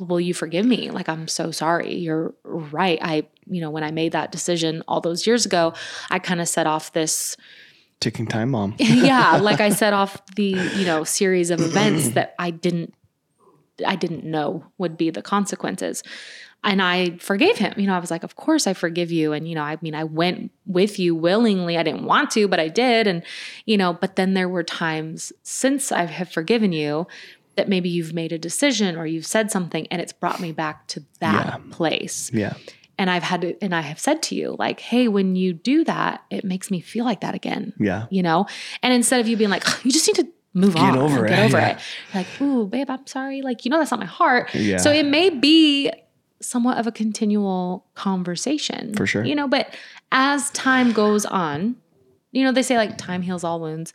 will 0.00 0.20
you 0.20 0.34
forgive 0.34 0.66
me? 0.66 0.90
Like 0.90 1.08
i'm 1.08 1.28
so 1.28 1.50
sorry. 1.50 1.94
You're 1.94 2.34
right. 2.44 2.98
I 3.00 3.26
you 3.46 3.60
know 3.60 3.70
when 3.70 3.84
i 3.84 3.90
made 3.90 4.12
that 4.12 4.32
decision 4.32 4.82
all 4.88 5.00
those 5.00 5.26
years 5.26 5.44
ago 5.46 5.74
i 6.10 6.18
kind 6.18 6.40
of 6.40 6.48
set 6.48 6.66
off 6.66 6.92
this 6.92 7.36
Ticking 8.00 8.26
time 8.26 8.52
bomb. 8.52 8.74
yeah 8.78 9.36
like 9.36 9.60
i 9.60 9.68
set 9.68 9.92
off 9.92 10.22
the 10.34 10.56
you 10.76 10.84
know 10.84 11.04
series 11.04 11.50
of 11.50 11.60
events 11.60 12.08
that 12.10 12.34
i 12.38 12.50
didn't 12.50 12.94
i 13.86 13.96
didn't 13.96 14.24
know 14.24 14.64
would 14.78 14.96
be 14.96 15.10
the 15.10 15.22
consequences. 15.22 16.02
And 16.62 16.80
i 16.80 17.18
forgave 17.18 17.58
him. 17.58 17.74
You 17.76 17.86
know 17.86 17.94
i 17.94 17.98
was 17.98 18.10
like 18.10 18.24
of 18.24 18.36
course 18.36 18.66
i 18.66 18.72
forgive 18.72 19.10
you. 19.10 19.32
And 19.32 19.48
you 19.48 19.54
know 19.54 19.62
i 19.62 19.78
mean 19.82 19.94
i 19.94 20.04
went 20.04 20.50
with 20.66 20.98
you 20.98 21.14
willingly. 21.14 21.76
I 21.76 21.82
didn't 21.82 22.04
want 22.04 22.30
to 22.32 22.48
but 22.48 22.60
i 22.60 22.68
did. 22.68 23.06
And 23.06 23.22
you 23.66 23.76
know 23.76 23.92
but 23.92 24.16
then 24.16 24.34
there 24.34 24.48
were 24.48 24.62
times 24.62 25.32
since 25.42 25.92
i 25.92 26.04
have 26.04 26.30
forgiven 26.30 26.72
you 26.72 27.06
that 27.56 27.68
maybe 27.68 27.88
you've 27.88 28.12
made 28.12 28.32
a 28.32 28.38
decision 28.38 28.96
or 28.96 29.06
you've 29.06 29.26
said 29.26 29.50
something 29.50 29.86
and 29.90 30.00
it's 30.02 30.12
brought 30.12 30.40
me 30.40 30.52
back 30.52 30.86
to 30.88 31.02
that 31.20 31.46
Yeah. 31.46 31.56
place 31.70 32.30
Yeah. 32.32 32.54
and 32.98 33.10
i've 33.10 33.22
had 33.22 33.40
to 33.42 33.56
and 33.62 33.74
i 33.74 33.80
have 33.80 33.98
said 33.98 34.22
to 34.24 34.34
you 34.34 34.56
like 34.58 34.80
hey 34.80 35.08
when 35.08 35.36
you 35.36 35.52
do 35.52 35.84
that 35.84 36.22
it 36.30 36.44
makes 36.44 36.70
me 36.70 36.80
feel 36.80 37.04
like 37.04 37.20
that 37.20 37.34
again 37.34 37.72
Yeah. 37.78 38.06
you 38.10 38.22
know? 38.22 38.46
And 38.82 38.92
instead 38.92 39.20
of 39.20 39.28
you 39.28 39.36
being 39.36 39.50
like, 39.50 39.64
you 39.84 39.90
just 39.92 40.06
need 40.08 40.16
to 40.24 40.28
move 40.56 40.74
Get 40.74 40.82
on, 40.84 40.98
over 40.98 41.26
get 41.26 41.38
it, 41.40 41.44
over 41.46 41.58
yeah. 41.58 41.68
it. 41.70 41.78
Like, 42.14 42.26
ooh, 42.40 42.66
babe, 42.66 42.88
I'm 42.88 43.04
sorry. 43.08 43.42
Like, 43.42 43.64
you 43.64 43.70
know, 43.72 43.78
that's 43.78 43.90
not 43.90 43.98
my 43.98 44.06
heart. 44.06 44.54
Yeah. 44.54 44.76
So 44.76 44.92
it 44.92 45.04
may 45.04 45.28
be 45.30 45.90
somewhat 46.40 46.78
of 46.78 46.86
a 46.86 46.92
continual 46.92 47.84
conversation. 47.96 48.94
For 48.94 49.04
sure. 49.06 49.24
You 49.24 49.34
know, 49.34 49.48
but 49.48 49.74
as 50.12 50.50
time 50.50 50.92
goes 50.92 51.26
on, 51.26 51.74
you 52.32 52.44
know, 52.44 52.52
they 52.52 52.62
say 52.62 52.76
like 52.76 52.96
time 52.98 53.22
heals 53.22 53.42
all 53.44 53.58
wounds. 53.60 53.92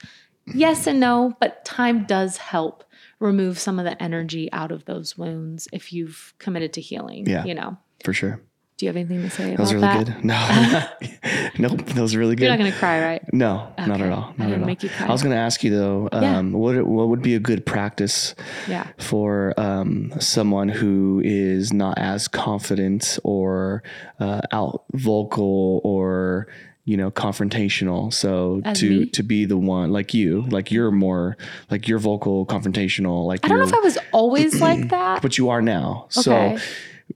Yes 0.54 0.86
and 0.88 1.00
no, 1.00 1.38
but 1.40 1.64
time 1.64 2.04
does 2.06 2.36
help 2.38 2.84
remove 3.20 3.60
some 3.60 3.80
of 3.80 3.86
the 3.86 4.02
energy 4.02 4.52
out 4.54 4.72
of 4.72 4.86
those 4.86 5.18
wounds 5.18 5.68
if 5.74 5.92
you've 5.94 6.34
committed 6.40 6.74
to 6.74 6.82
healing, 6.82 7.26
Yeah. 7.28 7.44
you 7.46 7.54
know? 7.54 7.78
For 8.04 8.14
sure. 8.14 8.42
Do 8.78 8.86
you 8.86 8.90
have 8.90 8.96
anything 8.96 9.22
to 9.24 9.30
say 9.30 9.50
That 9.52 9.60
was 9.60 9.74
really 9.74 9.82
that? 9.88 10.06
good. 10.06 10.24
No, 10.24 10.38
nope. 11.60 11.86
That 11.88 12.02
was 12.02 12.16
really 12.16 12.36
good. 12.38 12.44
You're 12.46 12.52
not 12.54 12.60
gonna 12.60 12.72
cry, 12.72 13.02
right? 13.04 13.34
No, 13.34 13.74
not 13.78 14.00
at 14.00 14.10
all. 14.10 14.34
I 14.40 14.44
Not 14.44 14.52
at 14.54 14.60
all. 14.62 14.66
make 14.66 14.84
you 14.84 14.90
cry. 14.90 15.08
I 15.08 15.12
was 15.12 15.22
going 15.22 15.34
to 15.36 15.38
ask 15.42 15.66
you 15.66 15.72
though, 15.78 16.08
Yeah. 16.14 16.38
um, 16.38 16.54
what 16.54 16.82
what 16.88 17.10
would 17.10 17.22
be 17.22 17.36
a 17.36 17.40
good 17.42 17.66
practice 17.66 18.36
Yeah. 18.70 18.88
for 18.98 19.54
um, 19.60 20.14
someone 20.22 20.70
who 20.70 21.22
is 21.26 21.74
not 21.74 21.98
as 21.98 22.30
confident 22.30 23.20
or 23.26 23.84
uh, 24.18 24.42
out 24.54 24.86
vocal 24.94 25.82
or 25.84 26.48
you 26.90 26.98
know 26.98 27.12
confrontational? 27.12 28.12
So 28.14 28.62
As 28.66 28.80
to 28.80 28.90
me? 28.90 29.06
to 29.18 29.24
be 29.24 29.46
the 29.46 29.58
one 29.58 29.92
like 29.92 30.14
you, 30.14 30.46
like 30.50 30.72
you're 30.72 30.92
more 30.92 31.38
like 31.70 31.88
you're 31.88 32.00
vocal, 32.00 32.46
confrontational. 32.46 33.26
Like 33.26 33.46
I 33.46 33.48
don't 33.50 33.60
know 33.60 33.68
if 33.68 33.74
I 33.74 33.80
was 33.80 33.98
always 34.12 34.60
like 34.70 34.90
that. 34.90 35.22
but 35.22 35.38
you 35.38 35.50
are 35.50 35.62
now. 35.62 36.08
Okay. 36.18 36.58
So 36.58 36.58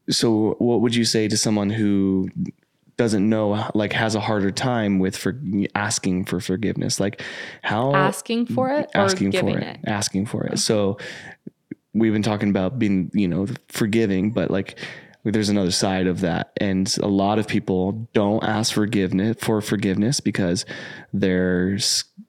so 0.09 0.55
what 0.59 0.81
would 0.81 0.95
you 0.95 1.05
say 1.05 1.27
to 1.27 1.37
someone 1.37 1.69
who 1.69 2.29
doesn't 2.97 3.27
know 3.27 3.69
like 3.73 3.91
has 3.93 4.13
a 4.15 4.19
harder 4.19 4.51
time 4.51 4.99
with 4.99 5.17
for 5.17 5.39
asking 5.73 6.25
for 6.25 6.39
forgiveness 6.39 6.99
like 6.99 7.21
how 7.63 7.91
Asking 7.95 8.45
for 8.45 8.69
it 8.69 8.89
asking 8.93 9.31
for 9.31 9.57
it, 9.57 9.63
it. 9.63 9.79
asking 9.87 10.27
for 10.27 10.43
it 10.45 10.59
so 10.59 10.97
we've 11.95 12.13
been 12.13 12.21
talking 12.21 12.49
about 12.51 12.77
being 12.77 13.09
you 13.13 13.27
know 13.27 13.47
forgiving 13.67 14.29
but 14.31 14.51
like 14.51 14.77
there's 15.23 15.49
another 15.49 15.71
side 15.71 16.05
of 16.07 16.19
that 16.21 16.51
and 16.57 16.97
a 17.01 17.07
lot 17.07 17.39
of 17.39 17.47
people 17.47 18.07
don't 18.13 18.43
ask 18.43 18.73
forgiveness 18.73 19.37
for 19.39 19.61
forgiveness 19.61 20.19
because 20.19 20.65
they're 21.13 21.77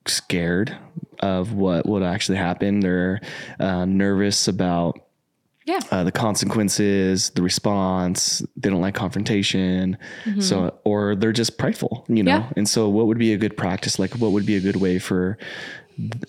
scared 0.07 0.77
of 1.21 1.53
what 1.53 1.87
would 1.87 2.03
actually 2.03 2.39
happen 2.39 2.81
they're 2.81 3.21
uh, 3.59 3.85
nervous 3.85 4.47
about 4.49 5.01
Yeah. 5.67 5.81
uh, 5.91 6.05
the 6.05 6.13
consequences, 6.13 7.31
the 7.31 7.43
response. 7.43 8.43
They 8.57 8.69
don't 8.71 8.83
like 8.83 8.95
confrontation. 8.95 9.97
So, 10.41 10.79
or 10.85 11.17
they're 11.17 11.33
just 11.33 11.57
prideful, 11.57 12.05
you 12.09 12.23
know? 12.23 12.33
Mm-hmm. 12.41 12.45
Yeah. 12.49 12.53
And 12.59 12.69
so, 12.69 12.89
what 12.91 13.07
would 13.07 13.17
be 13.19 13.33
a 13.33 13.39
good 13.39 13.57
practice? 13.57 13.99
Like, 13.99 14.13
what 14.21 14.33
would 14.33 14.45
be 14.45 14.57
a 14.57 14.61
good 14.61 14.77
way 14.77 14.99
for 14.99 15.39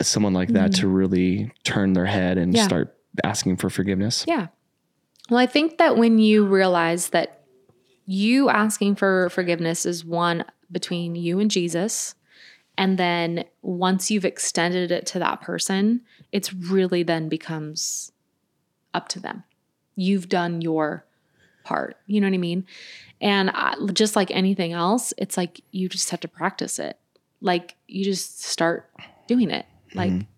someone 0.01 0.33
like 0.33 0.49
that 0.53 0.73
to 0.75 0.87
really 0.87 1.51
turn 1.65 1.93
their 1.93 2.05
head 2.05 2.37
and 2.37 2.53
Mm-hmm. 2.53 2.57
Yeah. 2.57 2.63
start 2.67 2.95
asking 3.25 3.57
for 3.57 3.69
forgiveness? 3.69 4.23
Yeah. 4.27 4.47
Well, 5.29 5.39
I 5.39 5.47
think 5.47 5.77
that 5.77 5.97
when 5.97 6.19
you 6.19 6.45
realize 6.45 7.09
that 7.09 7.41
you 8.05 8.49
asking 8.49 8.95
for 8.95 9.29
forgiveness 9.29 9.85
is 9.85 10.05
one 10.05 10.45
between 10.71 11.15
you 11.15 11.39
and 11.39 11.49
Jesus, 11.49 12.15
and 12.77 12.97
then 12.97 13.45
once 13.61 14.11
you've 14.11 14.25
extended 14.25 14.91
it 14.91 15.05
to 15.07 15.19
that 15.19 15.41
person, 15.41 16.01
it's 16.31 16.53
really 16.53 17.03
then 17.03 17.29
becomes 17.29 18.11
up 18.93 19.07
to 19.09 19.19
them. 19.19 19.43
You've 19.95 20.29
done 20.29 20.61
your 20.61 21.05
part. 21.63 21.97
You 22.05 22.21
know 22.21 22.27
what 22.27 22.33
I 22.33 22.39
mean? 22.39 22.65
And 23.21 23.49
I, 23.49 23.75
just 23.93 24.15
like 24.15 24.29
anything 24.31 24.73
else, 24.73 25.13
it's 25.17 25.37
like 25.37 25.61
you 25.71 25.89
just 25.89 26.09
have 26.11 26.19
to 26.21 26.27
practice 26.27 26.79
it. 26.79 26.99
Like 27.41 27.75
you 27.87 28.03
just 28.03 28.43
start 28.43 28.89
doing 29.27 29.49
it. 29.49 29.65
Like, 29.93 30.11
mm-hmm. 30.11 30.29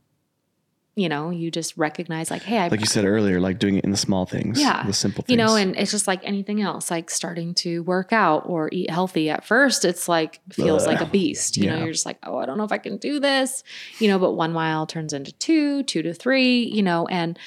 You 0.97 1.07
know, 1.07 1.29
you 1.29 1.51
just 1.51 1.77
recognize, 1.77 2.31
like, 2.31 2.41
hey, 2.41 2.57
I. 2.57 2.67
Like 2.69 2.79
you 2.79 2.87
said 2.87 3.05
earlier, 3.05 3.39
like 3.39 3.59
doing 3.59 3.75
it 3.77 3.83
in 3.83 3.91
the 3.91 3.97
small 3.97 4.25
things, 4.25 4.59
Yeah. 4.59 4.83
the 4.85 4.91
simple 4.93 5.23
things. 5.23 5.29
you 5.31 5.37
know, 5.37 5.55
and 5.55 5.75
it's 5.77 5.91
just 5.91 6.07
like 6.07 6.21
anything 6.23 6.59
else, 6.61 6.89
like 6.89 7.09
starting 7.11 7.53
to 7.55 7.83
work 7.83 8.11
out 8.11 8.43
or 8.47 8.69
eat 8.73 8.89
healthy. 8.89 9.29
At 9.29 9.45
first, 9.45 9.85
it's 9.85 10.09
like 10.09 10.41
feels 10.51 10.87
like 10.87 10.99
a 10.99 11.05
beast. 11.05 11.55
You 11.55 11.69
know, 11.69 11.77
you're 11.77 11.93
just 11.93 12.05
like, 12.07 12.17
oh, 12.23 12.37
I 12.39 12.45
don't 12.47 12.57
know 12.57 12.63
if 12.63 12.71
I 12.71 12.79
can 12.79 12.97
do 12.97 13.19
this. 13.19 13.63
You 13.99 14.07
know, 14.07 14.17
but 14.17 14.31
one 14.33 14.51
mile 14.53 14.87
turns 14.87 15.13
into 15.13 15.31
two, 15.33 15.83
two 15.83 16.01
to 16.01 16.13
three. 16.15 16.63
You 16.63 16.81
know, 16.81 17.05
and 17.07 17.37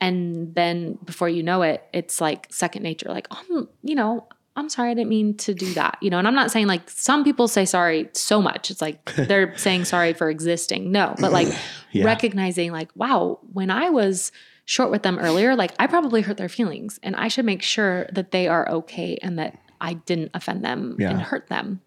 and 0.00 0.54
then 0.54 0.98
before 1.04 1.28
you 1.28 1.42
know 1.42 1.62
it, 1.62 1.82
it's 1.92 2.20
like 2.20 2.46
second 2.50 2.82
nature. 2.82 3.08
Like, 3.08 3.26
um, 3.30 3.68
you 3.82 3.94
know, 3.94 4.26
I'm 4.54 4.68
sorry, 4.68 4.90
I 4.90 4.94
didn't 4.94 5.08
mean 5.08 5.36
to 5.38 5.54
do 5.54 5.72
that. 5.74 5.98
You 6.02 6.10
know, 6.10 6.18
and 6.18 6.28
I'm 6.28 6.34
not 6.34 6.50
saying 6.50 6.66
like 6.66 6.88
some 6.90 7.24
people 7.24 7.48
say 7.48 7.64
sorry 7.64 8.08
so 8.12 8.42
much. 8.42 8.70
It's 8.70 8.82
like 8.82 9.04
they're 9.16 9.56
saying 9.56 9.84
sorry 9.86 10.12
for 10.12 10.28
existing. 10.30 10.92
No, 10.92 11.14
but 11.18 11.32
like 11.32 11.48
Yeah. 11.92 12.04
recognizing 12.04 12.72
like, 12.72 12.90
wow, 12.94 13.38
when 13.52 13.70
I 13.70 13.90
was 13.90 14.32
short 14.64 14.90
with 14.90 15.02
them 15.02 15.18
earlier, 15.18 15.54
like 15.56 15.72
I 15.78 15.86
probably 15.86 16.22
hurt 16.22 16.36
their 16.38 16.48
feelings 16.48 16.98
and 17.02 17.14
I 17.16 17.28
should 17.28 17.44
make 17.44 17.62
sure 17.62 18.06
that 18.12 18.30
they 18.30 18.48
are 18.48 18.68
okay 18.70 19.18
and 19.22 19.38
that 19.38 19.58
I 19.80 19.94
didn't 19.94 20.30
offend 20.32 20.64
them 20.64 20.96
Yeah. 20.98 21.10
and 21.10 21.20
hurt 21.20 21.48
them, 21.48 21.80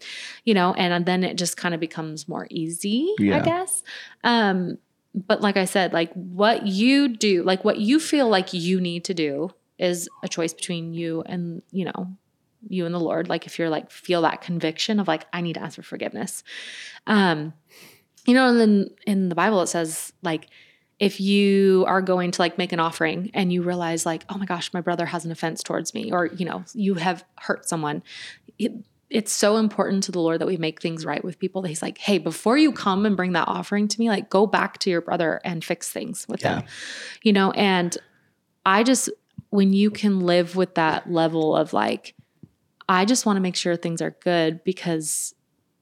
you 0.43 0.53
know, 0.53 0.73
and 0.73 1.05
then 1.05 1.23
it 1.23 1.37
just 1.37 1.55
kind 1.57 1.73
of 1.73 1.79
becomes 1.79 2.27
more 2.27 2.45
easy, 2.51 3.13
I 3.21 3.39
guess. 3.39 3.81
Um, 4.23 4.77
but 5.15 5.39
like 5.41 5.55
I 5.57 5.63
said, 5.65 5.93
like 5.93 6.11
what 6.13 6.67
you 6.67 7.07
do, 7.07 7.41
like 7.43 7.63
what 7.63 7.77
you 7.77 7.99
feel 7.99 8.27
like 8.27 8.53
you 8.53 8.81
need 8.81 9.05
to 9.05 9.13
do 9.13 9.49
is 9.79 10.09
a 10.23 10.27
choice 10.27 10.53
between 10.53 10.93
you 10.93 11.23
and, 11.25 11.61
you 11.71 11.85
know, 11.85 12.09
you 12.67 12.85
and 12.85 12.93
the 12.93 12.99
Lord. 12.99 13.29
Like 13.29 13.45
if 13.45 13.57
you're 13.59 13.69
like 13.69 13.91
feel 13.91 14.21
that 14.23 14.41
conviction 14.41 14.99
of 14.99 15.07
like, 15.07 15.25
I 15.33 15.41
need 15.41 15.53
to 15.53 15.61
ask 15.61 15.75
for 15.75 15.83
forgiveness. 15.83 16.43
Um, 17.07 17.53
you 18.25 18.33
know, 18.33 18.49
and 18.49 18.59
then 18.59 18.89
in 19.05 19.29
the 19.29 19.35
Bible 19.35 19.61
it 19.61 19.67
says 19.67 20.13
like 20.23 20.47
if 20.99 21.19
you 21.19 21.83
are 21.87 22.01
going 22.01 22.31
to 22.31 22.41
like 22.41 22.57
make 22.57 22.71
an 22.71 22.79
offering 22.79 23.29
and 23.33 23.51
you 23.51 23.61
realize 23.61 24.05
like, 24.05 24.23
oh 24.29 24.37
my 24.37 24.45
gosh, 24.45 24.73
my 24.73 24.81
brother 24.81 25.05
has 25.05 25.25
an 25.25 25.31
offense 25.31 25.61
towards 25.61 25.93
me, 25.93 26.11
or 26.11 26.27
you 26.27 26.45
know, 26.45 26.63
you 26.73 26.95
have 26.95 27.23
hurt 27.37 27.67
someone. 27.67 28.01
It, 28.57 28.71
it's 29.09 29.31
so 29.31 29.57
important 29.57 30.03
to 30.03 30.11
the 30.11 30.19
Lord 30.19 30.39
that 30.41 30.47
we 30.47 30.57
make 30.57 30.81
things 30.81 31.05
right 31.05 31.23
with 31.23 31.37
people 31.37 31.61
that 31.61 31.67
He's 31.67 31.81
like, 31.81 31.97
hey, 31.97 32.17
before 32.17 32.57
you 32.57 32.71
come 32.71 33.05
and 33.05 33.15
bring 33.15 33.33
that 33.33 33.47
offering 33.47 33.87
to 33.89 33.99
me, 33.99 34.09
like 34.09 34.29
go 34.29 34.47
back 34.47 34.77
to 34.79 34.89
your 34.89 35.01
brother 35.01 35.41
and 35.43 35.63
fix 35.63 35.91
things 35.91 36.25
with 36.27 36.41
Yeah. 36.41 36.55
them. 36.55 36.63
You 37.23 37.33
know, 37.33 37.51
and 37.51 37.95
I 38.65 38.83
just 38.83 39.09
when 39.49 39.73
you 39.73 39.91
can 39.91 40.21
live 40.21 40.55
with 40.55 40.75
that 40.75 41.11
level 41.11 41.55
of 41.55 41.73
like, 41.73 42.15
I 42.87 43.05
just 43.05 43.25
want 43.25 43.37
to 43.37 43.41
make 43.41 43.55
sure 43.55 43.75
things 43.75 44.01
are 44.01 44.15
good 44.21 44.63
because 44.63 45.33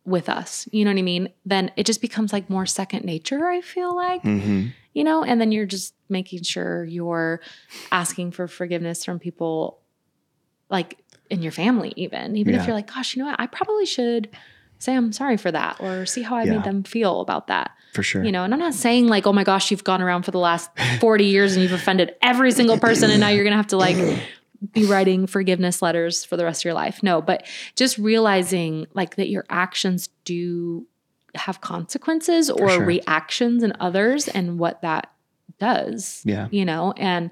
with 0.05 0.27
us, 0.29 0.67
you 0.71 0.83
know 0.85 0.91
what 0.91 0.99
I 0.99 1.03
mean? 1.03 1.29
Then 1.45 1.71
it 1.77 1.85
just 1.85 2.01
becomes 2.01 2.33
like 2.33 2.49
more 2.49 2.65
second 2.65 3.05
nature, 3.05 3.47
I 3.47 3.61
feel 3.61 3.95
like, 3.95 4.21
hmm 4.21 4.67
you 4.95 5.03
know, 5.03 5.23
and 5.23 5.41
then 5.41 5.51
you're 5.51 5.65
just 5.65 5.95
making 6.07 6.43
sure 6.43 6.83
you're 6.85 7.41
asking 7.91 8.29
for 8.29 8.47
forgiveness 8.47 9.03
from 9.03 9.17
people 9.17 9.79
like 10.69 10.99
in 11.31 11.41
your 11.41 11.51
family, 11.51 11.93
even, 11.95 12.35
even 12.37 12.53
Yeah. 12.53 12.61
if 12.61 12.67
you're 12.67 12.75
like, 12.75 12.93
gosh, 12.93 13.15
you 13.15 13.23
know 13.23 13.29
what? 13.29 13.39
I 13.39 13.47
probably 13.47 13.87
should 13.87 14.29
say 14.77 14.95
I'm 14.95 15.11
sorry 15.11 15.37
for 15.37 15.51
that 15.51 15.77
or 15.79 16.05
see 16.05 16.21
how 16.21 16.35
I 16.35 16.43
Yeah. 16.43 16.51
made 16.51 16.63
them 16.63 16.83
feel 16.83 17.21
about 17.21 17.47
that. 17.47 17.71
for 17.93 18.03
sure. 18.03 18.23
You 18.23 18.31
know, 18.31 18.43
and 18.43 18.53
I'm 18.53 18.59
not 18.59 18.75
saying 18.75 19.07
like, 19.07 19.25
oh 19.25 19.33
my 19.33 19.43
gosh, 19.43 19.71
you've 19.71 19.83
gone 19.83 20.01
around 20.01 20.23
for 20.23 20.31
the 20.31 20.37
last 20.39 20.69
40 20.99 21.25
years 21.25 21.53
and 21.53 21.63
you've 21.63 21.71
offended 21.73 22.13
every 22.21 22.51
single 22.51 22.77
person 22.77 23.09
and 23.09 23.19
now 23.19 23.29
you're 23.29 23.43
going 23.43 23.51
to 23.53 23.57
have 23.57 23.67
to 23.67 23.77
like 23.77 23.97
be 24.71 24.85
writing 24.85 25.27
forgiveness 25.27 25.81
letters 25.81 26.23
for 26.23 26.37
the 26.37 26.45
rest 26.45 26.61
of 26.61 26.65
your 26.65 26.73
life. 26.73 27.03
No, 27.03 27.21
but 27.21 27.45
just 27.75 27.97
realizing 27.97 28.87
like 28.93 29.15
that 29.15 29.29
your 29.29 29.45
actions 29.49 30.09
do 30.25 30.87
have 31.35 31.61
consequences 31.61 32.49
or 32.49 32.69
sure. 32.69 32.85
reactions 32.85 33.63
in 33.63 33.73
others 33.79 34.27
and 34.27 34.59
what 34.59 34.81
that 34.81 35.11
does. 35.59 36.21
Yeah. 36.25 36.47
You 36.51 36.65
know, 36.65 36.93
and 36.97 37.31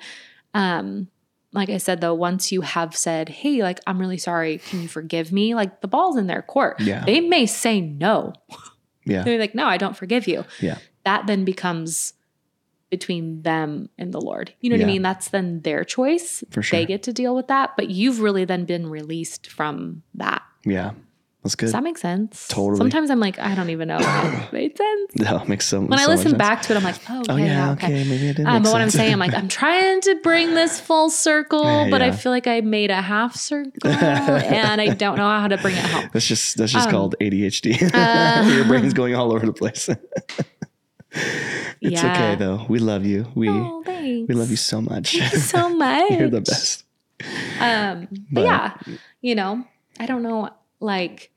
um 0.53 1.07
like 1.53 1.69
I 1.69 1.77
said 1.77 1.99
though, 1.99 2.13
once 2.13 2.51
you 2.51 2.61
have 2.61 2.95
said, 2.95 3.27
"Hey, 3.27 3.61
like 3.61 3.79
I'm 3.85 3.99
really 3.99 4.17
sorry, 4.17 4.59
can 4.59 4.81
you 4.81 4.87
forgive 4.87 5.31
me?" 5.31 5.53
Like 5.53 5.81
the 5.81 5.87
ball's 5.87 6.17
in 6.17 6.27
their 6.27 6.41
court. 6.41 6.79
Yeah. 6.79 7.03
They 7.05 7.19
may 7.19 7.45
say 7.45 7.81
no. 7.81 8.33
Yeah. 9.05 9.23
They're 9.25 9.39
like, 9.39 9.53
no, 9.53 9.65
I 9.65 9.77
don't 9.77 9.97
forgive 9.97 10.27
you. 10.27 10.45
Yeah. 10.61 10.77
That 11.03 11.27
then 11.27 11.43
becomes 11.43 12.13
between 12.91 13.41
them 13.41 13.89
and 13.97 14.13
the 14.13 14.21
Lord. 14.21 14.53
You 14.61 14.69
know 14.69 14.75
what 14.75 14.83
I 14.83 14.87
mean? 14.87 15.01
That's 15.01 15.29
then 15.29 15.61
their 15.61 15.83
choice. 15.83 16.43
For 16.51 16.61
sure. 16.61 16.77
They 16.79 16.85
get 16.85 17.01
to 17.03 17.13
deal 17.13 17.35
with 17.35 17.47
that, 17.47 17.71
but 17.75 17.89
you've 17.89 18.19
really 18.19 18.45
then 18.45 18.65
been 18.65 18.87
released 18.87 19.47
from 19.49 20.03
that. 20.13 20.43
Yeah. 20.63 20.91
That's 21.43 21.55
good. 21.55 21.65
Does 21.65 21.73
that 21.73 21.81
make 21.81 21.97
sense? 21.97 22.47
Totally. 22.49 22.77
Sometimes 22.77 23.09
I'm 23.09 23.19
like, 23.19 23.39
I 23.39 23.55
don't 23.55 23.71
even 23.71 23.87
know 23.87 23.97
if 23.99 24.43
it 24.43 24.53
made 24.53 24.77
sense. 24.77 25.11
that 25.15 25.47
makes 25.49 25.65
some. 25.65 25.87
When 25.87 25.97
I 25.97 26.03
so 26.03 26.09
much 26.09 26.17
listen 26.17 26.29
sense. 26.31 26.37
back 26.37 26.61
to 26.61 26.73
it, 26.73 26.77
I'm 26.77 26.83
like, 26.83 26.97
oh, 27.09 27.23
Oh 27.29 27.35
yeah, 27.35 27.71
okay. 27.71 27.87
okay. 27.87 28.03
Maybe 28.07 28.27
it 28.29 28.35
did. 28.37 28.45
Um, 28.45 28.53
make 28.55 28.63
but 28.65 28.73
what 28.73 28.81
I'm 28.83 28.91
saying, 28.91 29.11
I'm 29.13 29.17
like, 29.17 29.33
I'm 29.33 29.47
trying 29.47 30.01
to 30.01 30.15
bring 30.21 30.53
this 30.53 30.79
full 30.79 31.09
circle, 31.09 31.87
but 31.89 32.03
I 32.03 32.11
feel 32.11 32.31
like 32.31 32.45
I 32.45 32.61
made 32.61 32.91
a 32.91 33.01
half 33.01 33.35
circle 33.49 33.89
and 33.89 34.79
I 34.79 34.89
don't 34.89 35.17
know 35.17 35.27
how 35.27 35.47
to 35.47 35.57
bring 35.57 35.75
it 35.75 35.83
home. 35.83 36.11
That's 36.13 36.27
just 36.27 36.57
that's 36.57 36.73
just 36.73 36.89
Um, 36.89 36.91
called 36.91 37.15
ADHD. 37.19 37.89
uh, 37.95 38.47
Your 38.53 38.65
brain's 38.65 38.93
going 38.93 39.15
all 39.15 39.33
over 39.33 39.43
the 39.43 39.53
place. 39.53 39.89
it's 41.81 42.01
Yeah. 42.03 42.11
okay 42.11 42.35
though. 42.35 42.65
We 42.69 42.79
love 42.79 43.05
you. 43.05 43.27
We 43.35 43.49
Oh, 43.49 43.83
we 43.87 44.27
love 44.33 44.49
you 44.49 44.55
so 44.57 44.81
much. 44.81 45.13
You 45.13 45.27
so 45.27 45.69
much. 45.69 46.11
You're 46.19 46.29
the 46.29 46.41
best. 46.41 46.83
Um, 47.59 48.07
but, 48.11 48.19
But- 48.31 48.43
yeah, 48.43 48.73
you 49.21 49.35
know, 49.35 49.65
I 49.99 50.05
don't 50.05 50.23
know. 50.23 50.49
Like, 50.79 51.31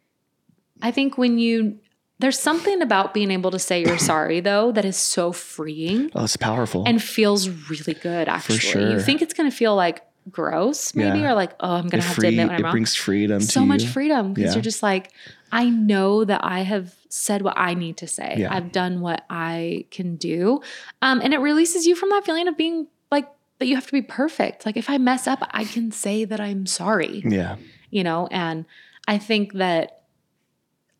I 0.80 0.90
think 0.90 1.18
when 1.18 1.38
you, 1.38 1.78
there's 2.20 2.38
something 2.38 2.80
about 2.80 3.12
being 3.12 3.30
able 3.30 3.50
to 3.50 3.58
say 3.58 3.82
you're 3.82 3.98
sorry, 4.12 4.40
though, 4.40 4.72
that 4.72 4.84
is 4.84 4.96
so 4.96 5.32
freeing 5.32 6.10
Oh, 6.14 6.24
it's 6.24 6.36
powerful. 6.36 6.84
and 6.86 7.02
feels 7.02 7.48
really 7.48 7.94
good, 7.94 8.28
actually. 8.28 8.54
You 8.56 8.60
sure. 8.92 9.00
think 9.00 9.20
it's 9.22 9.34
going 9.34 9.50
to 9.50 9.54
feel 9.56 9.74
like 9.76 10.02
gross, 10.30 10.94
maybe, 10.94 11.18
Yeah. 11.18 11.32
or 11.32 11.34
like, 11.34 11.52
oh, 11.60 11.74
I'm 11.74 11.88
going 11.88 11.98
it 11.98 12.02
to 12.02 12.08
have 12.08 12.16
free, 12.16 12.22
to 12.22 12.28
admit 12.28 12.46
when 12.46 12.54
I'm 12.54 12.60
it 12.60 12.64
wrong. 12.64 12.72
brings 12.72 12.94
freedom 12.94 13.40
so 13.42 13.66
much 13.66 13.82
you. 13.82 13.88
freedom 13.90 14.32
because 14.32 14.52
Yeah. 14.52 14.54
you're 14.56 14.62
just 14.62 14.82
like, 14.82 15.10
I 15.52 15.68
know 15.68 16.24
that 16.24 16.40
I 16.42 16.60
have 16.60 16.94
said 17.14 17.42
what 17.42 17.56
I 17.56 17.74
need 17.74 17.96
to 17.98 18.08
say. 18.08 18.34
Yeah. 18.38 18.52
I've 18.52 18.72
done 18.72 19.00
what 19.00 19.24
I 19.30 19.86
can 19.92 20.16
do. 20.16 20.60
Um, 21.00 21.20
and 21.22 21.32
it 21.32 21.38
releases 21.38 21.86
you 21.86 21.94
from 21.94 22.08
that 22.10 22.24
feeling 22.26 22.48
of 22.48 22.56
being 22.56 22.88
like, 23.12 23.28
that 23.60 23.66
you 23.66 23.76
have 23.76 23.86
to 23.86 23.92
be 23.92 24.02
perfect. 24.02 24.66
Like, 24.66 24.76
if 24.76 24.90
I 24.90 24.98
mess 24.98 25.28
up, 25.28 25.38
I 25.52 25.64
can 25.64 25.92
say 25.92 26.24
that 26.24 26.40
I'm 26.40 26.66
sorry 26.66 27.22
Yeah. 27.24 27.56
you 27.90 28.02
know, 28.02 28.26
and 28.32 28.66
I 29.06 29.18
think 29.18 29.52
that, 29.52 30.02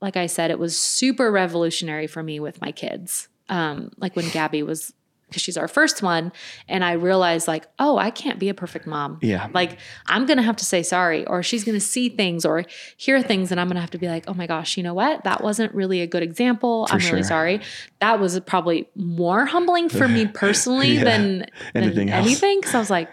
like 0.01 0.17
I 0.17 0.27
said, 0.27 0.53
it 0.53 0.59
was 0.59 0.79
super 0.79 1.33
revolutionary 1.33 2.07
for 2.07 2.23
me 2.23 2.39
with 2.39 2.61
my 2.61 2.71
kids. 2.71 3.29
Um, 3.49 3.91
like 3.97 4.15
when 4.15 4.29
Gabby 4.29 4.63
was, 4.63 4.93
because 5.29 5.43
she's 5.43 5.57
our 5.57 5.67
first 5.69 6.03
one, 6.03 6.33
and 6.69 6.85
I 6.85 6.93
realized, 6.93 7.49
like, 7.49 7.67
oh, 7.79 7.97
I 7.99 8.11
can't 8.11 8.39
be 8.39 8.49
a 8.49 8.55
perfect 8.55 8.87
mom. 8.87 9.19
Yeah. 9.23 9.49
Like, 9.53 9.79
I'm 10.07 10.27
going 10.27 10.37
to 10.37 10.43
have 10.43 10.57
to 10.57 10.65
say 10.65 10.83
sorry, 10.83 11.27
or 11.27 11.43
she's 11.43 11.65
going 11.65 11.75
to 11.77 11.81
see 11.85 12.09
things 12.09 12.45
or 12.45 12.65
hear 12.97 13.21
things, 13.23 13.51
and 13.51 13.61
I'm 13.61 13.67
going 13.67 13.77
to 13.77 13.81
have 13.81 13.91
to 13.93 13.99
be 13.99 14.09
like, 14.09 14.25
oh 14.29 14.35
my 14.35 14.47
gosh, 14.47 14.77
you 14.77 14.83
know 14.83 14.95
what? 14.95 15.25
That 15.25 15.43
wasn't 15.43 15.75
really 15.75 16.01
a 16.03 16.07
good 16.07 16.23
example. 16.23 16.87
I'm 16.91 16.99
really 17.01 17.23
sorry. 17.23 17.61
That 18.01 18.21
was 18.21 18.39
probably 18.41 18.89
more 18.95 19.45
humbling 19.47 19.89
for 19.89 20.07
me 20.09 20.27
personally 20.35 20.93
Yeah. 20.97 21.05
than 21.05 21.39
than 21.73 21.83
Anything 21.85 22.11
anything. 22.11 22.61
Because 22.61 22.75
I 22.75 22.79
was 22.79 22.91
like, 22.91 23.09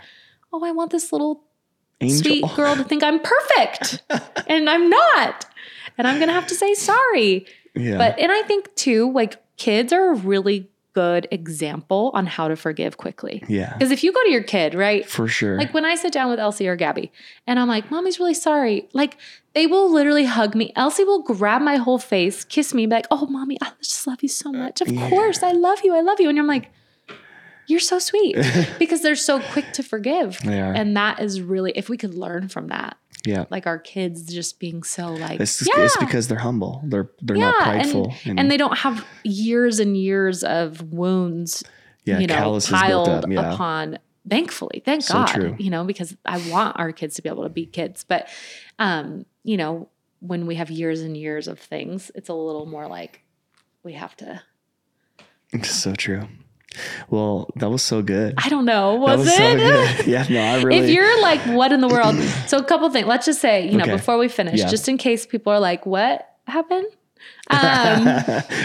oh, 0.53 0.63
I 0.65 0.71
want 0.71 0.91
this 0.91 1.11
little 1.11 1.43
Angel. 2.01 2.17
sweet 2.17 2.45
girl 2.55 2.75
to 2.75 2.83
think 2.83 3.03
I'm 3.03 3.19
perfect, 3.19 4.01
and 4.47 4.69
I'm 4.69 4.89
not, 4.89 5.45
and 5.97 6.07
I'm 6.07 6.15
going 6.17 6.27
to 6.27 6.33
have 6.33 6.47
to 6.47 6.55
say 6.55 6.73
sorry. 6.73 7.45
Yeah. 7.75 7.97
But 7.97 8.19
and 8.19 8.31
I 8.31 8.41
think 8.41 8.73
too, 8.75 9.11
like 9.13 9.37
kids 9.57 9.93
are 9.93 10.11
a 10.11 10.15
really 10.15 10.69
good 10.93 11.27
example 11.31 12.11
on 12.13 12.25
how 12.25 12.47
to 12.47 12.55
forgive 12.55 12.97
quickly. 12.97 13.43
yeah. 13.47 13.73
Because 13.73 13.91
if 13.91 14.03
you 14.03 14.11
go 14.11 14.21
to 14.23 14.29
your 14.29 14.43
kid, 14.43 14.73
right? 14.73 15.07
For 15.07 15.27
sure. 15.27 15.57
Like 15.57 15.73
when 15.73 15.85
I 15.85 15.95
sit 15.95 16.11
down 16.11 16.29
with 16.29 16.39
Elsie 16.39 16.67
or 16.67 16.75
Gabby 16.75 17.11
and 17.47 17.59
I'm 17.59 17.67
like, 17.67 17.89
Mommy's 17.89 18.19
really 18.19 18.33
sorry. 18.33 18.89
Like 18.93 19.17
they 19.53 19.67
will 19.67 19.91
literally 19.91 20.25
hug 20.25 20.55
me. 20.55 20.71
Elsie 20.75 21.03
will 21.03 21.23
grab 21.23 21.61
my 21.61 21.77
whole 21.77 21.99
face, 21.99 22.43
kiss 22.43 22.73
me, 22.73 22.85
be 22.85 22.95
like, 22.95 23.07
Oh, 23.11 23.25
mommy, 23.27 23.57
I 23.61 23.71
just 23.81 24.05
love 24.07 24.21
you 24.21 24.29
so 24.29 24.49
uh, 24.49 24.53
much. 24.53 24.81
Of 24.81 24.89
yeah. 24.89 25.09
course, 25.09 25.43
I 25.43 25.51
love 25.51 25.79
you. 25.83 25.95
I 25.95 26.01
love 26.01 26.19
you. 26.19 26.29
And 26.29 26.37
I'm 26.39 26.47
like, 26.47 26.69
You're 27.67 27.79
so 27.79 27.99
sweet. 27.99 28.35
because 28.79 29.01
they're 29.01 29.15
so 29.15 29.39
quick 29.39 29.71
to 29.73 29.83
forgive. 29.83 30.39
And 30.45 30.95
that 30.97 31.19
is 31.21 31.41
really 31.41 31.71
if 31.75 31.89
we 31.89 31.97
could 31.97 32.15
learn 32.15 32.49
from 32.49 32.67
that. 32.67 32.97
Yeah. 33.25 33.45
Like 33.49 33.67
our 33.67 33.77
kids 33.79 34.33
just 34.33 34.59
being 34.59 34.83
so 34.83 35.13
like 35.13 35.39
It's, 35.39 35.61
yeah. 35.67 35.83
it's 35.83 35.97
because 35.97 36.27
they're 36.27 36.39
humble. 36.39 36.81
They're 36.85 37.09
they're 37.21 37.37
not 37.37 37.61
prideful. 37.61 38.13
and, 38.25 38.39
and 38.39 38.51
they 38.51 38.57
don't 38.57 38.77
have 38.79 39.05
years 39.23 39.79
and 39.79 39.95
years 39.95 40.43
of 40.43 40.81
wounds 40.91 41.63
yeah, 42.03 42.19
you 42.19 42.27
know, 42.27 42.35
calluses 42.35 42.69
built 42.71 42.81
piled 42.81 43.09
up. 43.09 43.25
Yeah. 43.29 43.53
upon. 43.53 43.99
Thankfully, 44.27 44.81
thank 44.85 45.03
So 45.03 45.13
God, 45.15 45.27
true. 45.27 45.55
you 45.59 45.69
know, 45.69 45.83
because 45.83 46.15
I 46.25 46.37
want 46.49 46.79
our 46.79 46.91
kids 46.91 47.15
to 47.15 47.21
be 47.21 47.29
able 47.29 47.43
to 47.43 47.49
be 47.49 47.65
kids. 47.65 48.03
But, 48.07 48.27
um, 48.77 49.25
you 49.43 49.57
know, 49.57 49.89
when 50.19 50.45
we 50.45 50.55
have 50.55 50.69
years 50.69 51.01
and 51.01 51.17
years 51.17 51.47
of 51.47 51.59
things, 51.59 52.11
it's 52.13 52.29
a 52.29 52.33
little 52.33 52.65
more 52.67 52.87
like 52.87 53.21
we 53.83 53.93
have 53.93 54.15
to. 54.17 54.41
It's 55.51 55.71
so 55.71 55.93
true. 55.93 56.27
Well, 57.09 57.49
that 57.57 57.69
was 57.69 57.81
so 57.83 58.01
good. 58.01 58.35
I 58.37 58.49
don't 58.49 58.65
know. 58.65 58.95
Was, 58.95 59.19
was 59.19 59.27
it? 59.29 59.57
good. 59.57 60.05
Yeah, 60.07 60.25
no, 60.29 60.41
I 60.41 60.61
really 60.61 60.77
If 60.79 60.89
you're 60.89 61.21
like, 61.21 61.41
what 61.41 61.71
in 61.71 61.81
the 61.81 61.87
world? 61.87 62.15
So, 62.47 62.57
a 62.57 62.63
couple 62.63 62.89
things. 62.89 63.07
Let's 63.07 63.25
just 63.25 63.41
say, 63.41 63.67
you 63.67 63.77
know, 63.77 63.83
Okay. 63.83 63.91
before 63.93 64.17
we 64.17 64.27
finish, 64.27 64.59
Yeah. 64.59 64.67
just 64.69 64.87
in 64.89 64.97
case 64.97 65.25
people 65.25 65.51
are 65.53 65.59
like, 65.59 65.85
what 65.85 66.29
happened? 66.47 66.87
Um, 67.51 68.05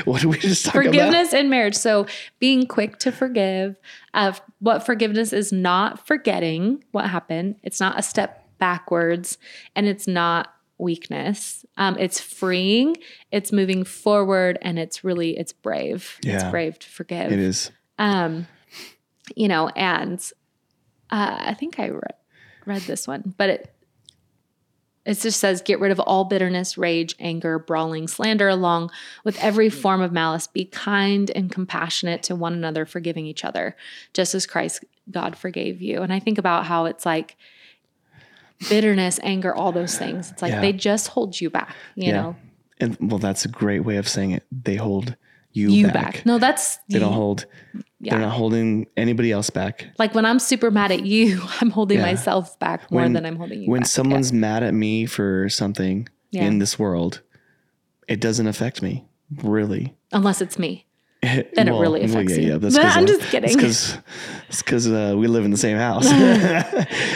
what 0.05 0.21
did 0.23 0.29
we 0.31 0.39
just 0.39 0.65
talk 0.65 0.75
about? 0.77 0.85
forgiveness 0.87 1.33
in 1.35 1.51
marriage. 1.51 1.75
So 1.75 2.07
being 2.39 2.67
quick 2.67 2.99
to 3.01 3.11
forgive. 3.13 3.77
Uh, 4.15 4.33
what 4.61 4.87
forgiveness 4.87 5.33
is 5.33 5.53
not 5.53 6.07
forgetting 6.07 6.85
what 6.93 7.11
happened. 7.11 7.57
It's 7.63 7.81
not 7.81 7.99
a 7.99 8.03
step 8.03 8.47
backwards, 8.59 9.39
and 9.75 9.87
it's 9.87 10.07
not 10.07 10.55
weakness. 10.79 11.67
Um, 11.77 11.97
it's 11.99 12.21
freeing. 12.21 12.97
It's 13.33 13.51
moving 13.53 13.83
forward, 13.85 14.59
and 14.63 14.79
it's 14.79 15.03
really 15.05 15.37
it's 15.37 15.53
brave. 15.53 16.19
It's 16.23 16.45
brave 16.45 16.79
to 16.79 16.89
forgive. 16.89 17.33
It 17.33 17.39
is. 17.41 17.71
Um, 17.99 18.47
you 19.35 19.49
know, 19.49 19.69
and 19.71 20.19
uh, 21.11 21.37
I 21.41 21.55
think 21.55 21.79
I 21.81 21.89
read, 21.89 22.15
read 22.65 22.83
this 22.83 23.07
one, 23.09 23.35
but 23.37 23.51
it 23.51 23.73
it 25.05 25.15
just 25.21 25.39
says, 25.39 25.63
"Get 25.63 25.79
rid 25.79 25.93
of 25.93 26.01
all 26.01 26.25
bitterness, 26.25 26.77
rage, 26.77 27.15
anger, 27.21 27.61
brawling, 27.61 28.09
slander, 28.09 28.49
along 28.49 28.91
with 29.23 29.39
every 29.41 29.71
form 29.71 30.01
of 30.01 30.11
malice. 30.13 30.49
Be 30.49 30.65
kind 30.65 31.31
and 31.35 31.51
compassionate 31.51 32.25
to 32.25 32.35
one 32.35 32.53
another, 32.53 32.85
forgiving 32.85 33.25
each 33.25 33.45
other, 33.45 33.77
just 34.13 34.35
as 34.35 34.47
Christ 34.47 34.85
God 35.11 35.37
forgave 35.37 35.81
you." 35.81 36.03
And 36.03 36.13
I 36.13 36.19
think 36.19 36.39
about 36.39 36.67
how 36.67 36.87
it's 36.87 37.07
like 37.07 37.37
bitterness, 38.69 39.21
anger, 39.23 39.55
all 39.55 39.71
those 39.73 39.97
things. 39.97 40.31
It's 40.33 40.43
like 40.43 40.53
Yeah. 40.53 40.61
they 40.61 40.73
just 40.73 41.09
hold 41.09 41.41
you 41.41 41.51
back. 41.51 41.77
You 41.95 42.07
Yeah. 42.13 42.23
know, 42.23 42.37
And 42.79 42.97
well, 43.01 43.19
that's 43.19 43.45
a 43.45 43.49
great 43.49 43.81
way 43.81 43.97
of 43.97 44.07
saying 44.09 44.33
it. 44.33 44.45
They 44.51 44.77
hold 44.77 45.17
you, 45.57 45.71
you 45.71 45.87
back. 45.87 45.95
back. 45.95 46.27
No, 46.27 46.39
that's 46.39 46.79
They 46.89 46.99
don't 46.99 47.13
hold. 47.13 47.47
Yeah. 48.01 48.13
They're 48.13 48.21
not 48.27 48.33
holding 48.33 48.87
anybody 48.97 49.33
else 49.33 49.49
back. 49.51 49.87
Like 49.99 50.15
when 50.15 50.25
I'm 50.27 50.39
super 50.39 50.71
mad 50.71 50.93
at 50.93 51.05
you, 51.05 51.41
I'm 51.61 51.71
holding 51.71 51.99
Yeah. 51.99 52.07
myself 52.07 52.59
back 52.59 52.91
more 52.91 53.03
When- 53.03 53.13
than 53.15 53.25
I'm 53.27 53.37
holding 53.37 53.63
you 53.63 53.71
when 53.71 53.81
back. 53.81 53.89
someone's 53.89 54.33
mad 54.33 54.63
at 54.63 54.75
me 54.75 55.07
for 55.07 55.49
something 55.49 56.09
Yeah. 56.31 56.45
in 56.45 56.59
this 56.59 56.79
world, 56.79 57.23
it 58.07 58.21
doesn't 58.21 58.47
affect 58.47 58.83
me 58.83 59.05
really. 59.43 59.95
Unless 60.13 60.41
it's 60.43 60.59
me. 60.59 60.85
Then 61.23 61.45
Then 61.57 61.69
it 61.69 61.73
really 61.81 62.03
affects 62.05 62.37
you. 62.37 62.59
that's 62.59 62.77
But 62.77 62.83
'cause 62.83 62.97
I'm 62.97 63.07
just 63.07 63.23
kidding. 63.31 63.51
It's 63.59 63.97
because 64.63 64.87
uh, 64.87 65.15
we 65.17 65.27
live 65.27 65.45
in 65.45 65.51
the 65.51 65.57
same 65.57 65.79
house. 65.79 66.07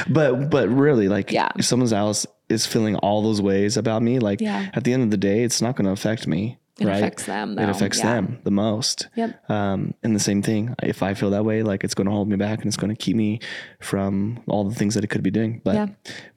but 0.08 0.50
but 0.50 0.68
really, 0.68 1.08
like, 1.08 1.30
Yeah. 1.30 1.48
if 1.56 1.64
someone 1.64 1.92
else 1.92 2.26
is 2.48 2.66
feeling 2.66 2.96
all 2.96 3.22
those 3.22 3.40
ways 3.40 3.76
about 3.76 4.02
me, 4.02 4.18
like, 4.18 4.40
Yeah. 4.40 4.70
at 4.74 4.84
the 4.84 4.92
end 4.92 5.02
of 5.04 5.10
the 5.10 5.16
day, 5.16 5.44
it's 5.44 5.60
not 5.62 5.76
going 5.76 5.84
to 5.86 5.92
affect 5.92 6.26
me. 6.26 6.58
It 6.80 6.86
right? 6.86 6.96
affects 6.96 7.26
them. 7.26 7.58
It 7.58 7.68
affects 7.68 7.98
Yeah. 7.98 8.14
them 8.14 8.38
the 8.44 8.50
most. 8.50 9.08
Yep. 9.14 9.50
Um, 9.50 9.94
and 10.02 10.16
the 10.16 10.20
same 10.20 10.40
thing, 10.42 10.74
if 10.82 11.02
I 11.02 11.14
feel 11.14 11.30
that 11.30 11.44
way, 11.44 11.62
like 11.62 11.84
it's 11.84 11.94
going 11.94 12.06
to 12.06 12.10
hold 12.10 12.28
me 12.28 12.36
back 12.36 12.58
and 12.60 12.66
it's 12.68 12.76
going 12.78 12.88
to 12.88 12.96
keep 12.96 13.16
me 13.16 13.40
from 13.80 14.40
all 14.48 14.64
the 14.68 14.74
things 14.74 14.94
that 14.94 15.04
it 15.04 15.08
could 15.08 15.22
be 15.22 15.30
doing. 15.30 15.60
But, 15.62 15.74
Yeah. 15.74 15.86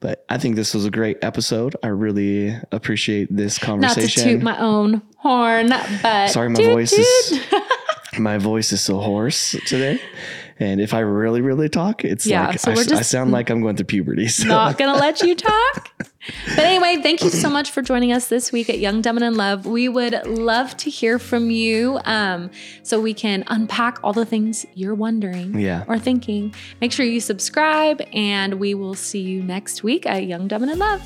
but 0.00 0.24
I 0.28 0.38
think 0.38 0.56
this 0.56 0.74
was 0.74 0.84
a 0.84 0.90
great 0.90 1.16
episode. 1.22 1.76
I 1.82 1.88
really 1.88 2.54
appreciate 2.72 3.34
this 3.34 3.58
Not 3.60 3.60
to 3.60 3.66
conversation. 3.66 4.24
toot 4.24 4.42
my 4.42 4.58
own 4.58 5.02
horn, 5.16 5.70
but 6.02 6.28
Sorry, 6.28 6.50
my 6.50 6.56
toot, 6.56 6.72
voice 6.72 6.90
toot. 6.90 7.00
is 7.00 7.40
my 8.18 8.38
voice 8.38 8.72
is 8.72 8.80
so 8.80 8.98
hoarse 8.98 9.56
today. 9.66 10.00
And 10.60 10.80
if 10.80 10.94
I 10.94 11.00
really, 11.00 11.40
really 11.40 11.68
talk, 11.68 12.04
it's 12.04 12.26
Yeah, 12.26 12.46
like 12.48 12.60
so 12.60 12.70
I, 12.70 12.74
I 12.74 13.02
sound 13.02 13.32
like 13.32 13.50
I'm 13.50 13.60
going 13.60 13.76
through 13.76 13.86
puberty. 13.86 14.28
So 14.28 14.46
not 14.48 14.78
gonna 14.78 14.98
let 14.98 15.20
you 15.22 15.34
talk. 15.34 15.90
But 16.56 16.60
anyway, 16.64 17.02
thank 17.02 17.22
you 17.22 17.30
so 17.30 17.50
much 17.50 17.70
for 17.70 17.82
joining 17.82 18.12
us 18.12 18.28
this 18.28 18.50
week 18.52 18.70
at 18.70 18.78
Young, 18.78 19.02
Dumb, 19.02 19.16
and 19.16 19.24
in 19.24 19.34
Love. 19.34 19.66
We 19.66 19.88
would 19.88 20.26
love 20.26 20.76
to 20.78 20.90
hear 20.90 21.18
from 21.18 21.50
you, 21.50 22.00
um, 22.04 22.50
so 22.82 23.00
we 23.00 23.12
can 23.14 23.44
unpack 23.48 23.98
all 24.02 24.12
the 24.12 24.24
things 24.24 24.64
you're 24.74 24.94
wondering 24.94 25.58
Yeah. 25.58 25.84
or 25.86 25.98
thinking. 25.98 26.54
Make 26.80 26.92
sure 26.92 27.04
you 27.04 27.20
subscribe, 27.20 28.00
and 28.12 28.54
we 28.54 28.74
will 28.74 28.94
see 28.94 29.20
you 29.20 29.42
next 29.42 29.82
week 29.82 30.06
at 30.06 30.24
Young, 30.24 30.48
Dumb, 30.48 30.62
and 30.62 30.72
in 30.72 30.78
Love. 30.78 31.02